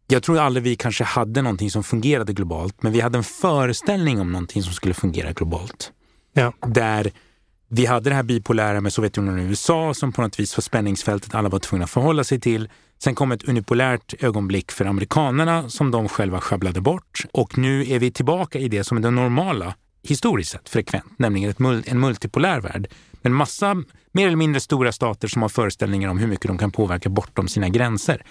jag 0.08 0.22
tror 0.22 0.38
aldrig 0.38 0.62
vi 0.62 0.76
kanske 0.76 1.04
hade 1.04 1.42
någonting 1.42 1.70
som 1.70 1.84
fungerade 1.84 2.32
globalt, 2.32 2.82
men 2.82 2.92
vi 2.92 3.00
hade 3.00 3.18
en 3.18 3.24
föreställning 3.24 4.20
om 4.20 4.32
någonting 4.32 4.62
som 4.62 4.72
skulle 4.72 4.94
fungera 4.94 5.32
globalt. 5.32 5.92
Ja. 6.32 6.52
Där 6.66 7.12
vi 7.74 7.86
hade 7.86 8.10
det 8.10 8.16
här 8.16 8.22
bipolära 8.22 8.80
med 8.80 8.92
Sovjetunionen 8.92 9.44
och 9.44 9.50
USA 9.50 9.94
som 9.94 10.12
på 10.12 10.22
något 10.22 10.40
vis 10.40 10.56
var 10.56 10.62
spänningsfältet 10.62 11.34
alla 11.34 11.48
var 11.48 11.58
tvungna 11.58 11.84
att 11.84 11.90
förhålla 11.90 12.24
sig 12.24 12.40
till. 12.40 12.68
Sen 12.98 13.14
kom 13.14 13.32
ett 13.32 13.48
unipolärt 13.48 14.14
ögonblick 14.22 14.72
för 14.72 14.84
amerikanerna 14.84 15.68
som 15.68 15.90
de 15.90 16.08
själva 16.08 16.40
sjabblade 16.40 16.80
bort. 16.80 17.24
Och 17.32 17.58
nu 17.58 17.90
är 17.90 17.98
vi 17.98 18.10
tillbaka 18.10 18.58
i 18.58 18.68
det 18.68 18.84
som 18.84 18.96
är 18.96 19.02
det 19.02 19.10
normala 19.10 19.74
historiskt 20.02 20.50
sett 20.50 20.68
frekvent, 20.68 21.18
nämligen 21.18 21.50
ett, 21.50 21.88
en 21.88 22.00
multipolär 22.00 22.60
värld. 22.60 22.88
En 23.22 23.34
massa 23.34 23.74
mer 24.12 24.26
eller 24.26 24.36
mindre 24.36 24.60
stora 24.60 24.92
stater 24.92 25.28
som 25.28 25.42
har 25.42 25.48
föreställningar 25.48 26.08
om 26.08 26.18
hur 26.18 26.26
mycket 26.26 26.46
de 26.46 26.58
kan 26.58 26.70
påverka 26.70 27.08
bortom 27.08 27.48
sina 27.48 27.68
gränser. 27.68 28.24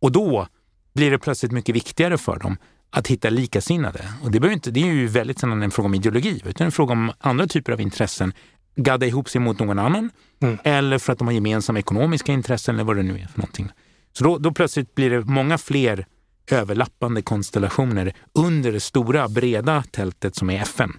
Och 0.00 0.12
då 0.12 0.46
blir 0.94 1.10
det 1.10 1.18
plötsligt 1.18 1.52
mycket 1.52 1.74
viktigare 1.74 2.18
för 2.18 2.38
dem 2.38 2.56
att 2.90 3.06
hitta 3.06 3.30
likasinnade. 3.30 4.08
Och 4.22 4.30
det, 4.30 4.52
inte, 4.52 4.70
det 4.70 4.80
är 4.80 4.92
ju 4.92 5.06
väldigt 5.06 5.38
sällan 5.38 5.62
en 5.62 5.70
fråga 5.70 5.86
om 5.86 5.94
ideologi, 5.94 6.42
utan 6.44 6.64
en 6.64 6.72
fråga 6.72 6.92
om 6.92 7.12
andra 7.18 7.46
typer 7.46 7.72
av 7.72 7.80
intressen 7.80 8.32
gadda 8.76 9.06
ihop 9.06 9.28
sig 9.28 9.40
mot 9.40 9.58
någon 9.58 9.78
annan 9.78 10.10
mm. 10.40 10.58
eller 10.64 10.98
för 10.98 11.12
att 11.12 11.18
de 11.18 11.28
har 11.28 11.34
gemensamma 11.34 11.78
ekonomiska 11.78 12.32
intressen 12.32 12.74
eller 12.74 12.84
vad 12.84 12.96
det 12.96 13.02
nu 13.02 13.18
är 13.18 13.26
för 13.26 13.38
någonting. 13.38 13.68
Så 14.12 14.24
då, 14.24 14.38
då 14.38 14.52
plötsligt 14.52 14.94
blir 14.94 15.10
det 15.10 15.24
många 15.24 15.58
fler 15.58 16.06
överlappande 16.50 17.22
konstellationer 17.22 18.14
under 18.32 18.72
det 18.72 18.80
stora 18.80 19.28
breda 19.28 19.84
tältet 19.90 20.36
som 20.36 20.50
är 20.50 20.62
FN. 20.62 20.92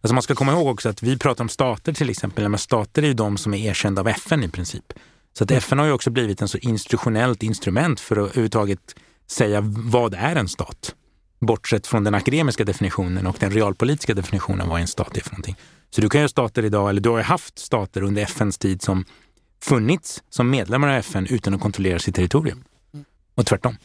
Alltså 0.00 0.14
man 0.14 0.22
ska 0.22 0.34
komma 0.34 0.52
ihåg 0.52 0.66
också 0.66 0.88
att 0.88 1.02
vi 1.02 1.18
pratar 1.18 1.44
om 1.44 1.48
stater 1.48 1.92
till 1.92 2.10
exempel, 2.10 2.48
men 2.48 2.58
stater 2.58 3.02
är 3.02 3.06
ju 3.06 3.14
de 3.14 3.36
som 3.36 3.54
är 3.54 3.58
erkända 3.58 4.00
av 4.00 4.08
FN 4.08 4.44
i 4.44 4.48
princip. 4.48 4.92
Så 5.32 5.44
att 5.44 5.50
FN 5.50 5.78
har 5.78 5.86
ju 5.86 5.92
också 5.92 6.10
blivit 6.10 6.42
en 6.42 6.48
så 6.48 6.58
institutionellt 6.58 7.42
instrument 7.42 8.00
för 8.00 8.16
att 8.16 8.30
överhuvudtaget 8.30 8.94
säga 9.26 9.60
vad 9.64 10.14
är 10.14 10.36
en 10.36 10.48
stat? 10.48 10.94
Bortsett 11.38 11.86
från 11.86 12.04
den 12.04 12.14
akademiska 12.14 12.64
definitionen 12.64 13.26
och 13.26 13.36
den 13.40 13.50
realpolitiska 13.50 14.14
definitionen 14.14 14.68
vad 14.68 14.80
en 14.80 14.88
stat 14.88 15.16
är 15.16 15.20
för 15.20 15.30
någonting. 15.30 15.56
Så 15.90 16.00
du 16.00 16.08
kan 16.08 16.20
ju 16.20 16.24
ha 16.24 16.28
stater 16.28 16.64
idag, 16.64 16.90
eller 16.90 17.00
du 17.00 17.08
har 17.08 17.18
ju 17.18 17.22
haft 17.22 17.58
stater 17.58 18.02
under 18.02 18.22
FNs 18.22 18.58
tid 18.58 18.82
som 18.82 19.04
funnits 19.62 20.22
som 20.28 20.50
medlemmar 20.50 20.88
av 20.88 20.94
FN 20.94 21.26
utan 21.30 21.54
att 21.54 21.60
kontrollera 21.60 21.98
sitt 21.98 22.14
territorium. 22.14 22.64
Och 23.34 23.46
tvärtom. 23.46 23.76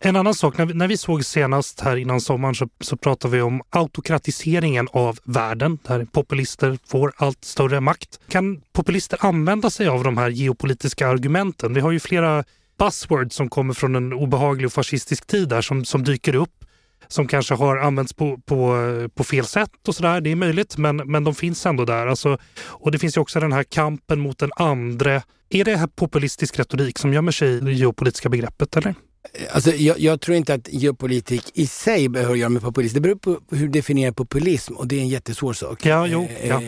En 0.00 0.16
annan 0.16 0.34
sak, 0.34 0.58
när 0.58 0.66
vi, 0.66 0.74
när 0.74 0.88
vi 0.88 0.96
såg 0.96 1.24
senast 1.24 1.80
här 1.80 1.96
innan 1.96 2.20
sommaren 2.20 2.54
så, 2.54 2.68
så 2.80 2.96
pratade 2.96 3.36
vi 3.36 3.42
om 3.42 3.62
autokratiseringen 3.70 4.88
av 4.92 5.18
världen 5.24 5.78
där 5.82 6.04
populister 6.04 6.78
får 6.86 7.12
allt 7.16 7.44
större 7.44 7.80
makt. 7.80 8.20
Kan 8.28 8.60
populister 8.72 9.18
använda 9.26 9.70
sig 9.70 9.88
av 9.88 10.04
de 10.04 10.18
här 10.18 10.30
geopolitiska 10.30 11.08
argumenten? 11.08 11.74
Vi 11.74 11.80
har 11.80 11.90
ju 11.90 12.00
flera 12.00 12.44
buzzwords 12.78 13.36
som 13.36 13.48
kommer 13.48 13.74
från 13.74 13.96
en 13.96 14.12
obehaglig 14.12 14.66
och 14.66 14.72
fascistisk 14.72 15.26
tid 15.26 15.48
där 15.48 15.62
som, 15.62 15.84
som 15.84 16.04
dyker 16.04 16.34
upp 16.34 16.63
som 17.08 17.26
kanske 17.26 17.54
har 17.54 17.76
använts 17.76 18.12
på, 18.12 18.38
på, 18.38 18.78
på 19.14 19.24
fel 19.24 19.44
sätt 19.44 19.88
och 19.88 19.94
sådär. 19.94 20.20
Det 20.20 20.30
är 20.30 20.36
möjligt, 20.36 20.76
men, 20.76 20.96
men 20.96 21.24
de 21.24 21.34
finns 21.34 21.66
ändå 21.66 21.84
där. 21.84 22.06
Alltså, 22.06 22.38
och 22.62 22.92
det 22.92 22.98
finns 22.98 23.16
ju 23.16 23.20
också 23.20 23.40
den 23.40 23.52
här 23.52 23.62
kampen 23.62 24.20
mot 24.20 24.38
den 24.38 24.50
andre. 24.56 25.22
Är 25.50 25.64
det 25.64 25.76
här 25.76 25.86
populistisk 25.86 26.58
retorik 26.58 26.98
som 26.98 27.12
gömmer 27.12 27.32
sig 27.32 27.48
i 27.48 27.60
det 27.60 27.72
geopolitiska 27.72 28.28
begreppet, 28.28 28.76
eller? 28.76 28.94
Alltså, 29.50 29.70
jag, 29.70 29.98
jag, 29.98 30.20
tror 30.20 30.36
inte 30.36 30.54
att 30.54 30.68
geopolitik 30.72 31.44
i 31.54 31.66
sig 31.66 32.08
behöver 32.08 32.34
göra 32.34 32.48
med 32.48 32.62
populism. 32.62 32.94
Det 32.94 33.00
beror 33.00 33.16
på 33.16 33.40
hur 33.50 33.58
du 33.58 33.68
definierar 33.68 34.12
populism 34.12 34.74
och 34.74 34.88
det 34.88 34.96
är 34.96 35.00
en 35.00 35.08
jättesvår 35.08 35.52
sak. 35.52 35.86
Ja, 35.86 36.06
jo, 36.06 36.28
eh, 36.40 36.48
ja. 36.48 36.60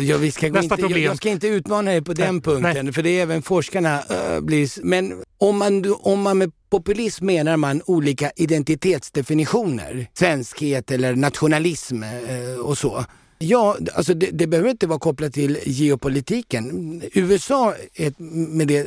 jag, 0.00 0.18
vi 0.18 0.30
ska 0.30 0.46
Nästa 0.46 0.62
inte, 0.62 0.76
problem. 0.76 1.02
Jag, 1.02 1.10
jag, 1.10 1.16
ska 1.16 1.28
inte 1.28 1.48
utmana 1.48 1.90
dig 1.90 2.02
på 2.02 2.12
den 2.12 2.40
punkten, 2.40 2.84
Nej. 2.84 2.92
för 2.92 3.02
det 3.02 3.10
är 3.10 3.22
även 3.22 3.42
forskarna 3.42 3.98
uh, 3.98 4.40
blir... 4.40 4.84
Men 4.84 5.22
om 5.38 5.58
man, 5.58 5.94
om 5.98 6.20
man 6.20 6.38
med 6.38 6.52
populism 6.74 7.26
menar 7.26 7.56
man 7.56 7.82
olika 7.86 8.30
identitetsdefinitioner, 8.36 10.06
svenskhet 10.14 10.90
eller 10.90 11.14
nationalism 11.16 12.02
uh, 12.02 12.58
och 12.60 12.78
så. 12.78 13.04
Ja, 13.38 13.76
alltså 13.94 14.14
det, 14.14 14.30
det, 14.32 14.46
behöver 14.46 14.70
inte 14.70 14.86
vara 14.86 14.98
kopplat 14.98 15.32
till 15.32 15.58
geopolitiken. 15.64 17.02
USA, 17.14 17.74
är 17.94 18.12
med 18.56 18.68
det, 18.68 18.86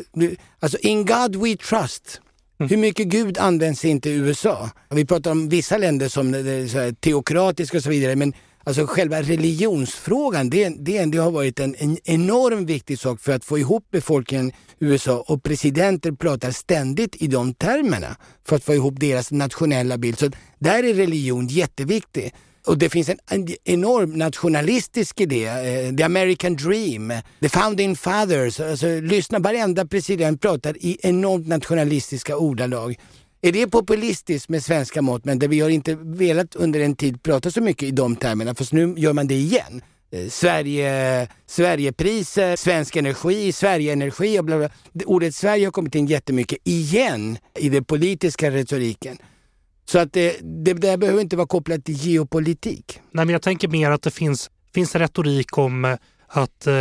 alltså 0.60 0.78
in 0.78 1.06
God 1.06 1.36
we 1.36 1.56
trust. 1.56 2.22
Mm. 2.60 2.70
Hur 2.70 2.78
mycket 2.78 3.08
Gud 3.08 3.38
används 3.38 3.86
inte 3.86 4.10
i 4.10 4.14
USA? 4.14 4.70
Vi 4.90 5.06
pratar 5.06 5.32
om 5.32 5.50
vissa 5.50 5.78
länder 5.78 6.10
som 6.10 6.34
är 6.34 6.94
teokratiska 6.94 7.78
och 7.78 7.84
så 7.84 7.90
vidare, 7.90 8.16
men 8.16 8.34
alltså 8.68 8.86
själva 8.86 9.22
religionsfrågan, 9.22 10.50
det, 10.50 10.70
det, 10.70 11.06
det 11.06 11.18
har 11.18 11.32
varit 11.32 11.60
en, 11.60 11.76
en 11.78 11.98
enormt 12.04 12.70
viktig 12.70 13.00
sak 13.00 13.22
för 13.22 13.32
att 13.32 13.46
få 13.46 13.60
ihop 13.60 13.88
befolkningen 13.92 14.48
i 14.50 14.54
USA 14.80 15.26
och 15.28 15.44
presidenter 15.44 16.12
pratar 16.12 16.52
ständigt 16.52 17.16
i 17.22 17.28
de 17.28 17.54
termerna 17.54 18.16
för 18.48 18.56
att 18.56 18.64
få 18.64 18.74
ihop 18.74 19.00
deras 19.00 19.32
nationella 19.32 19.98
bild. 19.98 20.20
Så 20.20 20.30
där 20.60 20.84
är 20.84 20.94
religion 20.94 21.48
jätteviktig. 21.48 22.34
Och 22.66 22.78
det 22.78 22.90
finns 22.90 23.10
en, 23.10 23.20
en 23.30 23.48
enorm 23.64 24.14
nationalistisk 24.14 25.22
idé, 25.22 25.46
eh, 25.46 25.96
the 25.96 26.04
American 26.04 26.56
dream, 26.56 27.14
the 27.42 27.50
founding 27.50 27.96
fathers. 27.96 28.60
Alltså, 28.60 28.88
lyssna, 29.02 29.40
varenda 29.40 29.86
president 29.86 30.42
pratar 30.42 30.78
i 30.78 30.98
enormt 31.02 31.48
nationalistiska 31.48 32.38
ordalag. 32.38 32.96
Är 33.42 33.52
det 33.52 33.68
populistiskt 33.68 34.50
med 34.50 34.64
svenska 34.64 35.02
mått, 35.02 35.26
men 35.26 35.40
det 35.40 35.48
vi 35.48 35.60
har 35.60 35.70
inte 35.70 35.96
velat 35.96 36.56
under 36.56 36.80
en 36.80 36.96
tid 36.96 37.24
prata 37.24 37.52
så 37.52 37.62
mycket 37.62 37.84
i 37.84 37.92
de 37.92 38.16
termerna, 38.16 38.56
fast 38.56 38.74
nu 38.74 38.94
gör 38.98 39.14
man 39.14 39.28
det 39.28 39.36
igen. 39.36 39.82
Eh, 40.12 40.30
Sverige, 40.30 41.28
Sverigepriser, 41.46 42.56
Svensk 42.56 42.96
Energi, 42.96 43.52
Sverigeenergi 43.52 44.40
och 44.40 44.46
bla 44.46 44.58
bla. 44.58 44.70
Ordet 45.06 45.36
Sverige 45.36 45.66
har 45.66 45.72
kommit 45.72 45.96
in 45.96 46.06
jättemycket 46.06 46.60
igen 46.64 47.38
i 47.60 47.70
den 47.70 47.84
politiska 47.84 48.52
retoriken. 48.52 49.18
Så 49.86 50.00
att 50.00 50.14
det, 50.14 50.38
det 50.42 50.74
där 50.74 50.98
behöver 50.98 51.22
inte 51.22 51.36
vara 51.36 51.48
kopplat 51.48 51.86
till 51.86 51.96
geopolitik. 51.96 53.00
Nej, 53.12 53.26
men 53.26 53.34
jag 53.34 53.42
tänker 53.42 53.68
mer 53.68 53.92
att 53.92 54.02
det 54.02 54.12
finns, 54.12 54.50
finns 54.74 54.96
en 54.96 55.02
retorik 55.02 55.58
om 55.58 55.86
eh, 55.86 55.98
att 56.28 56.68
eh, 56.68 56.74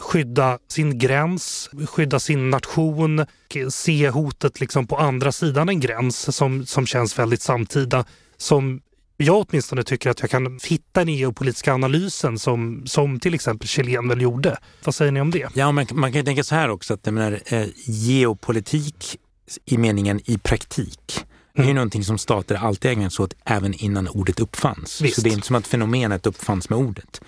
skydda 0.00 0.58
sin 0.68 0.98
gräns, 0.98 1.70
skydda 1.88 2.20
sin 2.20 2.50
nation, 2.50 3.26
se 3.70 4.08
hotet 4.08 4.60
liksom 4.60 4.86
på 4.86 4.96
andra 4.96 5.32
sidan 5.32 5.68
en 5.68 5.80
gräns 5.80 6.36
som, 6.36 6.66
som 6.66 6.86
känns 6.86 7.18
väldigt 7.18 7.42
samtida. 7.42 8.04
Som 8.36 8.80
jag 9.16 9.46
åtminstone 9.48 9.82
tycker 9.82 10.10
att 10.10 10.20
jag 10.20 10.30
kan 10.30 10.58
hitta 10.64 11.04
den 11.04 11.14
geopolitiska 11.14 11.74
analysen 11.74 12.38
som, 12.38 12.82
som 12.86 13.20
till 13.20 13.34
exempel 13.34 13.68
Chilen 13.68 14.08
väl 14.08 14.20
gjorde. 14.20 14.58
Vad 14.84 14.94
säger 14.94 15.12
ni 15.12 15.20
om 15.20 15.30
det? 15.30 15.48
Ja, 15.54 15.72
man, 15.72 15.86
man 15.92 16.12
kan 16.12 16.24
tänka 16.24 16.44
så 16.44 16.54
här 16.54 16.68
också 16.68 16.94
att 16.94 17.06
menar, 17.06 17.40
eh, 17.46 17.66
geopolitik 17.86 19.16
i 19.64 19.78
meningen 19.78 20.20
i 20.24 20.38
praktik 20.38 21.24
det 21.54 21.60
är 21.60 21.64
mm. 21.64 21.74
någonting 21.74 22.04
som 22.04 22.18
stater 22.18 22.54
alltid 22.54 22.90
ägnat 22.90 23.12
sig 23.12 23.22
åt 23.22 23.34
även 23.44 23.74
innan 23.74 24.08
ordet 24.08 24.40
uppfanns. 24.40 25.00
Visst. 25.00 25.14
Så 25.14 25.20
det 25.20 25.30
är 25.30 25.32
inte 25.32 25.46
som 25.46 25.56
att 25.56 25.66
fenomenet 25.66 26.26
uppfanns 26.26 26.68
med 26.68 26.78
ordet. 26.78 27.20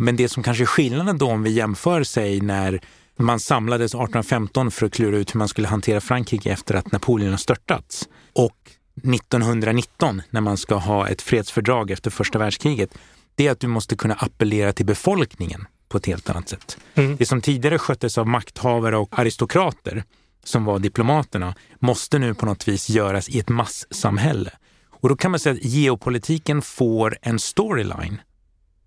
Men 0.00 0.16
det 0.16 0.28
som 0.28 0.42
kanske 0.42 0.64
är 0.64 0.66
skillnaden 0.66 1.18
då 1.18 1.30
om 1.30 1.42
vi 1.42 1.50
jämför 1.50 2.02
sig 2.02 2.40
när 2.40 2.80
man 3.16 3.40
samlades 3.40 3.90
1815 3.90 4.70
för 4.70 4.86
att 4.86 4.92
klura 4.92 5.16
ut 5.16 5.34
hur 5.34 5.38
man 5.38 5.48
skulle 5.48 5.68
hantera 5.68 6.00
Frankrike 6.00 6.52
efter 6.52 6.74
att 6.74 6.92
Napoleon 6.92 7.30
har 7.30 7.36
störtats 7.36 8.08
och 8.32 8.70
1919 8.96 10.22
när 10.30 10.40
man 10.40 10.56
ska 10.56 10.74
ha 10.74 11.08
ett 11.08 11.22
fredsfördrag 11.22 11.90
efter 11.90 12.10
första 12.10 12.38
världskriget, 12.38 12.98
det 13.34 13.46
är 13.46 13.50
att 13.50 13.60
du 13.60 13.66
måste 13.66 13.96
kunna 13.96 14.14
appellera 14.14 14.72
till 14.72 14.86
befolkningen 14.86 15.66
på 15.88 15.98
ett 15.98 16.06
helt 16.06 16.30
annat 16.30 16.48
sätt. 16.48 16.78
Mm. 16.94 17.16
Det 17.16 17.26
som 17.26 17.40
tidigare 17.40 17.78
sköttes 17.78 18.18
av 18.18 18.26
makthavare 18.26 18.96
och 18.96 19.18
aristokrater 19.18 20.04
som 20.44 20.64
var 20.64 20.78
diplomaterna, 20.78 21.54
måste 21.78 22.18
nu 22.18 22.34
på 22.34 22.46
något 22.46 22.68
vis 22.68 22.90
göras 22.90 23.28
i 23.28 23.38
ett 23.38 23.48
masssamhälle. 23.48 24.50
Och 24.90 25.08
då 25.08 25.16
kan 25.16 25.30
man 25.30 25.40
säga 25.40 25.52
att 25.52 25.64
geopolitiken 25.64 26.62
får 26.62 27.16
en 27.22 27.38
storyline 27.38 28.20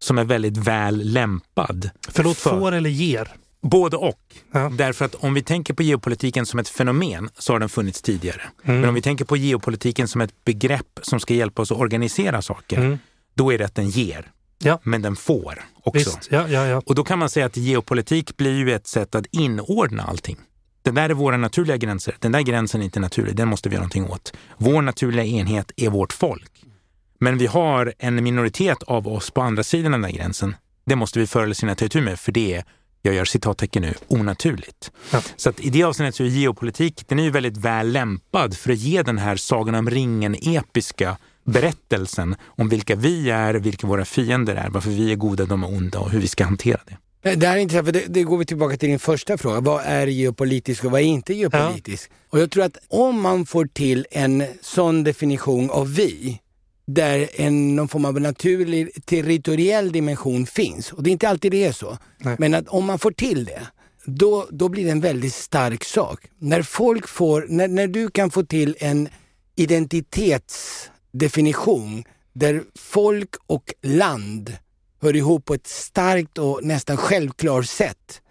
som 0.04 0.18
är 0.18 0.24
väldigt 0.24 0.58
väl 0.58 1.02
lämpad. 1.04 1.90
Förlåt, 2.08 2.38
för... 2.38 2.50
får 2.50 2.72
eller 2.72 2.90
ger? 2.90 3.32
Både 3.62 3.98
och. 3.98 4.20
Ja. 4.52 4.70
Därför 4.70 5.06
att 5.06 5.16
om 5.16 5.34
vi 5.34 5.42
tänker 5.42 5.74
på 5.74 5.84
geopolitiken 5.84 6.46
som 6.46 6.60
ett 6.60 6.70
fenomen 6.70 7.30
så 7.38 7.54
har 7.54 7.60
den 7.60 7.70
funnits 7.70 8.02
tidigare. 8.02 8.42
Mm. 8.64 8.80
Men 8.80 8.90
om 8.90 8.96
vi 8.96 9.02
tänker 9.02 9.26
på 9.26 9.38
geopolitiken 9.38 10.08
som 10.08 10.22
ett 10.22 10.46
begrepp 10.46 11.00
som 11.02 11.20
ska 11.20 11.34
hjälpa 11.34 11.62
oss 11.62 11.72
att 11.72 11.78
organisera 11.78 12.42
saker, 12.42 12.78
mm. 12.78 12.98
då 13.34 13.54
är 13.54 13.58
det 13.58 13.66
att 13.66 13.76
den 13.76 13.90
ger. 13.90 14.32
Ja. 14.64 14.80
Men 14.84 15.02
den 15.02 15.16
får 15.16 15.66
också. 15.84 16.20
Ja, 16.30 16.48
ja, 16.48 16.82
och 16.86 16.96
då 16.96 17.04
kan 17.04 17.20
man 17.20 17.30
säga 17.30 17.46
att 17.46 17.58
geopolitik 17.58 18.38
blir 18.38 18.58
ju 18.58 18.74
ett 18.74 18.88
sätt 18.88 19.16
att 19.16 19.26
inordna 19.32 20.04
allting. 20.04 20.38
Det 20.84 20.92
där 20.92 21.10
är 21.10 21.14
våra 21.14 21.38
naturliga 21.38 21.78
gränser. 21.78 22.16
Den 22.20 22.32
där 22.32 22.42
gränsen 22.42 22.82
är 22.82 22.86
inte 22.86 23.00
naturlig, 23.00 23.36
den 23.36 23.48
måste 23.48 23.70
vi 23.70 23.76
göra 23.76 23.82
någonting 23.82 24.10
åt. 24.10 24.34
Vår 24.58 24.82
naturliga 24.82 25.26
enhet 25.26 25.72
är 25.76 25.90
vårt 25.90 26.14
folk. 26.14 26.51
Men 27.24 27.38
vi 27.38 27.48
har 27.48 27.94
en 28.00 28.24
minoritet 28.24 28.84
av 28.84 29.08
oss 29.08 29.32
på 29.32 29.42
andra 29.42 29.64
sidan 29.64 29.92
den 29.92 30.02
där 30.02 30.10
gränsen. 30.10 30.56
Det 30.86 30.96
måste 30.96 31.20
vi 31.20 31.28
förr 31.28 31.44
eller 31.44 31.54
senare 31.54 31.76
ta 31.76 31.86
itu 31.86 32.02
med, 32.02 32.20
för 32.20 32.32
det 32.32 32.54
är, 32.54 32.64
jag 33.02 33.16
gör 33.16 33.26
citattecken 33.26 33.82
nu, 33.82 33.94
onaturligt. 34.08 34.92
Ja. 35.12 35.22
Så 35.36 35.50
att 35.50 35.60
i 35.60 35.70
det 35.70 35.84
avseendet 35.84 36.16
så 36.16 36.24
är 36.24 36.28
geopolitik, 36.28 37.04
den 37.08 37.20
är 37.20 37.24
ju 37.24 37.32
väldigt 37.32 37.58
väl 37.58 37.92
lämpad 37.92 38.58
för 38.58 38.72
att 38.72 38.78
ge 38.78 39.04
den 39.04 39.18
här 39.18 39.36
Sagan 39.36 39.76
om 39.76 39.90
ringen-episka 39.90 41.18
berättelsen 41.44 42.36
om 42.46 42.70
vilka 42.70 42.96
vi 42.96 43.30
är, 43.30 43.54
vilka 43.54 43.88
våra 43.88 44.06
fiender 44.06 44.56
är, 44.56 44.70
varför 44.70 44.90
vi 44.90 45.12
är 45.12 45.16
goda, 45.16 45.46
de 45.46 45.64
är 45.64 45.68
onda 45.68 46.00
och 46.00 46.12
hur 46.12 46.20
vi 46.20 46.28
ska 46.28 46.44
hantera 46.44 46.80
det. 46.86 47.36
Det 47.36 47.48
här 47.48 47.58
är 47.58 47.62
intressant, 47.62 47.86
för 47.88 47.94
det, 47.94 48.06
det, 48.08 48.24
går 48.24 48.38
vi 48.38 48.46
tillbaka 48.46 48.78
till 48.78 48.90
din 48.90 49.00
första 49.00 49.38
fråga. 49.38 49.60
Vad 49.60 49.82
är 49.86 50.08
geopolitiskt 50.08 50.86
och 50.86 50.92
vad 50.92 51.02
är 51.02 51.06
inte 51.06 51.34
geopolitiskt? 51.34 52.10
Ja. 52.12 52.28
Och 52.30 52.40
jag 52.40 52.52
tror 52.52 52.64
att 52.64 52.78
om 52.88 53.22
man 53.22 53.46
får 53.46 53.66
till 53.66 54.08
en 54.12 54.44
sån 54.62 55.04
definition 55.04 55.70
av 55.70 55.94
vi, 55.94 56.40
där 56.86 57.30
en, 57.34 57.76
någon 57.76 57.88
form 57.88 58.06
av 58.06 58.22
naturlig 58.22 59.06
territoriell 59.06 59.92
dimension 59.92 60.46
finns, 60.46 60.94
och 60.94 61.04
det 61.04 61.10
är 61.10 61.12
inte 61.12 61.30
alltid 61.30 61.52
det 61.52 61.64
är 61.64 61.72
så, 61.72 61.98
Nej. 62.18 62.36
men 62.40 62.54
att 62.54 62.68
om 62.68 62.86
man 62.86 63.00
får 63.00 63.12
till 63.12 63.46
det, 63.46 63.62
då, 64.06 64.48
då 64.52 64.70
blir 64.70 64.86
det 64.86 64.92
en 64.92 65.02
väldigt 65.02 65.34
stark 65.34 65.84
sak. 65.84 66.26
När 66.40 66.62
folk 66.62 67.08
får, 67.08 67.46
när, 67.50 67.68
när 67.68 67.88
du 67.88 68.10
kan 68.10 68.32
få 68.32 68.44
till 68.44 68.76
en 68.80 69.10
identitetsdefinition 69.56 72.04
där 72.34 72.64
folk 72.76 73.36
och 73.48 73.74
land 73.82 74.58
hör 75.02 75.16
ihop 75.16 75.46
på 75.46 75.54
ett 75.54 75.68
starkt 75.68 76.38
och 76.38 76.60
nästan 76.64 76.98
självklart 76.98 77.68
sätt, 77.68 78.22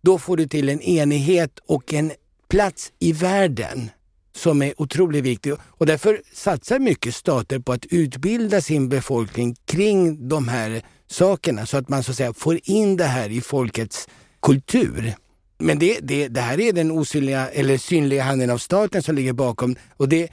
då 0.00 0.18
får 0.18 0.36
du 0.36 0.48
till 0.48 0.68
en 0.68 0.80
enighet 0.80 1.58
och 1.66 1.92
en 1.92 2.12
plats 2.48 2.92
i 2.98 3.12
världen 3.12 3.90
som 4.36 4.62
är 4.62 4.80
otroligt 4.80 5.24
viktig. 5.24 5.52
Och 5.68 5.86
därför 5.86 6.22
satsar 6.32 6.78
mycket 6.78 7.14
stater 7.14 7.58
på 7.58 7.72
att 7.72 7.86
utbilda 7.86 8.60
sin 8.60 8.88
befolkning 8.88 9.56
kring 9.64 10.28
de 10.28 10.48
här 10.48 10.82
sakerna 11.06 11.66
så 11.66 11.76
att 11.76 11.88
man 11.88 12.02
så 12.02 12.10
att 12.10 12.16
säga 12.16 12.34
får 12.34 12.60
in 12.62 12.96
det 12.96 13.04
här 13.04 13.30
i 13.30 13.40
folkets 13.40 14.08
kultur. 14.42 15.14
Men 15.58 15.78
det, 15.78 15.98
det, 16.02 16.28
det 16.28 16.40
här 16.40 16.60
är 16.60 16.72
den 16.72 16.90
osynliga 16.90 17.48
eller 17.48 17.78
synliga 17.78 18.22
handen 18.22 18.50
av 18.50 18.58
staten 18.58 19.02
som 19.02 19.14
ligger 19.14 19.32
bakom. 19.32 19.76
Och 19.96 20.08
det, 20.08 20.28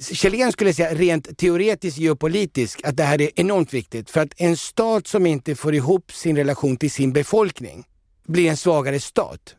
Kjellén 0.00 0.52
skulle 0.52 0.74
säga 0.74 0.94
rent 0.94 1.38
teoretiskt 1.38 1.98
geopolitiskt 1.98 2.84
att 2.84 2.96
det 2.96 3.02
här 3.04 3.20
är 3.20 3.30
enormt 3.34 3.74
viktigt. 3.74 4.10
För 4.10 4.20
att 4.20 4.32
en 4.36 4.56
stat 4.56 5.06
som 5.06 5.26
inte 5.26 5.54
får 5.54 5.74
ihop 5.74 6.12
sin 6.12 6.36
relation 6.36 6.76
till 6.76 6.90
sin 6.90 7.12
befolkning 7.12 7.84
blir 8.26 8.50
en 8.50 8.56
svagare 8.56 9.00
stat. 9.00 9.54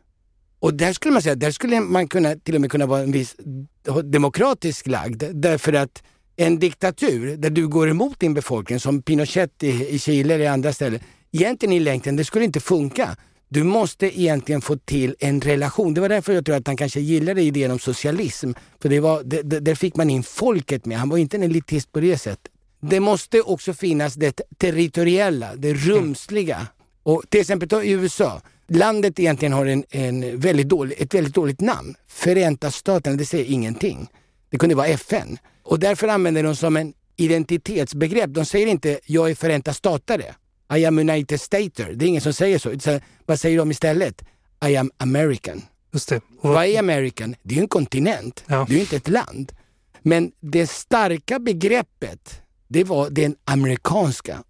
Och 0.60 0.74
där 0.74 0.92
skulle 0.92 1.12
man 1.12 1.22
säga, 1.22 1.34
där 1.34 1.50
skulle 1.50 1.80
man 1.80 2.08
kunna, 2.08 2.34
till 2.34 2.54
och 2.54 2.60
med 2.60 2.70
kunna 2.70 2.86
vara 2.86 3.02
en 3.02 3.12
viss 3.12 3.36
demokratisk 4.04 4.86
lagd. 4.86 5.22
Därför 5.34 5.72
att 5.72 6.02
en 6.36 6.58
diktatur 6.58 7.36
där 7.36 7.50
du 7.50 7.68
går 7.68 7.88
emot 7.88 8.20
din 8.20 8.34
befolkning, 8.34 8.80
som 8.80 9.02
Pinochet 9.02 9.62
i, 9.62 9.88
i 9.88 9.98
Chile 9.98 10.34
eller 10.34 10.50
andra 10.50 10.72
ställen, 10.72 11.00
egentligen 11.32 11.72
i 11.72 11.80
längden, 11.80 12.16
det 12.16 12.24
skulle 12.24 12.44
inte 12.44 12.60
funka. 12.60 13.16
Du 13.48 13.64
måste 13.64 14.20
egentligen 14.20 14.60
få 14.60 14.76
till 14.76 15.16
en 15.18 15.40
relation. 15.40 15.94
Det 15.94 16.00
var 16.00 16.08
därför 16.08 16.32
jag 16.32 16.46
tror 16.46 16.56
att 16.56 16.66
han 16.66 16.76
kanske 16.76 17.00
gillade 17.00 17.42
idén 17.42 17.70
om 17.70 17.78
socialism. 17.78 18.52
För 18.82 18.88
det 18.88 19.00
var, 19.00 19.22
det, 19.24 19.42
det, 19.42 19.60
där 19.60 19.74
fick 19.74 19.96
man 19.96 20.10
in 20.10 20.22
folket 20.22 20.86
med. 20.86 20.98
Han 20.98 21.08
var 21.08 21.18
inte 21.18 21.36
en 21.36 21.42
elitist 21.42 21.92
på 21.92 22.00
det 22.00 22.18
sättet. 22.18 22.52
Det 22.80 23.00
måste 23.00 23.40
också 23.40 23.74
finnas 23.74 24.14
det 24.14 24.40
territoriella, 24.58 25.56
det 25.56 25.74
rumsliga. 25.74 26.66
Och 27.10 27.24
till 27.28 27.40
exempel 27.40 27.84
i 27.84 27.90
USA. 27.90 28.40
Landet 28.68 29.18
egentligen 29.18 29.52
har 29.52 29.66
en, 29.66 29.84
en 29.90 30.40
väldigt 30.40 30.68
dålig, 30.68 31.00
ett 31.00 31.14
väldigt 31.14 31.34
dåligt 31.34 31.60
namn. 31.60 31.94
Förenta 32.08 32.70
staterna, 32.70 33.16
det 33.16 33.26
säger 33.26 33.44
ingenting. 33.44 34.08
Det 34.50 34.58
kunde 34.58 34.74
vara 34.74 34.86
FN. 34.86 35.38
Och 35.62 35.78
därför 35.78 36.08
använder 36.08 36.42
de 36.42 36.56
som 36.56 36.76
en 36.76 36.94
identitetsbegrepp. 37.16 38.34
De 38.34 38.44
säger 38.44 38.66
inte 38.66 39.00
jag 39.06 39.30
är 39.30 39.34
Förenta 39.34 39.72
statare. 39.72 40.34
I 40.76 40.84
am 40.84 40.98
United 40.98 41.40
Stater. 41.40 41.92
Det 41.94 42.04
är 42.04 42.08
ingen 42.08 42.20
som 42.20 42.32
säger 42.32 42.58
så. 42.58 42.80
så 42.80 43.00
vad 43.26 43.40
säger 43.40 43.58
de 43.58 43.70
istället? 43.70 44.22
I 44.68 44.76
am 44.76 44.90
American. 44.96 45.62
Just 45.92 46.08
det. 46.08 46.16
Och... 46.40 46.50
Vad 46.50 46.66
är 46.66 46.78
American? 46.78 47.34
Det 47.42 47.56
är 47.56 47.60
en 47.60 47.68
kontinent. 47.68 48.44
Ja. 48.46 48.66
Det 48.68 48.76
är 48.76 48.80
inte 48.80 48.96
ett 48.96 49.08
land. 49.08 49.52
Men 50.02 50.32
det 50.40 50.70
starka 50.70 51.38
begreppet, 51.38 52.42
det 52.72 52.84
var 52.84 53.10
den 53.10 53.36
amerikanska 53.44 54.42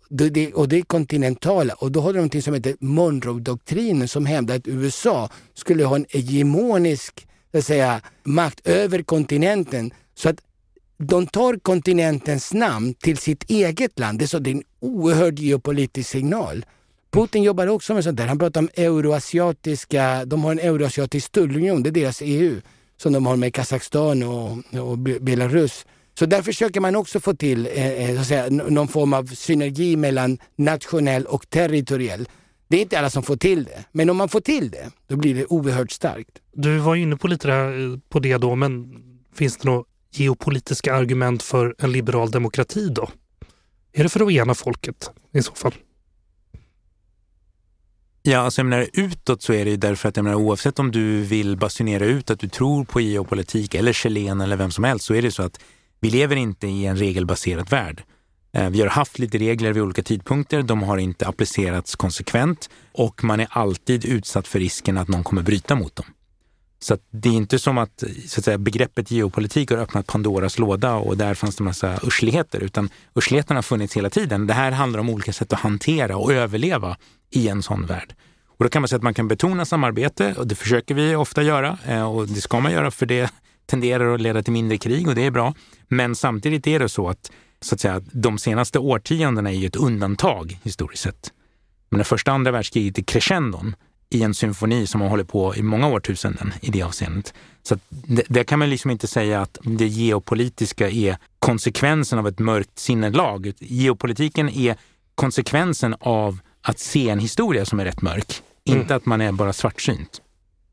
och 0.55 0.69
det 0.69 0.83
kontinentala. 0.83 1.75
Och 1.75 1.93
då 1.93 2.01
hade 2.01 2.13
de 2.13 2.17
någonting 2.17 2.43
som 2.43 2.55
heter 2.55 2.77
Monroe-doktrinen 2.81 4.09
som 4.09 4.27
hävdade 4.27 4.59
att 4.59 4.69
USA 4.69 5.29
skulle 5.55 5.85
ha 5.85 5.97
en 5.97 6.07
hegemonisk 6.09 7.27
så 7.53 7.59
att 7.59 7.65
säga, 7.65 8.01
makt 8.25 8.67
över 8.67 9.03
kontinenten. 9.03 9.91
Så 10.15 10.29
att 10.29 10.37
de 10.99 11.27
tar 11.27 11.57
kontinentens 11.57 12.53
namn 12.53 12.95
till 12.95 13.19
sitt 13.19 13.51
eget 13.51 13.99
land. 13.99 14.19
Det 14.19 14.25
är, 14.25 14.27
så, 14.27 14.39
det 14.39 14.51
är 14.51 14.55
en 14.55 14.63
oerhörd 14.81 15.39
geopolitisk 15.39 16.11
signal. 16.11 16.65
Putin 17.11 17.43
jobbar 17.43 17.67
också 17.67 17.95
med 17.95 18.05
sånt 18.05 18.17
där. 18.17 18.27
Han 18.27 18.39
pratar 18.39 18.61
om 18.61 18.69
euroasiatiska, 18.75 20.25
de 20.25 20.45
har 20.45 20.53
en 20.53 20.59
euroasiatisk 20.59 21.33
tullunion, 21.33 21.83
det 21.83 21.91
är 21.91 21.93
deras 21.93 22.23
EU, 22.25 22.61
som 22.97 23.13
de 23.13 23.27
har 23.27 23.37
med 23.37 23.55
Kazakstan 23.55 24.23
och, 24.23 24.51
och 24.91 24.99
Belarus. 24.99 25.87
Så 26.21 26.27
där 26.27 26.43
försöker 26.43 26.81
man 26.81 26.97
också 26.97 27.21
få 27.21 27.35
till 27.35 27.67
eh, 27.67 27.87
eh 27.87 28.15
så 28.15 28.21
att 28.21 28.27
säga, 28.27 28.51
någon 28.51 28.89
form 28.89 29.13
av 29.13 29.27
synergi 29.27 29.97
mellan 29.97 30.39
nationell 30.57 31.27
och 31.27 31.51
territoriell. 31.51 32.29
Det 32.69 32.77
är 32.77 32.81
inte 32.81 32.99
alla 32.99 33.11
som 33.11 33.23
får 33.23 33.37
till 33.37 33.65
det, 33.65 33.85
men 33.93 34.11
om 34.11 34.17
man 34.17 34.29
får 34.29 34.41
till 34.41 34.71
det, 34.71 34.91
då 35.07 35.17
blir 35.17 35.35
det 35.35 35.47
oerhört 35.47 35.91
starkt. 35.91 36.31
Du 36.53 36.79
var 36.79 36.97
inne 36.97 37.17
på 37.17 37.29
lite 37.29 37.49
där, 37.49 38.01
på 38.09 38.19
det 38.19 38.37
då, 38.37 38.55
men 38.55 38.95
finns 39.35 39.57
det 39.57 39.65
några 39.65 39.85
geopolitiska 40.13 40.95
argument 40.95 41.43
för 41.43 41.75
en 41.79 41.93
liberal 41.93 42.31
demokrati 42.31 42.89
då? 42.89 43.11
Är 43.93 44.03
det 44.03 44.09
för 44.09 44.27
att 44.27 44.33
ena 44.33 44.55
folket 44.55 45.11
i 45.33 45.43
så 45.43 45.53
fall? 45.53 45.75
Ja, 48.23 48.39
alltså 48.39 48.61
jag 48.61 48.67
menar, 48.67 48.89
utåt 48.93 49.43
så 49.43 49.53
är 49.53 49.65
det 49.65 49.71
ju 49.71 49.77
därför 49.77 50.09
att 50.09 50.17
jag 50.17 50.25
menar, 50.25 50.39
oavsett 50.39 50.79
om 50.79 50.91
du 50.93 51.23
vill 51.23 51.57
basunera 51.57 52.05
ut 52.05 52.31
att 52.31 52.41
du 52.41 52.49
tror 52.49 52.85
på 52.85 53.01
geopolitik 53.01 53.75
eller 53.75 53.93
Chilen 53.93 54.41
eller 54.41 54.57
vem 54.57 54.71
som 54.71 54.85
helst 54.85 55.05
så 55.05 55.15
är 55.15 55.23
det 55.23 55.31
så 55.31 55.43
att 55.43 55.61
vi 56.01 56.11
lever 56.11 56.37
inte 56.37 56.67
i 56.67 56.87
en 56.87 56.97
regelbaserad 56.97 57.71
värld. 57.71 58.03
Eh, 58.53 58.71
vi 58.71 58.81
har 58.81 58.89
haft 58.89 59.19
lite 59.19 59.39
regler 59.39 59.73
vid 59.73 59.83
olika 59.83 60.03
tidpunkter, 60.03 60.63
de 60.63 60.83
har 60.83 60.99
inte 60.99 61.27
applicerats 61.27 61.97
konsekvent 61.97 62.71
och 62.93 63.25
man 63.25 63.41
är 63.41 63.49
alltid 63.51 64.05
utsatt 64.05 64.49
för 64.49 64.59
risken 64.59 64.99
att 64.99 65.09
någon 65.09 65.25
kommer 65.25 65.43
bryta 65.43 65.75
mot 65.75 65.97
dem. 65.97 66.07
Så 66.83 66.99
det 67.11 67.29
är 67.29 67.33
inte 67.33 67.59
som 67.59 67.79
att, 67.79 68.05
så 68.29 68.41
att 68.41 68.45
säga, 68.45 68.59
begreppet 68.59 69.11
geopolitik 69.11 69.71
har 69.71 69.79
öppnat 69.79 70.07
Pandoras 70.07 70.59
låda 70.59 70.95
och 70.95 71.17
där 71.17 71.35
fanns 71.35 71.57
det 71.57 71.65
massa 71.65 72.01
ursligheter, 72.03 72.61
utan 72.61 72.91
ursligheterna 73.15 73.59
har 73.59 73.63
funnits 73.63 73.97
hela 73.97 74.11
tiden. 74.11 74.47
Det 74.47 74.55
här 74.55 74.73
handlar 74.73 75.01
om 75.01 75.11
olika 75.11 75.33
sätt 75.33 75.53
att 75.53 75.61
hantera 75.61 76.17
och 76.17 76.33
överleva 76.33 76.97
i 77.31 77.49
en 77.49 77.63
sån 77.63 77.87
värld. 77.87 78.15
Och 78.47 78.65
då 78.65 78.69
kan 78.69 78.83
man 78.83 78.89
säga 78.89 78.97
att 78.97 79.03
man 79.03 79.15
kan 79.15 79.29
betona 79.29 79.65
samarbete 79.65 80.35
och 80.39 80.47
det 80.47 80.55
försöker 80.55 80.95
vi 80.95 81.17
ofta 81.17 81.43
göra 81.43 81.79
eh, 81.87 82.13
och 82.13 82.29
det 82.29 82.41
ska 82.41 82.61
man 82.61 82.73
göra 82.73 82.91
för 82.91 83.07
det 83.07 83.33
tenderar 83.71 84.15
att 84.15 84.21
leda 84.21 84.43
till 84.43 84.53
mindre 84.53 84.79
krig 84.79 85.09
och 85.09 85.15
det 85.15 85.27
är 85.27 85.31
bra. 85.31 85.55
Men 85.89 86.17
samtidigt 86.17 86.67
är 86.67 86.79
det 86.79 86.89
så 86.89 87.09
att, 87.09 87.31
så 87.61 87.75
att 87.75 87.81
säga, 87.81 88.03
de 88.13 88.39
senaste 88.39 88.79
årtiondena 88.79 89.51
är 89.51 89.55
ju 89.55 89.67
ett 89.67 89.77
undantag 89.77 90.59
historiskt 90.63 91.03
sett. 91.03 91.33
Men 91.89 91.99
det 91.99 92.05
första 92.05 92.33
andra 92.33 92.51
världskriget 92.51 92.99
är 92.99 93.03
crescendon 93.03 93.75
i 94.11 94.23
en 94.23 94.35
symfoni 94.35 94.87
som 94.87 95.01
har 95.01 95.09
hållit 95.09 95.29
på 95.29 95.57
i 95.57 95.63
många 95.63 95.89
årtusenden 95.89 96.55
i 96.61 96.71
det 96.71 96.83
avseendet. 96.83 97.35
Så 97.63 97.79
det, 97.89 98.23
det, 98.29 98.45
kan 98.45 98.59
man 98.59 98.71
liksom 98.71 98.91
inte 98.91 99.07
säga 99.07 99.41
att 99.41 99.59
det 99.63 99.87
geopolitiska 99.87 100.91
är 100.91 101.17
konsekvensen 101.39 102.19
av 102.19 102.29
ett 102.29 102.39
mörkt 102.39 102.79
sinnelag. 102.79 103.53
Geopolitiken 103.59 104.49
är 104.49 104.77
konsekvensen 105.15 105.95
av 106.01 106.39
att 106.63 106.79
se 106.79 107.09
en 107.09 107.19
historia 107.19 107.65
som 107.65 107.81
är 107.81 107.85
rätt 107.85 108.03
mörk, 108.03 108.43
mm. 108.69 108.81
inte 108.81 108.95
att 108.95 109.07
man 109.07 109.21
är 109.21 109.33
bara 109.33 109.53
svartsynt. 109.53 110.23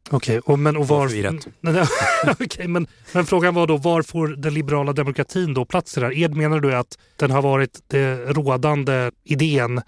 Okej, 0.10 0.40
okay, 0.40 0.56
men 0.56 0.78
och 0.78 0.88
var... 0.88 1.08
okay, 2.44 2.68
men, 2.68 2.88
men 3.14 3.26
frågan 3.26 3.56
var 3.56 3.68
då, 3.68 3.78
var 3.78 4.02
får 4.02 4.28
den 4.28 4.54
liberala 4.54 4.94
demokratin 4.94 5.54
då 5.54 5.66
plats 5.66 5.98
i 5.98 6.00
det 6.00 6.06
här? 6.06 6.18
Ed, 6.18 6.36
menar 6.36 6.60
du 6.60 6.76
att 6.76 6.98
den 7.16 7.32
har 7.32 7.42
varit 7.42 7.80
den 7.88 8.18
rådande 8.18 9.12
idén 9.24 9.82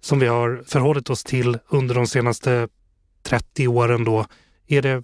som 0.00 0.18
vi 0.18 0.26
har 0.26 0.62
förhållit 0.66 1.10
oss 1.10 1.24
till 1.24 1.58
under 1.68 1.94
de 1.94 2.06
senaste 2.06 2.68
30 3.22 3.68
åren 3.68 4.04
då, 4.04 4.26
är 4.66 4.82
det 4.82 5.02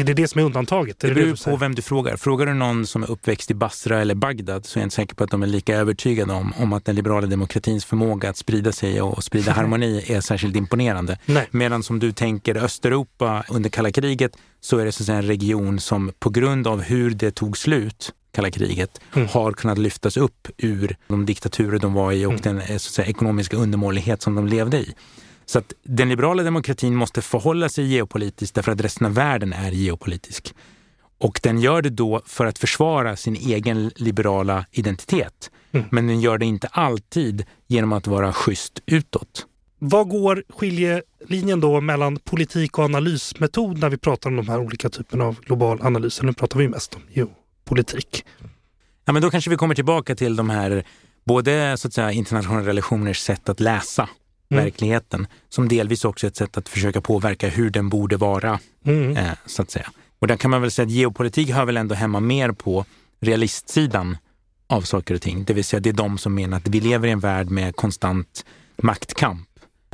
är 0.00 0.04
det 0.04 0.14
det 0.14 0.28
som 0.28 0.40
är 0.40 0.44
undantaget? 0.44 0.98
Det, 0.98 1.08
det 1.08 1.14
beror 1.14 1.50
på 1.50 1.56
vem 1.56 1.74
du 1.74 1.82
frågar. 1.82 2.16
Frågar 2.16 2.46
du 2.46 2.54
någon 2.54 2.86
som 2.86 3.02
är 3.02 3.10
uppväxt 3.10 3.50
i 3.50 3.54
Basra 3.54 4.00
eller 4.00 4.14
Bagdad 4.14 4.66
så 4.66 4.78
är 4.78 4.80
jag 4.80 4.86
inte 4.86 4.96
säker 4.96 5.14
på 5.14 5.24
att 5.24 5.30
de 5.30 5.42
är 5.42 5.46
lika 5.46 5.76
övertygade 5.76 6.32
om, 6.32 6.52
om 6.58 6.72
att 6.72 6.84
den 6.84 6.94
liberala 6.94 7.26
demokratins 7.26 7.84
förmåga 7.84 8.30
att 8.30 8.36
sprida 8.36 8.72
sig 8.72 9.02
och 9.02 9.24
sprida 9.24 9.52
harmoni 9.56 10.04
är 10.06 10.20
särskilt 10.20 10.56
imponerande. 10.56 11.18
Medan 11.50 11.82
som 11.82 11.98
du 11.98 12.12
tänker 12.12 12.56
Östeuropa 12.56 13.44
under 13.48 13.70
kalla 13.70 13.90
kriget 13.90 14.36
så 14.60 14.78
är 14.78 14.84
det 14.84 14.92
så 14.92 15.12
en 15.12 15.22
region 15.22 15.80
som 15.80 16.12
på 16.18 16.30
grund 16.30 16.66
av 16.66 16.82
hur 16.82 17.10
det 17.10 17.30
tog 17.30 17.58
slut 17.58 18.12
kalla 18.34 18.50
kriget 18.50 19.00
mm. 19.14 19.28
har 19.28 19.52
kunnat 19.52 19.78
lyftas 19.78 20.16
upp 20.16 20.48
ur 20.58 20.96
de 21.08 21.26
diktaturer 21.26 21.78
de 21.78 21.94
var 21.94 22.12
i 22.12 22.26
och 22.26 22.32
mm. 22.32 22.42
den 22.42 22.66
så 22.66 22.74
att 22.74 22.80
säga, 22.80 23.08
ekonomiska 23.08 23.56
undermålighet 23.56 24.22
som 24.22 24.34
de 24.34 24.46
levde 24.46 24.78
i. 24.78 24.94
Så 25.46 25.58
att 25.58 25.72
den 25.82 26.08
liberala 26.08 26.42
demokratin 26.42 26.94
måste 26.94 27.22
förhålla 27.22 27.68
sig 27.68 27.84
geopolitiskt 27.86 28.54
därför 28.54 28.72
att 28.72 28.80
resten 28.80 29.06
av 29.06 29.14
världen 29.14 29.52
är 29.52 29.72
geopolitisk. 29.72 30.54
Och 31.18 31.40
den 31.42 31.58
gör 31.58 31.82
det 31.82 31.90
då 31.90 32.22
för 32.26 32.46
att 32.46 32.58
försvara 32.58 33.16
sin 33.16 33.36
egen 33.36 33.90
liberala 33.96 34.66
identitet. 34.70 35.50
Mm. 35.72 35.86
Men 35.90 36.06
den 36.06 36.20
gör 36.20 36.38
det 36.38 36.46
inte 36.46 36.66
alltid 36.66 37.44
genom 37.66 37.92
att 37.92 38.06
vara 38.06 38.32
schysst 38.32 38.82
utåt. 38.86 39.46
Vad 39.78 40.08
går 40.08 40.44
skiljelinjen 40.48 41.60
då 41.60 41.80
mellan 41.80 42.16
politik 42.16 42.78
och 42.78 42.84
analysmetod 42.84 43.78
när 43.78 43.90
vi 43.90 43.96
pratar 43.96 44.30
om 44.30 44.36
de 44.36 44.48
här 44.48 44.60
olika 44.60 44.88
typerna 44.88 45.24
av 45.24 45.40
global 45.40 45.78
analys? 45.82 46.22
Nu 46.22 46.32
pratar 46.32 46.58
vi 46.58 46.68
mest 46.68 46.94
om 46.94 47.02
geopolitik. 47.08 48.24
Ja, 49.04 49.12
men 49.12 49.22
då 49.22 49.30
kanske 49.30 49.50
vi 49.50 49.56
kommer 49.56 49.74
tillbaka 49.74 50.14
till 50.16 50.36
de 50.36 50.50
här 50.50 50.84
både 51.24 51.76
så 51.76 51.88
att 51.88 51.94
säga, 51.94 52.12
internationella 52.12 52.66
relationers 52.66 53.18
sätt 53.18 53.48
att 53.48 53.60
läsa 53.60 54.08
mm. 54.50 54.64
verkligheten 54.64 55.26
som 55.48 55.68
delvis 55.68 56.04
också 56.04 56.26
är 56.26 56.28
ett 56.28 56.36
sätt 56.36 56.56
att 56.56 56.68
försöka 56.68 57.00
påverka 57.00 57.48
hur 57.48 57.70
den 57.70 57.88
borde 57.88 58.16
vara. 58.16 58.60
Mm. 58.84 59.16
Eh, 59.16 59.32
så 59.46 59.62
att 59.62 59.70
säga. 59.70 59.90
Och 60.18 60.26
där 60.26 60.36
kan 60.36 60.50
man 60.50 60.60
väl 60.60 60.70
säga 60.70 60.86
att 60.86 60.92
geopolitik 60.92 61.50
hör 61.50 61.64
väl 61.64 61.76
ändå 61.76 61.94
hemma 61.94 62.20
mer 62.20 62.52
på 62.52 62.84
realistsidan 63.20 64.16
av 64.66 64.82
saker 64.82 65.14
och 65.14 65.22
ting. 65.22 65.44
Det 65.44 65.54
vill 65.54 65.64
säga 65.64 65.80
det 65.80 65.88
är 65.88 65.92
de 65.92 66.18
som 66.18 66.34
menar 66.34 66.56
att 66.56 66.68
vi 66.68 66.80
lever 66.80 67.08
i 67.08 67.10
en 67.10 67.20
värld 67.20 67.50
med 67.50 67.76
konstant 67.76 68.44
maktkamp. 68.76 69.48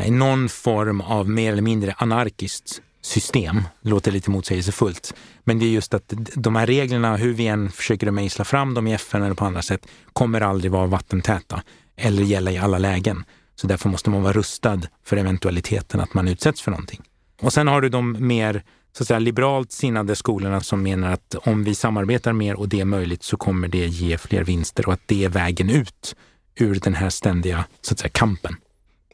I 0.04 0.10
någon 0.10 0.48
form 0.48 1.00
av 1.00 1.28
mer 1.28 1.52
eller 1.52 1.62
mindre 1.62 1.94
anarkiskt 1.98 2.82
system. 3.02 3.62
Låter 3.82 4.12
lite 4.12 4.30
motsägelsefullt. 4.30 5.14
Men 5.44 5.58
det 5.58 5.66
är 5.66 5.70
just 5.70 5.94
att 5.94 6.12
de 6.34 6.56
här 6.56 6.66
reglerna, 6.66 7.16
hur 7.16 7.34
vi 7.34 7.46
än 7.46 7.70
försöker 7.70 8.10
mejsla 8.10 8.44
fram 8.44 8.74
dem 8.74 8.86
i 8.86 8.92
FN 8.92 9.22
eller 9.22 9.34
på 9.34 9.44
andra 9.44 9.62
sätt, 9.62 9.86
kommer 10.12 10.40
aldrig 10.40 10.72
vara 10.72 10.86
vattentäta 10.86 11.62
eller 11.96 12.22
gälla 12.22 12.50
i 12.50 12.58
alla 12.58 12.78
lägen. 12.78 13.24
Så 13.60 13.66
därför 13.66 13.88
måste 13.88 14.10
man 14.10 14.22
vara 14.22 14.32
rustad 14.32 14.80
för 15.04 15.16
eventualiteten 15.16 16.00
att 16.00 16.14
man 16.14 16.28
utsätts 16.28 16.62
för 16.62 16.70
någonting. 16.70 17.00
Och 17.42 17.52
sen 17.52 17.68
har 17.68 17.80
du 17.80 17.88
de 17.88 18.16
mer 18.26 18.62
så 18.92 19.02
att 19.02 19.06
säga, 19.06 19.18
liberalt 19.18 19.72
sinnade 19.72 20.16
skolorna 20.16 20.60
som 20.60 20.82
menar 20.82 21.12
att 21.12 21.34
om 21.34 21.64
vi 21.64 21.74
samarbetar 21.74 22.32
mer 22.32 22.54
och 22.54 22.68
det 22.68 22.80
är 22.80 22.84
möjligt 22.84 23.22
så 23.22 23.36
kommer 23.36 23.68
det 23.68 23.86
ge 23.86 24.18
fler 24.18 24.44
vinster 24.44 24.86
och 24.86 24.92
att 24.92 25.00
det 25.06 25.24
är 25.24 25.28
vägen 25.28 25.70
ut 25.70 26.16
ur 26.54 26.74
den 26.74 26.94
här 26.94 27.10
ständiga 27.10 27.64
så 27.80 27.94
att 27.94 27.98
säga, 27.98 28.10
kampen. 28.10 28.56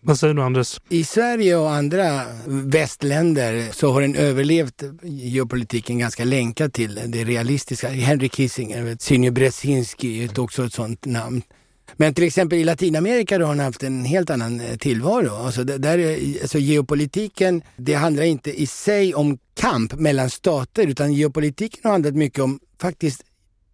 Vad 0.00 0.18
säger 0.18 0.34
du 0.34 0.42
Anders? 0.42 0.80
I 0.88 1.04
Sverige 1.04 1.56
och 1.56 1.70
andra 1.70 2.22
västländer 2.46 3.68
så 3.72 3.92
har 3.92 4.00
den 4.00 4.14
överlevt 4.14 4.82
geopolitiken 5.02 5.98
ganska 5.98 6.24
länkad 6.24 6.72
till 6.72 7.00
det 7.06 7.24
realistiska. 7.24 7.88
Henry 7.88 8.28
Kissinger, 8.28 8.96
Senior 9.00 9.30
Brzezinski 9.30 10.24
är 10.24 10.40
också 10.40 10.64
ett 10.64 10.72
sånt 10.72 11.04
namn. 11.06 11.42
Men 11.96 12.14
till 12.14 12.24
exempel 12.24 12.58
i 12.58 12.64
Latinamerika 12.64 13.38
har 13.38 13.46
han 13.46 13.60
haft 13.60 13.82
en 13.82 14.04
helt 14.04 14.30
annan 14.30 14.60
eh, 14.60 14.76
tillvaro. 14.76 15.34
Alltså, 15.34 15.64
där, 15.64 16.18
alltså 16.42 16.58
geopolitiken, 16.58 17.62
det 17.76 17.94
handlar 17.94 18.22
inte 18.22 18.62
i 18.62 18.66
sig 18.66 19.14
om 19.14 19.38
kamp 19.54 19.94
mellan 19.94 20.30
stater 20.30 20.86
utan 20.86 21.12
geopolitiken 21.12 21.80
har 21.84 21.90
handlat 21.90 22.14
mycket 22.14 22.38
om, 22.38 22.60
faktiskt, 22.80 23.22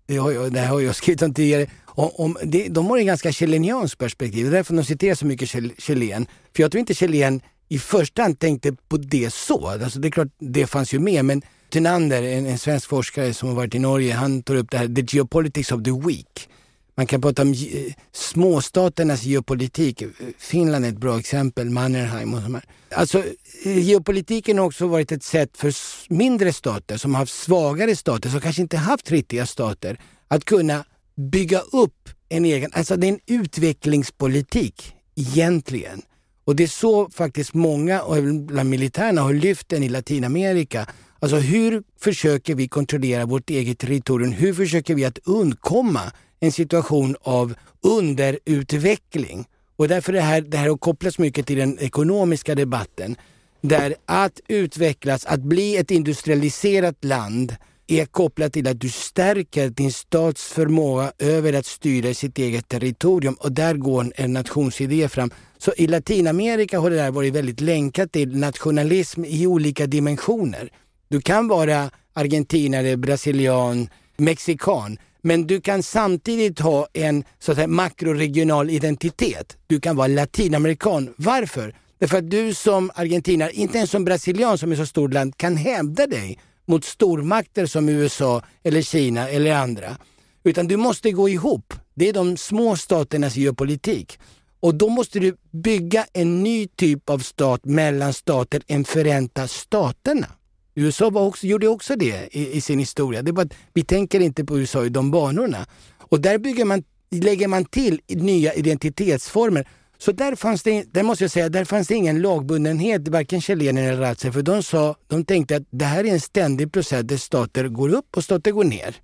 det, 0.07 0.17
har 0.17 0.31
jag, 0.31 0.53
det 0.53 0.61
har 0.61 0.81
jag 0.81 0.97
skrivit 0.97 1.23
om 1.23 1.35
tidigare, 1.35 1.67
om, 1.87 2.11
om 2.15 2.37
det, 2.43 2.69
de 2.69 2.87
har 2.87 2.99
ett 2.99 3.07
ganska 3.07 3.33
chilenianskt 3.33 3.99
perspektiv. 3.99 4.45
Det 4.45 4.51
är 4.51 4.53
därför 4.53 4.75
de 4.75 4.85
citerar 4.85 5.15
så 5.15 5.27
mycket 5.27 5.49
Chilen. 5.79 6.27
För 6.57 6.63
jag 6.63 6.71
tror 6.71 6.81
inte 6.81 6.95
Chilen 6.95 7.41
i 7.69 7.79
första 7.79 8.23
hand 8.23 8.39
tänkte 8.39 8.73
på 8.89 8.97
det 8.97 9.33
så. 9.35 9.69
Alltså 9.69 9.99
det 9.99 10.09
är 10.09 10.13
klart, 10.13 10.29
det 10.39 10.67
fanns 10.67 10.95
ju 10.95 10.99
med, 10.99 11.25
men 11.25 11.43
Tynander, 11.71 12.23
en, 12.23 12.47
en 12.47 12.59
svensk 12.59 12.89
forskare 12.89 13.35
som 13.35 13.49
har 13.49 13.57
varit 13.57 13.75
i 13.75 13.79
Norge, 13.79 14.13
han 14.13 14.43
tar 14.43 14.55
upp 14.55 14.71
det 14.71 14.79
här, 14.79 14.89
the 14.89 15.17
geopolitics 15.17 15.73
of 15.73 15.83
the 15.83 15.91
weak. 15.91 16.49
Man 16.95 17.07
kan 17.07 17.21
prata 17.21 17.43
om 17.43 17.53
eh, 17.53 17.95
småstaternas 18.13 19.23
geopolitik. 19.23 20.03
Finland 20.39 20.85
är 20.85 20.89
ett 20.89 20.99
bra 20.99 21.19
exempel, 21.19 21.71
Mannerheim 21.71 22.35
och 22.35 22.43
sådär. 22.43 22.65
Alltså, 22.95 23.19
eh, 23.65 23.79
geopolitiken 23.79 24.59
har 24.59 24.67
också 24.67 24.87
varit 24.87 25.13
ett 25.13 25.23
sätt 25.23 25.57
för 25.57 25.75
mindre 26.09 26.53
stater 26.53 26.97
som 26.97 27.15
har 27.15 27.19
haft 27.19 27.33
svagare 27.33 27.97
stater, 27.97 28.31
som 28.31 28.41
kanske 28.41 28.63
inte 28.63 28.77
haft 28.77 29.11
riktiga 29.11 29.47
stater, 29.47 30.01
att 30.29 30.45
kunna 30.45 30.85
bygga 31.17 31.61
upp 31.61 32.09
en 32.29 32.45
egen, 32.45 32.71
alltså 32.75 32.97
det 32.97 33.07
är 33.07 33.13
en 33.13 33.21
utvecklingspolitik 33.27 34.95
egentligen. 35.15 36.03
Och 36.45 36.57
det 36.57 36.63
är 36.63 36.69
så 36.69 37.11
faktiskt 37.11 37.55
många, 37.55 38.03
och 38.03 38.17
även 38.17 38.47
bland 38.47 38.71
militärerna, 38.71 39.23
har 39.23 39.33
lyft 39.33 39.69
den 39.69 39.83
i 39.83 39.89
Latinamerika. 39.89 40.87
Alltså 41.21 41.37
hur 41.37 41.83
försöker 42.01 42.55
vi 42.55 42.69
kontrollera 42.69 43.27
vårt 43.27 43.51
eget 43.51 43.79
territorium? 43.79 44.33
Hur 44.33 44.55
försöker 44.55 44.95
vi 44.95 45.05
att 45.05 45.19
undkomma 45.25 46.13
en 46.43 46.53
situation 46.53 47.17
av 47.23 47.55
underutveckling. 47.83 49.45
Och 49.77 49.89
därför 49.89 50.13
det 50.13 50.21
här, 50.21 50.41
det 50.41 50.57
här 50.57 50.77
kopplats 50.77 51.19
mycket 51.19 51.47
till 51.47 51.59
den 51.59 51.79
ekonomiska 51.79 52.55
debatten. 52.55 53.17
Där 53.61 53.95
att 54.07 54.41
utvecklas, 54.49 55.27
att 55.27 55.41
bli 55.41 55.77
ett 55.77 55.91
industrialiserat 55.91 57.05
land 57.05 57.57
är 57.87 58.07
kopplat 58.07 58.53
till 58.53 58.69
att 58.69 58.81
du 58.81 58.89
stärker 58.89 59.69
din 59.69 59.93
stats 59.93 60.53
förmåga 60.53 61.13
över 61.19 61.53
att 61.53 61.67
styra 61.67 62.15
sitt 62.15 62.39
eget 62.39 62.69
territorium 62.69 63.35
och 63.35 63.53
där 63.53 63.75
går 63.75 64.13
en 64.17 64.33
nationsidé 64.33 65.09
fram. 65.09 65.31
Så 65.59 65.73
i 65.77 65.87
Latinamerika 65.87 66.79
har 66.79 66.91
det 66.91 66.97
där 66.97 67.11
varit 67.11 67.35
väldigt 67.35 67.61
länkat 67.61 68.13
till 68.13 68.37
nationalism 68.37 69.25
i 69.25 69.47
olika 69.47 69.87
dimensioner. 69.87 70.71
Du 71.09 71.21
kan 71.21 71.49
vara 71.49 71.91
argentinare, 72.13 72.97
brasilian, 72.97 73.89
mexikan 74.17 74.99
men 75.23 75.47
du 75.47 75.61
kan 75.61 75.83
samtidigt 75.83 76.59
ha 76.59 76.87
en 76.93 77.25
så 77.39 77.53
att 77.53 77.57
säga, 77.57 77.69
makroregional 77.69 78.71
identitet. 78.71 79.57
Du 79.67 79.81
kan 79.81 79.97
vara 79.97 80.07
latinamerikan. 80.07 81.15
Varför? 81.17 81.75
Därför 81.99 82.19
att 82.19 82.31
du 82.31 82.55
som 82.55 82.91
argentinare, 82.95 83.53
inte 83.53 83.79
ens 83.79 83.91
som 83.91 84.05
brasilian 84.05 84.59
som 84.59 84.73
är 84.73 84.77
så 84.77 84.87
stort 84.87 85.15
land, 85.15 85.37
kan 85.37 85.57
hävda 85.57 86.07
dig 86.07 86.39
mot 86.67 86.85
stormakter 86.85 87.67
som 87.67 87.89
USA 87.89 88.43
eller 88.63 88.83
Kina 88.83 89.29
eller 89.29 89.55
andra. 89.55 89.97
Utan 90.45 90.67
du 90.67 90.77
måste 90.77 91.11
gå 91.11 91.29
ihop. 91.29 91.75
Det 91.95 92.09
är 92.09 92.13
de 92.13 92.37
små 92.37 92.77
staternas 92.77 93.37
geopolitik. 93.37 94.19
Och 94.61 94.75
då 94.75 94.89
måste 94.89 95.19
du 95.19 95.37
bygga 95.51 96.07
en 96.13 96.43
ny 96.43 96.67
typ 96.67 97.11
av 97.11 97.19
stat 97.19 97.65
mellan 97.65 98.13
stater 98.13 98.63
än 98.67 98.85
Förenta 98.85 99.49
Staterna. 99.49 100.27
USA 100.75 101.11
var 101.11 101.23
också, 101.23 101.47
gjorde 101.47 101.69
också 101.69 101.97
det 101.97 102.29
i, 102.31 102.57
i, 102.57 102.61
sin 102.61 102.79
historia. 102.79 103.23
Det 103.23 103.31
är 103.31 103.33
bara 103.33 103.43
att 103.43 103.55
vi 103.73 103.85
tänker 103.85 104.21
inte 104.21 104.45
på 104.45 104.59
USA 104.59 104.85
i 104.85 104.89
de 104.89 105.11
banorna. 105.11 105.67
Och 105.99 106.21
där 106.21 106.39
bygger 106.39 106.65
man, 106.65 106.85
lägger 107.11 107.49
man 107.49 107.65
till 107.65 108.01
nya 108.09 108.55
identitetsformer. 108.55 109.69
Så 109.99 110.13
där 110.13 110.37
fanns 110.37 110.63
det, 110.63 110.85
där 110.93 111.03
måste 111.03 111.25
jag 111.25 111.31
säga, 111.31 111.49
där 111.49 111.65
fanns 111.65 111.89
det 111.89 111.95
ingen 111.95 112.23
lagbundenhet, 112.23 113.09
varken 113.09 113.41
Kjellenen 113.41 113.85
eller 113.85 114.01
Ratzer, 114.03 114.31
för 114.31 114.43
de, 114.43 114.63
sa, 114.63 114.97
de 115.07 115.25
tänkte 115.25 115.57
att 115.57 115.63
det 115.71 115.85
här 115.85 116.05
är 116.05 116.13
en 116.13 116.21
ständig 116.21 116.73
process 116.73 117.03
där 117.05 117.17
stater 117.17 117.69
går 117.69 117.89
upp 117.95 118.17
och 118.17 118.25
stater 118.25 118.51
går 118.51 118.65
ner. 118.65 118.97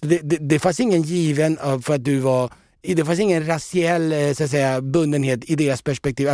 Så 0.00 0.06
Det, 0.06 0.18
det, 0.22 0.36
det 0.36 0.58
fanns 0.58 0.80
ingen 0.80 1.02
given 1.02 1.58
av 1.58 1.80
för 1.80 1.94
att 1.94 2.04
du 2.04 2.18
var 2.18 2.52
det 2.82 3.04
fanns 3.04 3.20
ingen 3.20 3.46
raciell 3.46 4.12
eh, 4.12 4.32
så 4.32 4.44
att 4.44 4.50
säga, 4.50 4.80
bundenhet 4.80 5.50
i 5.50 5.56
deras 5.56 5.82
perspektiv, 5.82 6.28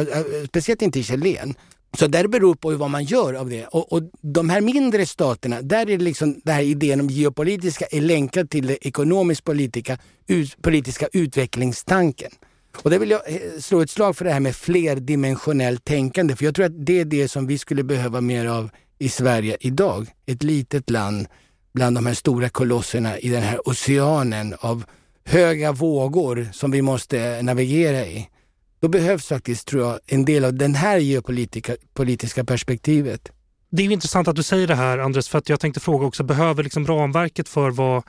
speciellt 0.48 0.82
inte 0.82 1.00
i 1.00 1.02
Chilen. 1.02 1.54
Så 1.96 2.06
där 2.06 2.28
beror 2.28 2.54
på 2.54 2.76
vad 2.76 2.90
man 2.90 3.04
gör 3.04 3.34
av 3.34 3.50
det. 3.50 3.66
Och, 3.66 3.92
och 3.92 4.02
de 4.20 4.50
här 4.50 4.60
mindre 4.60 5.06
staterna, 5.06 5.62
där 5.62 5.90
är 5.90 5.98
liksom 5.98 6.40
den 6.44 6.54
här 6.54 6.62
idén 6.62 7.00
om 7.00 7.08
geopolitiska 7.08 7.86
är 7.90 8.00
länkad 8.00 8.50
till 8.50 8.66
den 8.66 8.76
ekonomiskt 8.80 9.44
politiska, 9.44 9.98
ut, 10.26 10.62
politiska 10.62 11.08
utvecklingstanken. 11.12 12.30
Och 12.76 12.90
där 12.90 12.98
vill 12.98 13.10
jag 13.10 13.20
eh, 13.26 13.60
slå 13.60 13.80
ett 13.80 13.90
slag 13.90 14.16
för 14.16 14.24
det 14.24 14.32
här 14.32 14.40
med 14.40 14.56
flerdimensionellt 14.56 15.84
tänkande, 15.84 16.36
för 16.36 16.44
jag 16.44 16.54
tror 16.54 16.66
att 16.66 16.86
det 16.86 17.00
är 17.00 17.04
det 17.04 17.28
som 17.28 17.46
vi 17.46 17.58
skulle 17.58 17.82
behöva 17.82 18.20
mer 18.20 18.46
av 18.46 18.70
i 18.98 19.08
Sverige 19.08 19.56
idag. 19.60 20.06
Ett 20.26 20.42
litet 20.42 20.90
land 20.90 21.26
bland 21.72 21.96
de 21.96 22.06
här 22.06 22.14
stora 22.14 22.48
kolosserna 22.48 23.18
i 23.18 23.28
den 23.28 23.42
här 23.42 23.68
oceanen 23.68 24.54
av 24.60 24.84
höga 25.24 25.72
vågor 25.72 26.48
som 26.52 26.70
vi 26.70 26.82
måste 26.82 27.42
navigera 27.42 28.06
i. 28.06 28.28
Då 28.80 28.88
behövs 28.88 29.26
faktiskt, 29.26 29.68
tror 29.68 29.82
jag, 29.82 29.98
en 30.06 30.24
del 30.24 30.44
av 30.44 30.54
det 30.54 30.68
här 30.68 30.98
geopolitiska 30.98 32.44
perspektivet. 32.44 33.32
Det 33.70 33.82
är 33.82 33.90
intressant 33.90 34.28
att 34.28 34.36
du 34.36 34.42
säger 34.42 34.66
det 34.66 34.74
här, 34.74 34.98
Andres, 34.98 35.28
för 35.28 35.38
att 35.38 35.48
jag 35.48 35.60
tänkte 35.60 35.80
fråga 35.80 36.06
också, 36.06 36.24
behöver 36.24 36.62
liksom 36.62 36.86
ramverket 36.86 37.48
för 37.48 37.70
vad 37.70 38.02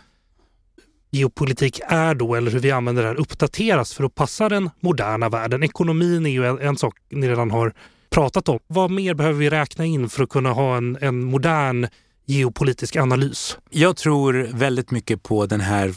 geopolitik 1.12 1.80
är 1.88 2.16
då, 2.16 2.36
eller 2.36 2.52
hur 2.52 2.60
vi 2.60 2.72
använder 2.72 3.04
det 3.04 3.10
här, 3.10 3.16
uppdateras 3.16 3.94
för 3.94 4.04
att 4.04 4.16
passa 4.16 4.50
den 4.50 4.70
moderna 4.80 5.30
världen? 5.30 5.64
Ekonomin 5.64 6.26
är 6.26 6.30
ju 6.30 6.46
en, 6.46 6.60
en 6.60 6.78
sak 6.78 6.98
ni 7.10 7.30
redan 7.30 7.52
har 7.52 7.74
pratat 8.10 8.50
om. 8.50 8.60
Vad 8.68 8.92
mer 8.92 9.14
behöver 9.14 9.40
vi 9.40 9.50
räkna 9.50 9.86
in 9.86 10.10
för 10.10 10.24
att 10.24 10.30
kunna 10.30 10.52
ha 10.52 10.78
en, 10.78 10.98
en 11.02 11.24
modern 11.24 11.88
geopolitisk 12.30 12.96
analys? 12.96 13.58
Jag 13.70 13.98
tror 13.98 14.50
väldigt 14.54 14.92
mycket 14.92 15.24
på 15.24 15.46
den 15.46 15.62
här, 15.62 15.94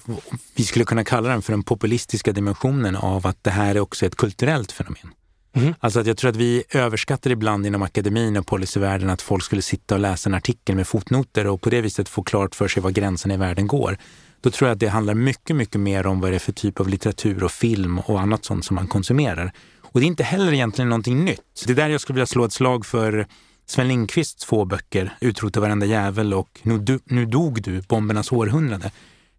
vi 0.55 0.65
skulle 0.65 0.85
kunna 0.85 1.05
kalla 1.05 1.29
den 1.29 1.43
för 1.43 1.53
den 1.53 1.63
populistiska 1.63 2.33
dimensionen 2.33 2.97
av 2.97 3.27
att 3.27 3.45
det 3.45 3.51
här 3.51 3.75
är 3.75 3.81
också 3.81 4.07
ett 4.07 4.17
kulturellt 4.17 4.73
fenomen. 4.73 5.09
Mm. 5.55 5.75
Alltså 5.81 6.01
att 6.01 6.07
jag 6.07 6.17
tror 6.17 6.31
att 6.31 6.37
vi 6.37 6.65
överskattar 6.71 7.31
ibland 7.31 7.67
inom 7.67 7.83
akademin 7.83 8.37
och 8.37 8.47
policyvärlden 8.47 9.11
att 9.11 9.23
folk 9.23 9.45
skulle 9.45 9.63
sitta 9.63 9.95
och 9.95 10.01
läsa 10.01 10.29
en 10.31 10.35
artikel 10.35 10.77
med 10.77 10.87
fotnoter 10.87 11.47
och 11.47 11.61
på 11.61 11.71
det 11.71 11.81
viset 11.81 12.09
få 12.09 12.23
klart 12.23 12.55
för 12.55 12.69
sig 12.69 12.83
var 12.83 12.91
gränserna 12.91 13.35
i 13.35 13.37
världen 13.37 13.67
går. 13.67 13.99
Då 14.41 14.51
tror 14.51 14.69
jag 14.69 14.75
att 14.75 14.81
det 14.81 14.87
handlar 14.87 15.15
mycket, 15.15 15.57
mycket 15.57 15.81
mer 15.81 16.07
om 16.07 16.21
vad 16.21 16.33
det 16.33 16.35
är 16.35 16.39
för 16.39 16.53
typ 16.53 16.81
av 16.81 16.89
litteratur 16.89 17.45
och 17.45 17.53
film 17.53 17.99
och 17.99 18.21
annat 18.21 18.45
sånt 18.45 18.65
som 18.65 18.75
man 18.75 18.89
konsumerar. 18.89 19.53
Och 19.83 20.01
det 20.01 20.07
är 20.07 20.09
inte 20.09 20.25
heller 20.25 20.53
egentligen 20.53 20.89
någonting 20.89 21.25
nytt. 21.25 21.65
Det 21.67 21.73
är 21.73 21.77
där 21.77 21.89
jag 21.89 22.01
skulle 22.01 22.15
vilja 22.15 22.27
slå 22.27 22.45
ett 22.45 22.53
slag 22.53 22.87
för 22.87 23.27
Sven 23.67 23.89
Lindqvists 23.89 24.45
två 24.45 24.65
böcker, 24.65 25.17
Utrota 25.21 25.61
varenda 25.61 25.87
jävel 25.87 26.35
och 26.35 26.61
nu, 26.63 26.79
du, 26.79 27.01
nu 27.05 27.27
dog 27.27 27.63
du, 27.63 27.81
Bombernas 27.81 28.33
århundrade. 28.33 28.91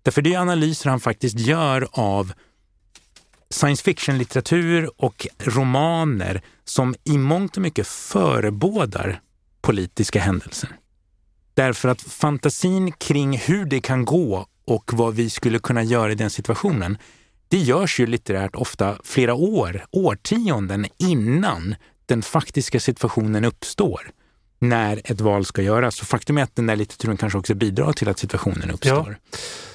Därför 0.03 0.21
det 0.21 0.34
är 0.34 0.39
analyser 0.39 0.89
han 0.89 0.99
faktiskt 0.99 1.39
gör 1.39 1.88
av 1.91 2.34
science 3.49 3.84
fiction-litteratur 3.84 4.89
och 4.97 5.28
romaner 5.39 6.41
som 6.65 6.95
i 7.03 7.17
mångt 7.17 7.55
och 7.55 7.61
mycket 7.61 7.88
förebådar 7.88 9.21
politiska 9.61 10.19
händelser. 10.19 10.69
Därför 11.53 11.89
att 11.89 12.01
fantasin 12.01 12.91
kring 12.91 13.38
hur 13.38 13.65
det 13.65 13.82
kan 13.82 14.05
gå 14.05 14.47
och 14.65 14.91
vad 14.93 15.15
vi 15.15 15.30
skulle 15.30 15.59
kunna 15.59 15.84
göra 15.84 16.11
i 16.11 16.15
den 16.15 16.30
situationen, 16.30 16.97
det 17.47 17.57
görs 17.57 17.99
ju 17.99 18.05
litterärt 18.05 18.55
ofta 18.55 18.97
flera 19.03 19.34
år, 19.34 19.86
årtionden 19.91 20.86
innan 20.97 21.76
den 22.14 22.22
faktiska 22.22 22.80
situationen 22.80 23.45
uppstår 23.45 24.11
när 24.59 25.01
ett 25.05 25.22
val 25.22 25.45
ska 25.45 25.61
göras. 25.61 25.95
Så 25.95 26.05
faktum 26.05 26.38
är 26.38 26.43
att 26.43 26.55
den 26.55 26.68
där 26.68 26.76
litteraturen 26.76 27.18
kanske 27.18 27.39
också 27.39 27.55
bidrar 27.55 27.93
till 27.93 28.09
att 28.09 28.20
situationen 28.20 28.72
uppstår. 28.72 29.18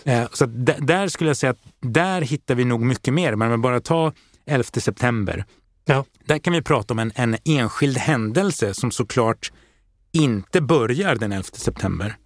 Ja. 0.05 0.13
Eh, 0.13 0.29
så 0.33 0.47
där 0.47 1.09
skulle 1.09 1.31
jag 1.31 1.37
säga 1.37 1.51
att 1.51 1.59
där 1.81 2.21
hittar 2.21 2.55
vi 2.55 2.65
nog 2.65 2.81
mycket 2.81 3.15
mer. 3.15 3.35
Men 3.35 3.53
om 3.53 3.63
bara 3.63 3.81
tar 3.81 4.13
11 4.47 4.65
september. 4.65 5.45
Ja. 5.85 6.05
Där 6.27 6.39
kan 6.39 6.53
vi 6.53 6.63
prata 6.63 6.95
om 6.95 6.99
en, 6.99 7.13
en 7.15 7.37
enskild 7.45 7.99
händelse 7.99 8.75
som 8.75 8.91
såklart 8.91 9.53
inte 10.13 10.61
börjar 10.61 11.15
den 11.15 11.33
11 11.33 11.45
september, 11.53 12.17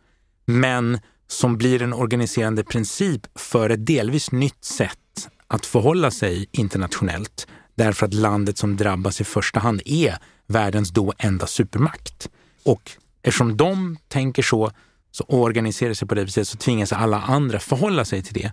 men 0.47 0.99
som 1.27 1.59
blir 1.59 1.83
en 1.83 1.93
organiserande 1.93 2.65
princip 2.65 3.39
för 3.39 3.71
ett 3.71 3.87
delvis 3.87 4.33
nytt 4.33 4.65
sätt 4.65 5.29
att 5.47 5.67
förhålla 5.67 6.11
sig 6.11 6.49
internationellt 6.53 7.47
därför 7.75 8.07
att 8.07 8.15
landet 8.15 8.59
som 8.59 8.77
drabbas 8.77 9.21
i 9.21 9.25
första 9.25 9.61
hand 9.61 9.83
är 9.85 10.19
världens 10.47 10.91
då 10.91 11.13
enda 11.19 11.47
supermakt. 11.47 12.29
Och 12.65 12.91
eftersom 13.23 13.57
de 13.57 13.97
tänker 14.09 14.43
så, 14.43 14.71
så 15.11 15.25
organiserar 15.29 15.95
sig 15.95 16.09
på 16.09 16.15
det 16.15 16.25
viset 16.25 16.49
så 16.49 16.57
tvingas 16.57 16.93
alla 16.93 17.21
andra 17.21 17.59
förhålla 17.59 18.05
sig 18.05 18.23
till 18.23 18.35
det. 18.35 18.53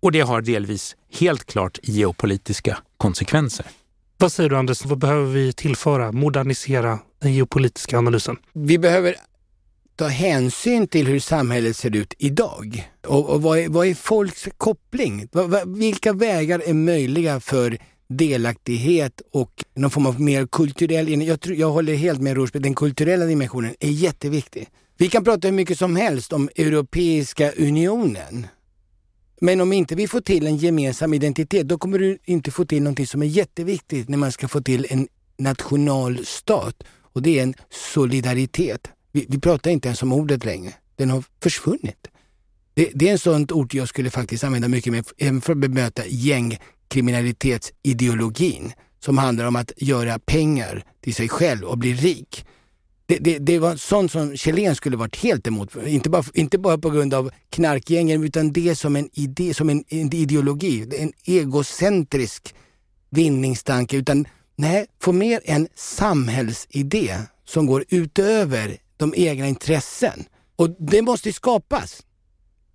Och 0.00 0.12
det 0.12 0.20
har 0.20 0.40
delvis 0.40 0.96
helt 1.12 1.44
klart 1.44 1.78
geopolitiska 1.82 2.78
konsekvenser. 2.96 3.66
Vad 4.18 4.32
säger 4.32 4.50
du 4.50 4.56
Anders, 4.56 4.84
vad 4.84 4.98
behöver 4.98 5.32
vi 5.32 5.52
tillföra, 5.52 6.12
modernisera 6.12 6.98
den 7.22 7.34
geopolitiska 7.34 7.98
analysen? 7.98 8.36
Vi 8.52 8.78
behöver 8.78 9.14
ta 9.96 10.06
hänsyn 10.06 10.88
till 10.88 11.06
hur 11.06 11.20
samhället 11.20 11.76
ser 11.76 11.96
ut 11.96 12.14
idag. 12.18 12.90
Och, 13.06 13.30
och 13.30 13.42
vad, 13.42 13.58
är, 13.58 13.68
vad 13.68 13.86
är 13.86 13.94
folks 13.94 14.48
koppling? 14.56 15.28
Vilka 15.66 16.12
vägar 16.12 16.62
är 16.66 16.74
möjliga 16.74 17.40
för 17.40 17.78
delaktighet 18.08 19.22
och 19.32 19.64
någon 19.74 19.90
form 19.90 20.06
av 20.06 20.20
mer 20.20 20.46
kulturell... 20.46 21.22
Jag, 21.22 21.40
tror, 21.40 21.56
jag 21.56 21.70
håller 21.70 21.94
helt 21.94 22.20
med 22.20 22.36
Rosberg, 22.36 22.62
den 22.62 22.74
kulturella 22.74 23.24
dimensionen 23.24 23.74
är 23.80 23.90
jätteviktig. 23.90 24.68
Vi 24.96 25.08
kan 25.08 25.24
prata 25.24 25.48
hur 25.48 25.52
mycket 25.54 25.78
som 25.78 25.96
helst 25.96 26.32
om 26.32 26.48
Europeiska 26.56 27.52
unionen. 27.52 28.46
Men 29.40 29.60
om 29.60 29.72
inte 29.72 29.94
vi 29.94 30.08
får 30.08 30.20
till 30.20 30.46
en 30.46 30.56
gemensam 30.56 31.14
identitet, 31.14 31.68
då 31.68 31.78
kommer 31.78 31.98
du 31.98 32.18
inte 32.24 32.50
få 32.50 32.64
till 32.64 32.82
någonting 32.82 33.06
som 33.06 33.22
är 33.22 33.26
jätteviktigt 33.26 34.08
när 34.08 34.18
man 34.18 34.32
ska 34.32 34.48
få 34.48 34.60
till 34.60 34.86
en 34.90 35.08
nationalstat. 35.38 36.82
Och 37.12 37.22
det 37.22 37.38
är 37.38 37.42
en 37.42 37.54
solidaritet. 37.70 38.88
Vi, 39.12 39.26
vi 39.28 39.38
pratar 39.40 39.70
inte 39.70 39.88
ens 39.88 40.02
om 40.02 40.12
ordet 40.12 40.44
längre. 40.44 40.72
Den 40.96 41.10
har 41.10 41.24
försvunnit. 41.42 42.06
Det, 42.74 42.90
det 42.94 43.08
är 43.08 43.12
en 43.12 43.18
sånt 43.18 43.52
ord 43.52 43.74
jag 43.74 43.88
skulle 43.88 44.10
faktiskt 44.10 44.44
använda 44.44 44.68
mycket 44.68 44.92
mer, 44.92 45.04
även 45.18 45.40
för 45.40 45.52
att 45.52 45.58
bemöta 45.58 46.02
gäng 46.06 46.58
kriminalitetsideologin, 46.88 48.72
som 49.00 49.18
handlar 49.18 49.44
om 49.44 49.56
att 49.56 49.72
göra 49.76 50.18
pengar 50.18 50.84
till 51.00 51.14
sig 51.14 51.28
själv 51.28 51.64
och 51.64 51.78
bli 51.78 51.94
rik. 51.94 52.44
Det, 53.06 53.18
det, 53.18 53.38
det, 53.38 53.58
var 53.58 53.76
sånt 53.76 54.12
som 54.12 54.36
Kjellén 54.36 54.74
skulle 54.74 54.96
varit 54.96 55.16
helt 55.16 55.46
emot. 55.46 55.76
Inte 55.86 56.10
bara, 56.10 56.24
inte 56.34 56.58
bara 56.58 56.78
på 56.78 56.90
grund 56.90 57.14
av 57.14 57.30
knarkgängen 57.50 58.24
utan 58.24 58.52
det 58.52 58.76
som 58.76 58.96
en 58.96 59.08
idé, 59.12 59.54
som 59.54 59.70
en, 59.70 59.84
en 59.88 60.14
ideologi. 60.14 60.86
En 60.98 61.12
egocentrisk 61.24 62.54
vinningstanke. 63.10 63.96
Utan 63.96 64.26
nej, 64.56 64.86
få 65.00 65.12
mer 65.12 65.40
en 65.44 65.68
samhällsidé 65.74 67.18
som 67.44 67.66
går 67.66 67.84
utöver 67.88 68.76
de 68.96 69.14
egna 69.16 69.48
intressen. 69.48 70.24
Och 70.56 70.70
det 70.78 71.02
måste 71.02 71.32
skapas. 71.32 72.02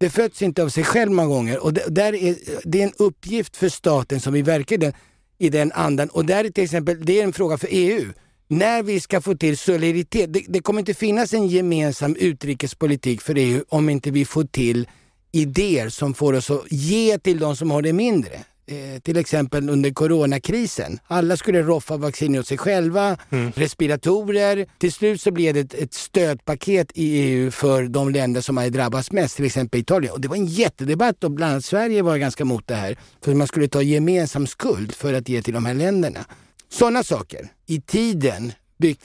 Det 0.03 0.09
föds 0.09 0.41
inte 0.41 0.63
av 0.63 0.69
sig 0.69 0.83
själv 0.83 1.11
många 1.11 1.27
gånger 1.27 1.63
och 1.63 1.73
det, 1.73 1.83
där 1.87 2.15
är, 2.15 2.35
det 2.63 2.81
är 2.81 2.83
en 2.83 2.93
uppgift 2.97 3.57
för 3.57 3.69
staten 3.69 4.19
som 4.19 4.33
vi 4.33 4.41
verkar 4.41 4.75
i 4.75 4.77
den, 4.77 4.93
i 5.37 5.49
den 5.49 5.71
andan. 5.71 6.09
Och 6.09 6.25
där 6.25 6.45
är 6.45 6.49
till 6.49 6.63
exempel, 6.63 7.05
det 7.05 7.19
är 7.19 7.23
en 7.23 7.33
fråga 7.33 7.57
för 7.57 7.67
EU 7.71 8.13
när 8.47 8.83
vi 8.83 8.99
ska 8.99 9.21
få 9.21 9.35
till 9.35 9.57
solidaritet. 9.57 10.33
Det, 10.33 10.43
det, 10.47 10.59
kommer 10.59 10.79
inte 10.79 10.93
finnas 10.93 11.33
en 11.33 11.47
gemensam 11.47 12.15
utrikespolitik 12.15 13.21
för 13.21 13.35
EU 13.37 13.63
om 13.69 13.89
inte 13.89 14.11
vi 14.11 14.25
får 14.25 14.43
till 14.43 14.87
idéer 15.31 15.89
som 15.89 16.13
får 16.13 16.33
oss 16.33 16.51
att 16.51 16.71
ge 16.71 17.17
till 17.17 17.39
de 17.39 17.55
som 17.55 17.71
har 17.71 17.81
det 17.81 17.93
mindre. 17.93 18.39
Eh, 18.65 18.99
till 19.01 19.17
exempel 19.17 19.69
under 19.69 19.91
coronakrisen. 19.91 20.99
Alla 21.07 21.37
skulle 21.37 21.61
roffa 21.61 21.97
vaccin 21.97 22.39
åt 22.39 22.47
sig 22.47 22.57
själva, 22.57 23.17
mm. 23.29 23.51
respiratorer. 23.55 24.65
Till 24.77 24.93
slut 24.93 25.21
så 25.21 25.31
blev 25.31 25.53
det 25.53 25.59
ett, 25.59 25.73
ett 25.73 25.93
stödpaket 25.93 26.91
i 26.95 27.19
EU 27.19 27.51
för 27.51 27.83
de 27.83 28.09
länder 28.09 28.41
som 28.41 28.57
hade 28.57 28.69
drabbats 28.69 29.11
mest, 29.11 29.35
till 29.35 29.45
exempel 29.45 29.79
Italien. 29.79 30.13
Och 30.13 30.21
det 30.21 30.27
var 30.27 30.35
en 30.35 30.45
jättedebatt 30.45 31.23
och 31.23 31.31
bland 31.31 31.51
annat 31.51 31.65
Sverige 31.65 32.01
var 32.01 32.17
ganska 32.17 32.45
mot 32.45 32.67
det 32.67 32.75
här. 32.75 32.97
För 33.21 33.33
man 33.33 33.47
skulle 33.47 33.67
ta 33.67 33.81
gemensam 33.81 34.47
skuld 34.47 34.93
för 34.93 35.13
att 35.13 35.29
ge 35.29 35.41
till 35.41 35.53
de 35.53 35.65
här 35.65 35.73
länderna. 35.73 36.25
Sådana 36.69 37.03
saker 37.03 37.51
i 37.65 37.81
tiden 37.81 38.53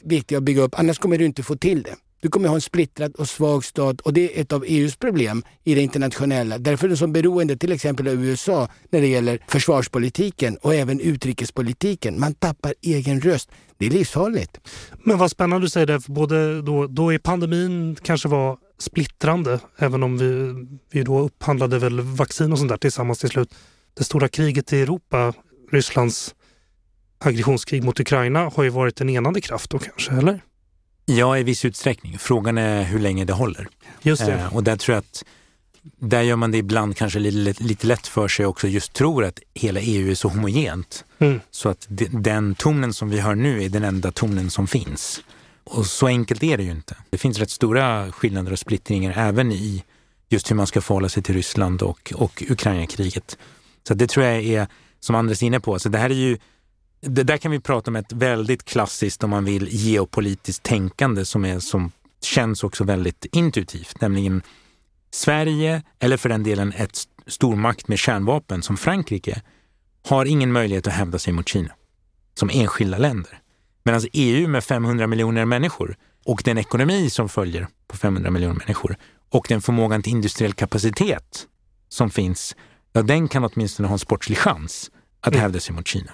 viktiga 0.02 0.38
att 0.38 0.44
bygga 0.44 0.62
upp, 0.62 0.78
annars 0.78 0.98
kommer 0.98 1.18
du 1.18 1.24
inte 1.24 1.42
få 1.42 1.56
till 1.56 1.82
det. 1.82 1.94
Du 2.20 2.28
kommer 2.28 2.48
ha 2.48 2.54
en 2.54 2.60
splittrad 2.60 3.14
och 3.14 3.28
svag 3.28 3.64
stat 3.64 4.00
och 4.00 4.12
det 4.12 4.36
är 4.36 4.40
ett 4.40 4.52
av 4.52 4.64
EUs 4.66 4.96
problem 4.96 5.42
i 5.64 5.74
det 5.74 5.80
internationella. 5.80 6.58
Därför 6.58 6.86
är 6.86 6.90
de 6.90 6.96
så 6.96 7.06
beroende 7.06 7.56
till 7.56 7.72
exempel 7.72 8.08
av 8.08 8.24
USA 8.24 8.68
när 8.90 9.00
det 9.00 9.06
gäller 9.06 9.38
försvarspolitiken 9.48 10.56
och 10.56 10.74
även 10.74 11.00
utrikespolitiken. 11.00 12.20
Man 12.20 12.34
tappar 12.34 12.74
egen 12.82 13.20
röst. 13.20 13.50
Det 13.78 13.86
är 13.86 13.90
livsfarligt. 13.90 14.60
Men 15.04 15.18
vad 15.18 15.30
spännande 15.30 15.66
du 15.66 15.70
säger 15.70 15.86
det, 15.86 16.00
för 16.00 16.12
både 16.12 16.62
då, 16.62 16.86
då 16.86 17.12
är 17.12 17.18
pandemin 17.18 17.96
kanske 18.02 18.28
var 18.28 18.58
splittrande, 18.78 19.60
även 19.78 20.02
om 20.02 20.18
vi, 20.18 20.54
vi 20.90 21.02
då 21.02 21.18
upphandlade 21.18 21.78
väl 21.78 22.00
vaccin 22.00 22.52
och 22.52 22.58
sånt 22.58 22.70
där 22.70 22.76
tillsammans 22.76 23.18
till 23.18 23.28
slut. 23.28 23.54
Det 23.94 24.04
stora 24.04 24.28
kriget 24.28 24.72
i 24.72 24.80
Europa, 24.80 25.32
Rysslands 25.72 26.34
aggressionskrig 27.18 27.84
mot 27.84 28.00
Ukraina 28.00 28.50
har 28.56 28.62
ju 28.62 28.70
varit 28.70 29.00
en 29.00 29.08
enande 29.08 29.40
kraft 29.40 29.70
då 29.70 29.78
kanske, 29.78 30.12
eller? 30.12 30.40
Ja, 31.11 31.38
i 31.38 31.42
viss 31.42 31.64
utsträckning. 31.64 32.18
Frågan 32.18 32.59
är 32.59 32.84
hur 32.84 32.98
länge 32.98 33.24
det 33.24 33.32
håller. 33.32 33.68
Just 34.02 34.26
det. 34.26 34.32
Eh, 34.32 34.56
och 34.56 34.64
där 34.64 34.76
tror 34.76 34.94
jag 34.94 35.00
att 35.00 35.24
där 36.00 36.22
gör 36.22 36.36
man 36.36 36.50
det 36.50 36.59
ibland 36.59 36.96
kanske 36.96 37.18
lite, 37.18 37.64
lite 37.64 37.86
lätt 37.86 38.06
för 38.06 38.28
sig 38.28 38.46
också, 38.46 38.68
just 38.68 38.92
tror 38.92 39.24
att 39.24 39.40
hela 39.54 39.80
EU 39.80 40.11
är 40.11 40.14
så 40.14 40.28
homogent. 40.28 41.04
Mm. 41.18 41.40
Så 41.50 41.68
att 41.68 41.86
de, 41.88 42.04
den 42.06 42.54
tonen 42.54 42.92
som 42.92 43.11
vi 43.11 43.20
hör 43.20 43.34
nu 43.34 43.64
är 43.64 43.68
den 43.68 43.84
enda 43.84 44.12
tonen 44.12 44.50
som 44.50 44.66
finns. 44.66 45.20
Och 45.64 45.86
så 45.86 46.06
enkelt 46.06 46.42
är 46.42 46.56
det 46.56 46.62
ju 46.62 46.70
inte. 46.70 46.96
Det 47.11 47.18
finns 47.18 47.38
rätt 47.38 47.50
stora 47.50 48.12
skillnader 48.12 48.52
och 48.52 48.59
splittringar 48.59 49.14
även 49.16 49.52
i 49.52 49.84
just 50.28 50.50
hur 50.50 50.56
man 50.56 50.66
ska 50.66 50.80
förhålla 50.80 51.09
sig 51.09 51.22
till 51.22 51.34
Ryssland 51.34 51.82
och, 51.82 52.12
och 52.16 52.42
Ukraina-kriget. 52.50 53.38
Så 53.88 53.94
det 53.94 54.06
tror 54.06 54.26
jag 54.26 54.44
är, 54.44 54.66
som 55.00 55.14
Andres 55.14 55.42
är 55.42 55.46
inne 55.46 55.61
på, 55.61 55.78
så 55.78 55.88
det 55.88 55.98
här 55.98 56.11
är 56.11 56.14
ju 56.14 56.38
det 57.01 57.22
där 57.22 57.36
kan 57.36 57.51
vi 57.51 57.61
prata 57.61 57.90
om 57.90 57.96
ett 57.96 58.12
väldigt 58.12 58.64
klassiskt, 58.64 59.24
om 59.24 59.30
man 59.30 59.44
vill, 59.44 59.68
geopolitiskt 59.70 60.62
tänkande 60.62 61.24
som, 61.24 61.44
är, 61.44 61.59
som 61.59 61.92
känns 62.22 62.64
också 62.64 62.84
väldigt 62.84 63.26
intuitivt, 63.32 64.01
nämligen 64.01 64.42
Sverige, 65.11 65.82
eller 65.99 66.16
för 66.16 66.28
den 66.28 66.42
delen 66.42 66.72
ett 66.76 66.99
stormakt 67.26 67.88
med 67.88 67.99
kärnvapen 67.99 68.62
som 68.62 68.76
Frankrike, 68.76 69.42
har 70.09 70.24
ingen 70.24 70.53
möjlighet 70.53 70.86
att 70.86 70.92
hävda 70.92 71.18
sig 71.18 71.32
mot 71.32 71.49
Kina 71.49 71.72
som 72.34 72.51
enskilda 72.53 72.99
länder. 72.99 73.40
Medan 73.82 74.03
EU 74.12 74.49
med 74.49 74.64
500 74.64 75.07
miljoner 75.07 75.44
människor 75.44 75.96
och 76.24 76.42
den 76.44 76.59
ekonomi 76.59 77.11
som 77.11 77.28
följer 77.28 77.68
på 77.88 77.96
500 77.96 78.30
miljoner 78.30 78.55
människor 78.55 78.96
och 79.30 79.46
den 79.49 79.61
förmågan 79.61 80.03
till 80.03 80.12
industriell 80.12 80.53
kapacitet 80.53 81.46
som 81.88 82.11
finns, 82.11 82.57
ja, 82.92 83.03
den 83.03 83.28
kan 83.28 83.44
åtminstone 83.44 83.88
ha 83.88 83.92
en 83.92 83.99
sportslig 83.99 84.38
chans 84.38 84.90
att 85.20 85.32
mm. 85.32 85.40
hävda 85.40 85.61
sig 85.61 85.74
mot 85.74 85.86
Kina. 85.86 86.12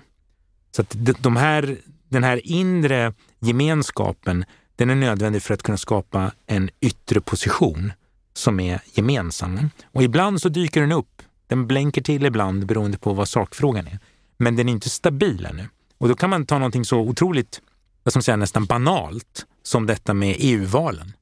Så 0.77 0.83
att 0.83 0.97
de 1.19 1.37
här, 1.37 1.79
den 2.09 2.25
här 2.25 2.47
inre 2.47 3.15
gemenskapen, 3.41 4.45
den 4.77 4.91
är 4.91 4.95
nödvändig 4.95 5.43
för 5.43 5.55
att 5.55 5.63
kunna 5.63 5.79
skapa 5.79 6.33
en 6.47 6.71
yttre 6.81 7.21
position 7.21 7.93
som 8.33 8.61
är 8.61 8.81
gemensam. 8.93 9.71
Och 9.93 10.03
ibland 10.03 10.41
så 10.43 10.49
dyker 10.49 10.81
den 10.81 10.93
upp. 10.93 11.23
Den 11.47 11.67
blänker 11.67 12.03
till 12.03 12.27
ibland 12.27 12.67
beroende 12.67 12.99
på 12.99 13.13
vad 13.13 13.29
sakfrågan 13.29 13.87
är. 13.87 13.99
Men 14.37 14.57
den 14.57 14.69
är 14.69 14.73
inte 14.73 14.91
stabil 14.91 15.47
ännu. 15.47 15.69
Och 15.99 16.09
då 16.09 16.15
kan 16.15 16.31
man 16.31 16.47
ta 16.47 16.59
någonting 16.59 16.85
så 16.85 16.99
otroligt, 16.99 17.61
vad 18.03 18.13
ska 18.13 18.19
man 18.19 18.23
säga, 18.23 18.37
nästan 18.37 18.65
banalt 18.65 19.47
som 19.63 19.87
detta 19.87 20.15
med 20.15 20.37
EU-valen. 20.39 21.13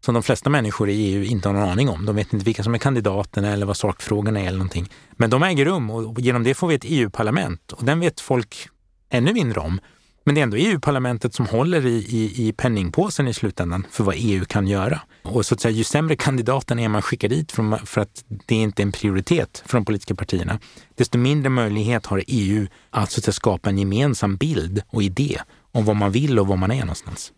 Som 0.00 0.14
de 0.14 0.22
flesta 0.22 0.50
människor 0.50 0.88
i 0.88 0.94
EU 0.94 1.24
inte 1.24 1.48
har 1.48 1.54
någon 1.54 1.68
aning 1.68 1.88
om. 1.88 2.06
De 2.06 2.16
vet 2.16 2.32
inte 2.32 2.44
vilka 2.44 2.62
som 2.62 2.74
är 2.74 2.78
kandidaterna 2.78 3.52
eller 3.52 3.66
vad 3.66 3.76
sakfrågorna 3.76 4.40
är 4.40 4.46
eller 4.46 4.58
någonting. 4.58 4.90
Men 5.12 5.30
de 5.30 5.42
äger 5.42 5.64
rum 5.64 5.90
och 5.90 6.20
genom 6.20 6.42
det 6.42 6.54
får 6.54 6.68
vi 6.68 6.74
ett 6.74 6.84
EU-parlament 6.84 7.72
och 7.72 7.84
den 7.84 8.00
vet 8.00 8.20
folk 8.20 8.68
ännu 9.12 9.32
mindre 9.32 9.60
om. 9.60 9.80
Men 10.24 10.34
det 10.34 10.40
är 10.40 10.42
ändå 10.42 10.56
EU-parlamentet 10.56 11.34
som 11.34 11.46
håller 11.46 11.86
i, 11.86 11.94
i, 11.94 12.48
i 12.48 12.52
penningpåsen 12.52 13.28
i 13.28 13.34
slutändan 13.34 13.86
för 13.90 14.04
vad 14.04 14.14
EU 14.18 14.44
kan 14.44 14.66
göra. 14.66 15.00
Och 15.22 15.46
så 15.46 15.54
att 15.54 15.60
säga, 15.60 15.72
ju 15.72 15.84
sämre 15.84 16.16
kandidaten 16.16 16.78
är 16.78 16.88
man 16.88 17.02
skickar 17.02 17.28
dit 17.28 17.52
för, 17.52 17.86
för 17.86 18.00
att 18.00 18.24
det 18.46 18.54
inte 18.54 18.82
är 18.82 18.84
en 18.84 18.92
prioritet 18.92 19.62
för 19.66 19.78
de 19.78 19.84
politiska 19.84 20.14
partierna, 20.14 20.58
desto 20.94 21.18
mindre 21.18 21.50
möjlighet 21.50 22.06
har 22.06 22.22
EU 22.26 22.66
att, 22.90 23.10
så 23.10 23.20
att 23.20 23.24
säga, 23.24 23.32
skapa 23.32 23.70
en 23.70 23.78
gemensam 23.78 24.36
bild 24.36 24.82
och 24.88 25.02
idé 25.02 25.40
om 25.72 25.84
vad 25.84 25.96
man 25.96 26.12
vill 26.12 26.38
och 26.38 26.46
var 26.46 26.56
man 26.56 26.70
är 26.70 26.80
någonstans. 26.80 27.32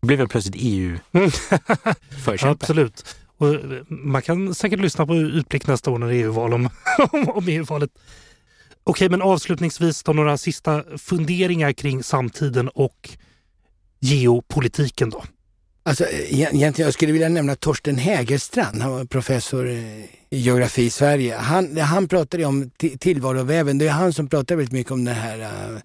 Det 0.00 0.06
blir 0.06 0.16
väl 0.16 0.28
plötsligt 0.28 0.56
EU-förkämpe. 0.58 2.48
Absolut. 2.64 3.16
Och 3.36 3.46
man 3.88 4.22
kan 4.22 4.54
säkert 4.54 4.80
lyssna 4.80 5.06
på 5.06 5.14
Utblick 5.14 5.66
nästa 5.66 5.90
år 5.90 5.98
när 5.98 6.06
det 6.06 6.16
är 6.16 6.24
EU-val 6.24 6.54
om, 6.54 6.68
om 7.28 7.48
EU-valet 7.48 7.90
Okej, 8.84 9.08
men 9.08 9.22
avslutningsvis 9.22 10.02
då 10.02 10.12
några 10.12 10.38
sista 10.38 10.84
funderingar 10.98 11.72
kring 11.72 12.02
samtiden 12.02 12.68
och 12.68 13.10
geopolitiken 14.00 15.10
då? 15.10 15.24
Alltså, 15.82 16.04
eh, 16.04 16.34
egentligen, 16.34 16.86
jag 16.86 16.94
skulle 16.94 17.12
vilja 17.12 17.28
nämna 17.28 17.56
Torsten 17.56 17.98
Hägerstrand, 17.98 18.82
han 18.82 18.92
var 18.92 19.04
professor 19.04 19.68
eh, 19.68 20.04
i 20.30 20.38
geografi 20.38 20.82
i 20.82 20.90
Sverige. 20.90 21.36
Han, 21.36 21.76
han 21.76 22.08
pratade 22.08 22.44
om 22.44 22.70
tillvaroväven, 22.98 23.78
det 23.78 23.86
är 23.86 23.90
han 23.90 24.12
som 24.12 24.28
pratar 24.28 24.56
väldigt 24.56 24.72
mycket 24.72 24.92
om 24.92 25.04
det 25.04 25.12
här 25.12 25.38
uh, 25.40 25.78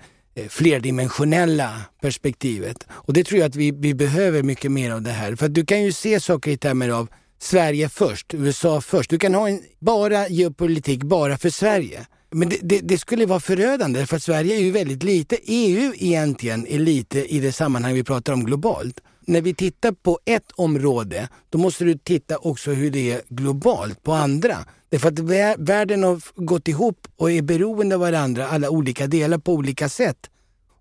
flerdimensionella 0.50 1.82
perspektivet. 2.02 2.88
Och 2.90 3.14
det 3.14 3.24
tror 3.24 3.40
jag 3.40 3.50
att 3.50 3.56
vi, 3.56 3.72
vi 3.72 3.94
behöver 3.94 4.44
mycket 4.44 4.72
mer 4.72 4.92
av 4.92 5.02
det 5.02 5.12
här. 5.12 5.36
För 5.36 5.46
att 5.46 5.54
du 5.54 5.66
kan 5.66 5.84
ju 5.84 5.92
se 5.92 6.20
saker 6.20 6.52
i 6.52 6.58
termer 6.58 6.90
av 6.90 7.08
Sverige 7.40 7.90
först, 7.90 8.34
USA 8.34 8.82
först. 8.82 9.10
Du 9.10 9.20
kan 9.20 9.34
ha 9.34 9.50
en, 9.50 9.62
bara 9.80 10.28
geopolitik 10.28 11.04
bara 11.04 11.38
för 11.38 11.50
Sverige. 11.50 12.06
Men 12.32 12.50
det, 12.50 12.60
det, 12.62 12.80
det, 12.80 12.98
skulle 12.98 13.26
vara 13.26 13.40
förödande 13.40 14.06
för 14.06 14.20
Sverige 14.20 14.56
är 14.56 14.60
ju 14.60 14.72
väldigt 14.72 15.04
lite. 15.04 15.38
EU 15.46 15.94
egentligen 15.96 16.68
är 16.68 16.80
lite 16.80 17.36
i 17.36 17.40
det 17.40 17.52
sammanhang 17.52 17.94
vi 17.94 18.04
pratar 18.04 18.34
om 18.34 18.46
globalt. 18.46 19.00
när 19.26 19.42
vi 19.42 19.54
tittar 19.54 19.92
på 19.92 20.20
ett 20.26 20.52
område, 20.52 21.30
då 21.50 21.58
måste 21.58 21.84
du 21.84 21.98
titta 21.98 22.38
också 22.38 22.72
hur 22.72 22.92
det 22.92 23.12
är 23.12 23.22
globalt 23.30 24.04
på 24.04 24.14
andra. 24.14 24.58
Därför 24.90 25.08
att 25.08 25.20
världen 25.60 26.04
har 26.04 26.22
gått 26.36 26.68
ihop 26.68 27.08
och 27.18 27.32
är 27.32 27.42
beroende 27.42 27.96
av 27.96 28.02
varandra, 28.02 28.48
alla 28.48 28.70
olika 28.70 29.08
delar 29.08 29.38
på 29.38 29.54
olika 29.54 29.90
sätt. 29.90 30.30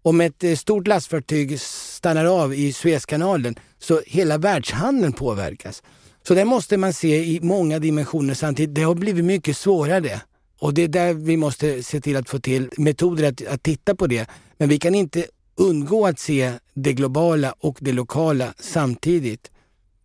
Om 0.02 0.20
ett 0.20 0.44
eh, 0.44 0.56
stort 0.56 0.86
lastfartyg 0.86 1.60
stannar 1.60 2.24
av 2.24 2.54
i 2.54 2.72
Suezkanalen 2.72 3.54
så 3.78 4.00
hela 4.06 4.38
världshandeln 4.38 5.12
påverkas. 5.12 5.82
Så 6.28 6.34
det 6.34 6.44
måste 6.44 6.76
man 6.76 6.92
se 6.92 7.24
i 7.24 7.40
många 7.42 7.78
dimensioner 7.78 8.34
samtidigt. 8.34 8.74
Det 8.74 8.82
har 8.82 8.94
blivit 8.94 9.24
mycket 9.24 9.56
svårare. 9.56 10.20
Och 10.58 10.74
det 10.74 10.82
är 10.82 10.88
där 10.88 11.14
vi 11.14 11.36
måste 11.36 11.82
se 11.82 12.00
till 12.00 12.16
att 12.16 12.28
få 12.28 12.38
till 12.38 12.70
metoder 12.76 13.28
att, 13.28 13.46
att 13.46 13.62
titta 13.62 13.94
på 13.94 14.06
det. 14.06 14.26
Men 14.58 14.68
vi 14.68 14.78
kan 14.78 14.94
inte 14.94 15.24
undgå 15.56 16.06
att 16.06 16.18
se 16.18 16.52
det 16.74 16.92
globala 16.92 17.54
och 17.60 17.78
det 17.80 17.92
lokala 17.92 18.54
samtidigt. 18.58 19.50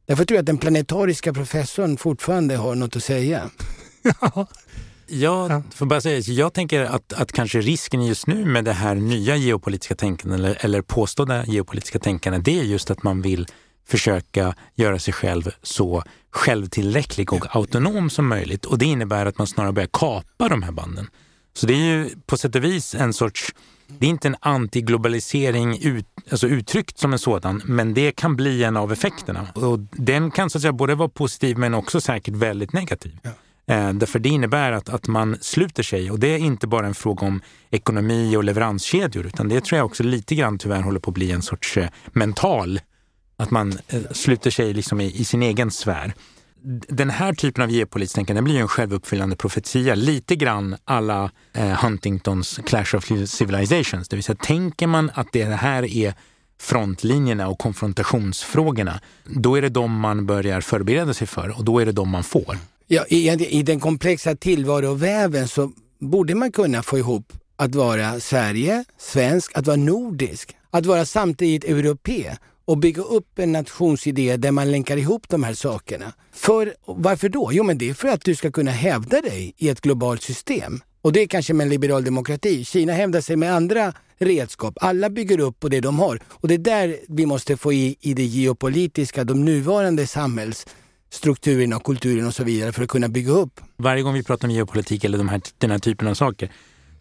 Därför 0.05 0.25
tror 0.25 0.35
jag 0.35 0.41
att 0.41 0.45
den 0.45 0.57
planetariska 0.57 1.33
professorn 1.33 1.97
fortfarande 1.97 2.55
har 2.55 2.75
något 2.75 2.95
att 2.95 3.03
säga. 3.03 3.49
Jag 5.07 5.63
får 5.73 5.85
bara 5.85 6.01
säga, 6.01 6.19
jag 6.19 6.53
tänker 6.53 6.81
att, 6.81 7.13
att 7.13 7.31
kanske 7.31 7.61
risken 7.61 8.05
just 8.05 8.27
nu 8.27 8.45
med 8.45 8.65
det 8.65 8.73
här 8.73 8.95
nya 8.95 9.35
geopolitiska 9.35 9.95
tänkandet 9.95 10.39
eller, 10.39 10.65
eller 10.65 10.81
påstådda 10.81 11.45
geopolitiska 11.45 11.99
tänkandet, 11.99 12.45
det 12.45 12.59
är 12.59 12.63
just 12.63 12.91
att 12.91 13.03
man 13.03 13.21
vill 13.21 13.47
försöka 13.85 14.55
göra 14.75 14.99
sig 14.99 15.13
själv 15.13 15.51
så 15.61 16.03
självtillräcklig 16.31 17.33
och 17.33 17.55
autonom 17.55 18.09
som 18.09 18.27
möjligt. 18.27 18.65
Och 18.65 18.77
det 18.77 18.85
innebär 18.85 19.25
att 19.25 19.37
man 19.37 19.47
snarare 19.47 19.71
börjar 19.71 19.89
kapa 19.93 20.49
de 20.49 20.63
här 20.63 20.71
banden. 20.71 21.07
Så 21.53 21.67
det 21.67 21.73
är 21.73 21.77
ju 21.77 22.09
på 22.25 22.37
sätt 22.37 22.55
och 22.55 22.63
vis 22.63 22.95
en 22.95 23.13
sorts 23.13 23.53
det 23.99 24.05
är 24.05 24.09
inte 24.09 24.27
en 24.27 24.35
antiglobalisering 24.39 25.79
ut, 25.81 26.05
alltså 26.31 26.47
uttryckt 26.47 26.99
som 26.99 27.13
en 27.13 27.19
sådan, 27.19 27.61
men 27.65 27.93
det 27.93 28.11
kan 28.11 28.35
bli 28.35 28.63
en 28.63 28.77
av 28.77 28.91
effekterna. 28.91 29.47
Och 29.55 29.79
den 29.91 30.31
kan 30.31 30.49
så 30.49 30.57
att 30.57 30.61
säga 30.61 30.73
både 30.73 30.95
vara 30.95 31.09
positiv 31.09 31.57
men 31.57 31.73
också 31.73 32.01
säkert 32.01 32.33
väldigt 32.33 32.73
negativ. 32.73 33.19
Ja. 33.21 33.31
Eh, 33.65 33.93
därför 33.93 34.19
det 34.19 34.29
innebär 34.29 34.71
att, 34.71 34.89
att 34.89 35.07
man 35.07 35.37
sluter 35.41 35.83
sig 35.83 36.11
och 36.11 36.19
det 36.19 36.27
är 36.27 36.37
inte 36.37 36.67
bara 36.67 36.87
en 36.87 36.93
fråga 36.93 37.27
om 37.27 37.41
ekonomi 37.71 38.37
och 38.37 38.43
leveranskedjor 38.43 39.25
utan 39.25 39.49
det 39.49 39.63
tror 39.63 39.77
jag 39.77 39.85
också 39.85 40.03
lite 40.03 40.35
grann 40.35 40.57
tyvärr 40.57 40.81
håller 40.81 40.99
på 40.99 41.09
att 41.09 41.15
bli 41.15 41.31
en 41.31 41.41
sorts 41.41 41.77
eh, 41.77 41.89
mental, 42.07 42.79
att 43.37 43.51
man 43.51 43.79
eh, 43.87 44.01
sluter 44.11 44.51
sig 44.51 44.73
liksom 44.73 45.01
i, 45.01 45.05
i 45.05 45.25
sin 45.25 45.43
egen 45.43 45.71
sfär 45.71 46.13
den 46.87 47.09
här 47.09 47.33
typen 47.33 47.63
av 47.63 47.71
geopolitiskt 47.71 48.15
tänkande 48.15 48.41
blir 48.41 48.55
ju 48.55 48.61
en 48.61 48.67
självuppfyllande 48.67 49.35
profetia. 49.35 49.95
Lite 49.95 50.35
grann 50.35 50.75
alla 50.85 51.31
eh, 51.53 51.67
Huntingtons 51.67 52.59
Clash 52.65 52.95
of 52.95 53.05
Civilizations. 53.25 54.09
Det 54.09 54.15
vill 54.15 54.23
säga, 54.23 54.37
tänker 54.41 54.87
man 54.87 55.11
att 55.13 55.27
det 55.31 55.43
här 55.43 55.83
är 55.83 56.13
frontlinjerna 56.59 57.47
och 57.47 57.59
konfrontationsfrågorna, 57.59 58.99
då 59.23 59.55
är 59.55 59.61
det 59.61 59.69
de 59.69 59.99
man 59.99 60.25
börjar 60.25 60.61
förbereda 60.61 61.13
sig 61.13 61.27
för 61.27 61.57
och 61.57 61.65
då 61.65 61.79
är 61.79 61.85
det 61.85 61.91
de 61.91 62.09
man 62.09 62.23
får. 62.23 62.57
Ja, 62.87 63.05
i, 63.09 63.29
I 63.59 63.63
den 63.63 63.79
komplexa 63.79 64.35
tillvaroväven 64.35 65.47
så 65.47 65.71
borde 65.99 66.35
man 66.35 66.51
kunna 66.51 66.83
få 66.83 66.97
ihop 66.97 67.33
att 67.55 67.75
vara 67.75 68.19
Sverige, 68.19 68.85
svensk, 68.97 69.57
att 69.57 69.67
vara 69.67 69.77
nordisk, 69.77 70.55
att 70.71 70.85
vara 70.85 71.05
samtidigt 71.05 71.63
europé 71.63 72.37
och 72.65 72.77
bygga 72.77 73.01
upp 73.01 73.39
en 73.39 73.51
nationsidé 73.51 74.37
där 74.37 74.51
man 74.51 74.71
länkar 74.71 74.97
ihop 74.97 75.29
de 75.29 75.43
här 75.43 75.53
sakerna. 75.53 76.13
För 76.31 76.73
Varför 76.85 77.29
då? 77.29 77.49
Jo, 77.53 77.63
men 77.63 77.77
det 77.77 77.89
är 77.89 77.93
för 77.93 78.07
att 78.07 78.21
du 78.21 78.35
ska 78.35 78.51
kunna 78.51 78.71
hävda 78.71 79.21
dig 79.21 79.53
i 79.57 79.69
ett 79.69 79.81
globalt 79.81 80.21
system. 80.21 80.81
Och 81.01 81.13
det 81.13 81.21
är 81.21 81.27
kanske 81.27 81.53
med 81.53 81.63
en 81.63 81.69
liberal 81.69 82.03
demokrati. 82.03 82.65
Kina 82.65 82.93
hävdar 82.93 83.21
sig 83.21 83.35
med 83.35 83.55
andra 83.55 83.93
redskap. 84.17 84.77
Alla 84.81 85.09
bygger 85.09 85.39
upp 85.39 85.59
på 85.59 85.69
det 85.69 85.79
de 85.79 85.99
har. 85.99 86.19
Och 86.27 86.47
det 86.47 86.53
är 86.53 86.57
där 86.57 86.97
vi 87.07 87.25
måste 87.25 87.57
få 87.57 87.73
i, 87.73 87.95
i 88.01 88.13
det 88.13 88.23
geopolitiska, 88.23 89.23
de 89.23 89.45
nuvarande 89.45 90.07
samhällsstrukturerna 90.07 91.75
och 91.75 91.83
kulturen 91.83 92.27
och 92.27 92.35
så 92.35 92.43
vidare 92.43 92.71
för 92.71 92.83
att 92.83 92.89
kunna 92.89 93.09
bygga 93.09 93.31
upp. 93.31 93.59
Varje 93.77 94.03
gång 94.03 94.13
vi 94.13 94.23
pratar 94.23 94.47
om 94.47 94.53
geopolitik 94.53 95.03
eller 95.03 95.17
de 95.17 95.29
här, 95.29 95.41
den 95.57 95.71
här 95.71 95.79
typen 95.79 96.07
av 96.07 96.13
saker 96.13 96.51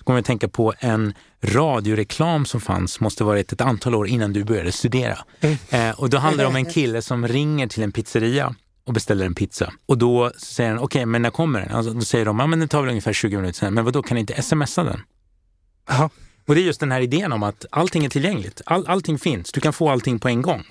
så 0.03 0.07
kommer 0.07 0.16
jag 0.16 0.22
att 0.22 0.26
tänka 0.26 0.48
på 0.48 0.74
en 0.78 1.14
radioreklam 1.42 2.46
som 2.46 2.61
fanns, 2.61 3.00
måste 3.00 3.24
varit 3.24 3.53
ett 3.53 3.61
antal 3.61 3.94
år 3.94 4.09
innan 4.09 4.32
du 4.32 4.44
började 4.44 4.72
studera. 4.72 5.18
Mm. 5.40 5.57
Eh, 5.70 6.00
och 6.00 6.11
då 6.11 6.18
handlar 6.18 6.44
det 6.44 6.48
om 6.48 6.57
en 6.57 6.64
kille 6.64 7.03
som 7.03 7.28
ringer 7.28 7.66
till 7.66 7.82
en 7.82 7.92
pizzeria 7.92 8.55
och 8.84 8.92
beställer 8.92 9.26
en 9.26 9.34
pizza. 9.34 9.72
Och 9.86 9.98
då 9.98 10.32
säger 10.36 10.70
han, 10.70 10.78
okej, 10.78 10.84
okay, 10.84 11.07
men 11.07 11.22
när 11.22 11.30
kommer 11.30 11.61
den? 11.61 11.72
Alltså, 11.72 11.92
då 11.92 12.00
säger 12.00 12.24
de, 12.24 12.38
ja 12.38 12.46
men 12.46 12.61
det 12.61 12.68
tar 12.68 12.80
väl 12.80 12.90
ungefär 12.90 13.12
20 13.12 13.36
minuter 13.36 13.59
sen. 13.59 13.74
Men 13.74 13.84
vad 13.84 13.92
då 13.92 14.03
kan 14.03 14.14
ni 14.14 14.20
inte 14.20 14.42
smsa 14.42 14.84
den? 14.84 15.00
Aha. 15.90 16.11
Och 16.46 16.55
det 16.55 16.61
är 16.61 16.64
just 16.64 16.80
den 16.80 16.92
här 16.92 17.00
idén 17.00 17.32
om 17.32 17.42
att 17.42 17.66
allting 17.70 18.05
är 18.05 18.09
tillgängligt. 18.09 18.62
All, 18.66 18.86
allting 18.86 19.18
finns. 19.18 19.53
Du 19.53 19.61
kan 19.61 19.72
få 19.72 19.90
allting 19.90 20.18
på 20.18 20.28
en 20.28 20.42
gång. 20.42 20.64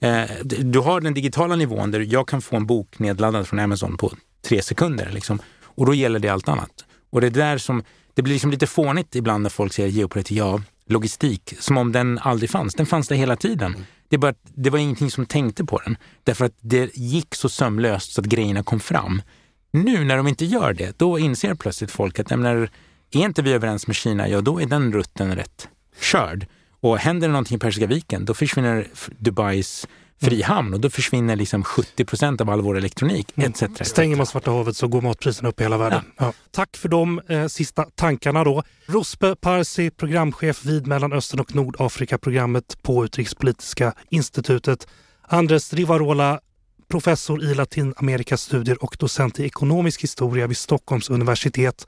Eh, 0.00 0.24
du 0.44 0.78
har 0.78 1.00
den 1.00 1.14
digitala 1.14 1.56
nivån 1.56 1.90
där 1.90 2.00
jag 2.00 2.28
kan 2.28 2.42
få 2.42 2.56
en 2.56 2.66
bok 2.66 2.98
nedladdad 2.98 3.48
från 3.48 3.58
Amazon 3.58 3.96
på 3.96 4.12
tre 4.42 4.62
sekunder. 4.62 5.10
Liksom. 5.12 5.38
Och 5.62 5.86
då 5.86 5.94
gäller 5.94 6.18
det 6.18 6.28
allt 6.28 6.48
annat. 6.48 6.84
Och 7.10 7.20
det 7.20 7.26
är 7.26 7.30
där 7.30 7.58
som 7.58 7.82
det 8.16 8.22
blir 8.22 8.34
liksom 8.34 8.50
lite 8.50 8.66
fånigt 8.66 9.14
ibland 9.14 9.42
när 9.42 9.50
folk 9.50 9.72
säger 9.72 9.88
geopolitik, 9.88 10.38
ja, 10.38 10.60
logistik, 10.86 11.54
som 11.58 11.76
om 11.76 11.92
den 11.92 12.18
aldrig 12.18 12.50
fanns. 12.50 12.74
Den 12.74 12.86
fanns 12.86 13.08
där 13.08 13.16
hela 13.16 13.36
tiden. 13.36 13.74
Mm. 13.74 13.86
Det, 14.08 14.18
bara, 14.18 14.34
det 14.54 14.70
var 14.70 14.78
ingenting 14.78 15.10
som 15.10 15.26
tänkte 15.26 15.64
på 15.64 15.78
den. 15.78 15.96
Därför 16.24 16.44
att 16.44 16.54
det 16.60 16.96
gick 16.96 17.34
så 17.34 17.48
sömlöst 17.48 18.12
så 18.12 18.20
att 18.20 18.26
grejerna 18.26 18.62
kom 18.62 18.80
fram. 18.80 19.22
Nu 19.70 20.04
när 20.04 20.16
de 20.16 20.28
inte 20.28 20.44
gör 20.44 20.72
det, 20.72 20.98
då 20.98 21.18
inser 21.18 21.54
plötsligt 21.54 21.90
folk 21.90 22.18
att 22.18 22.30
är 22.30 22.70
inte 23.12 23.42
vi 23.42 23.52
överens 23.52 23.86
med 23.86 23.96
Kina, 23.96 24.28
ja 24.28 24.40
då 24.40 24.60
är 24.60 24.66
den 24.66 24.92
rutten 24.92 25.34
rätt 25.34 25.68
körd. 26.00 26.46
Och 26.80 26.98
händer 26.98 27.28
det 27.28 27.32
någonting 27.32 27.56
i 27.56 27.60
Persiska 27.60 27.86
viken, 27.86 28.24
då 28.24 28.34
försvinner 28.34 28.88
Dubais 29.18 29.86
frihamn 30.20 30.74
och 30.74 30.80
då 30.80 30.90
försvinner 30.90 31.36
liksom 31.36 31.64
70 31.64 32.04
procent 32.04 32.40
av 32.40 32.50
all 32.50 32.60
vår 32.60 32.76
elektronik 32.76 33.32
mm. 33.36 33.50
etc. 33.50 33.88
Stänger 33.88 34.16
man 34.16 34.26
Svarta 34.26 34.50
havet 34.50 34.76
så 34.76 34.88
går 34.88 35.00
matpriserna 35.00 35.48
upp 35.48 35.60
i 35.60 35.62
hela 35.62 35.78
världen. 35.78 36.02
Ja. 36.16 36.24
Ja. 36.24 36.32
Tack 36.50 36.76
för 36.76 36.88
de 36.88 37.20
eh, 37.28 37.46
sista 37.46 37.84
tankarna 37.94 38.44
då. 38.44 38.62
Rospe 38.86 39.36
Parsi, 39.36 39.90
programchef 39.90 40.64
vid 40.64 40.86
Mellanöstern 40.86 41.40
och 41.40 41.54
Nordafrika-programmet 41.54 42.82
på 42.82 43.04
Utrikespolitiska 43.04 43.92
institutet. 44.10 44.86
Andres 45.22 45.72
Rivarola, 45.72 46.40
professor 46.88 47.42
i 47.42 47.54
Latinamerikastudier 47.54 48.84
och 48.84 48.96
docent 48.98 49.40
i 49.40 49.44
ekonomisk 49.44 50.02
historia 50.02 50.46
vid 50.46 50.56
Stockholms 50.56 51.10
universitet. 51.10 51.86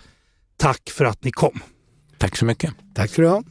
Tack 0.56 0.90
för 0.90 1.04
att 1.04 1.24
ni 1.24 1.30
kom. 1.30 1.60
Tack 2.18 2.36
så 2.36 2.44
mycket. 2.44 2.74
Tack 2.94 3.10
för 3.10 3.22
det. 3.22 3.42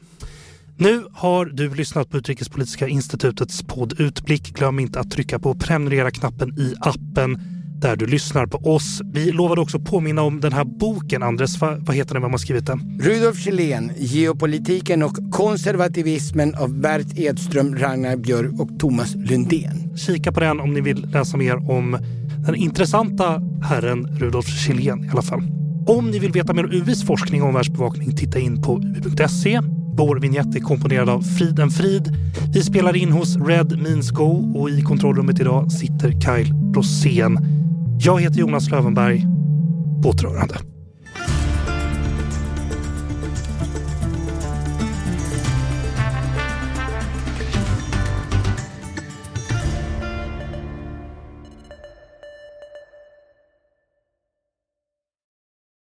Nu 0.80 1.04
har 1.14 1.46
du 1.46 1.76
lyssnat 1.76 2.10
på 2.10 2.18
Utrikespolitiska 2.18 2.88
institutets 2.88 3.64
podd 3.64 4.00
Utblick. 4.00 4.54
Glöm 4.54 4.80
inte 4.80 5.00
att 5.00 5.12
trycka 5.12 5.40
på 5.40 5.56
prenumerera-knappen 5.56 6.60
i 6.60 6.76
appen 6.80 7.40
där 7.82 7.96
du 7.96 8.06
lyssnar 8.06 8.46
på 8.46 8.58
oss. 8.58 9.02
Vi 9.06 9.32
lovade 9.32 9.62
också 9.62 9.80
påminna 9.80 10.22
om 10.22 10.42
den 10.42 10.54
här 10.54 10.64
boken, 10.64 11.24
Andres. 11.24 11.62
Vad, 11.62 11.96
heter 11.96 12.14
den? 12.14 12.22
Vem 12.22 12.32
har 12.32 12.38
skrivit 12.38 12.66
den? 12.66 13.00
Rudolf 13.04 13.40
Kjellén, 13.40 13.92
Geopolitiken 13.98 15.04
och 15.04 15.18
konservativismen 15.32 16.56
av 16.56 16.74
Bert 16.80 17.08
Edström, 17.20 17.76
Ragnar 17.76 18.18
Björk 18.18 18.60
och 18.60 18.80
Thomas 18.80 19.16
Lundén. 19.16 19.98
Kika 19.98 20.32
på 20.32 20.40
den 20.40 20.60
om 20.60 20.74
ni 20.74 20.82
vill 20.82 21.10
läsa 21.12 21.38
mer 21.38 21.72
om 21.72 21.98
den 22.46 22.56
intressanta 22.56 23.42
herren 23.64 24.08
Rudolf 24.20 24.48
Kjellén 24.48 25.06
i 25.06 25.10
alla 25.10 25.22
fall. 25.22 25.67
Om 25.88 26.12
ni 26.12 26.20
vill 26.20 26.32
veta 26.32 26.54
mer 26.54 26.64
om 26.66 26.72
UVs 26.72 27.06
forskning 27.06 27.44
om 27.44 27.54
världsbevakning, 27.54 28.16
titta 28.16 28.40
in 28.40 28.62
på 28.62 28.82
uv.se. 28.82 29.60
Vår 29.98 30.20
vignett 30.20 30.56
är 30.56 30.60
komponerad 30.60 31.10
av 31.10 31.22
Friden 31.22 31.70
Frid. 31.70 32.16
Vi 32.54 32.64
spelar 32.64 32.96
in 32.96 33.12
hos 33.12 33.38
Red 33.38 33.80
Means 33.82 34.12
Go 34.12 34.60
och 34.60 34.70
i 34.70 34.82
kontrollrummet 34.82 35.40
idag 35.40 35.72
sitter 35.72 36.12
Kyle 36.12 36.54
Rosén. 36.76 37.40
Jag 38.00 38.22
heter 38.22 38.40
Jonas 38.40 38.72
Lövenberg. 38.72 39.24
På 40.04 40.10
återhörande. 40.10 40.56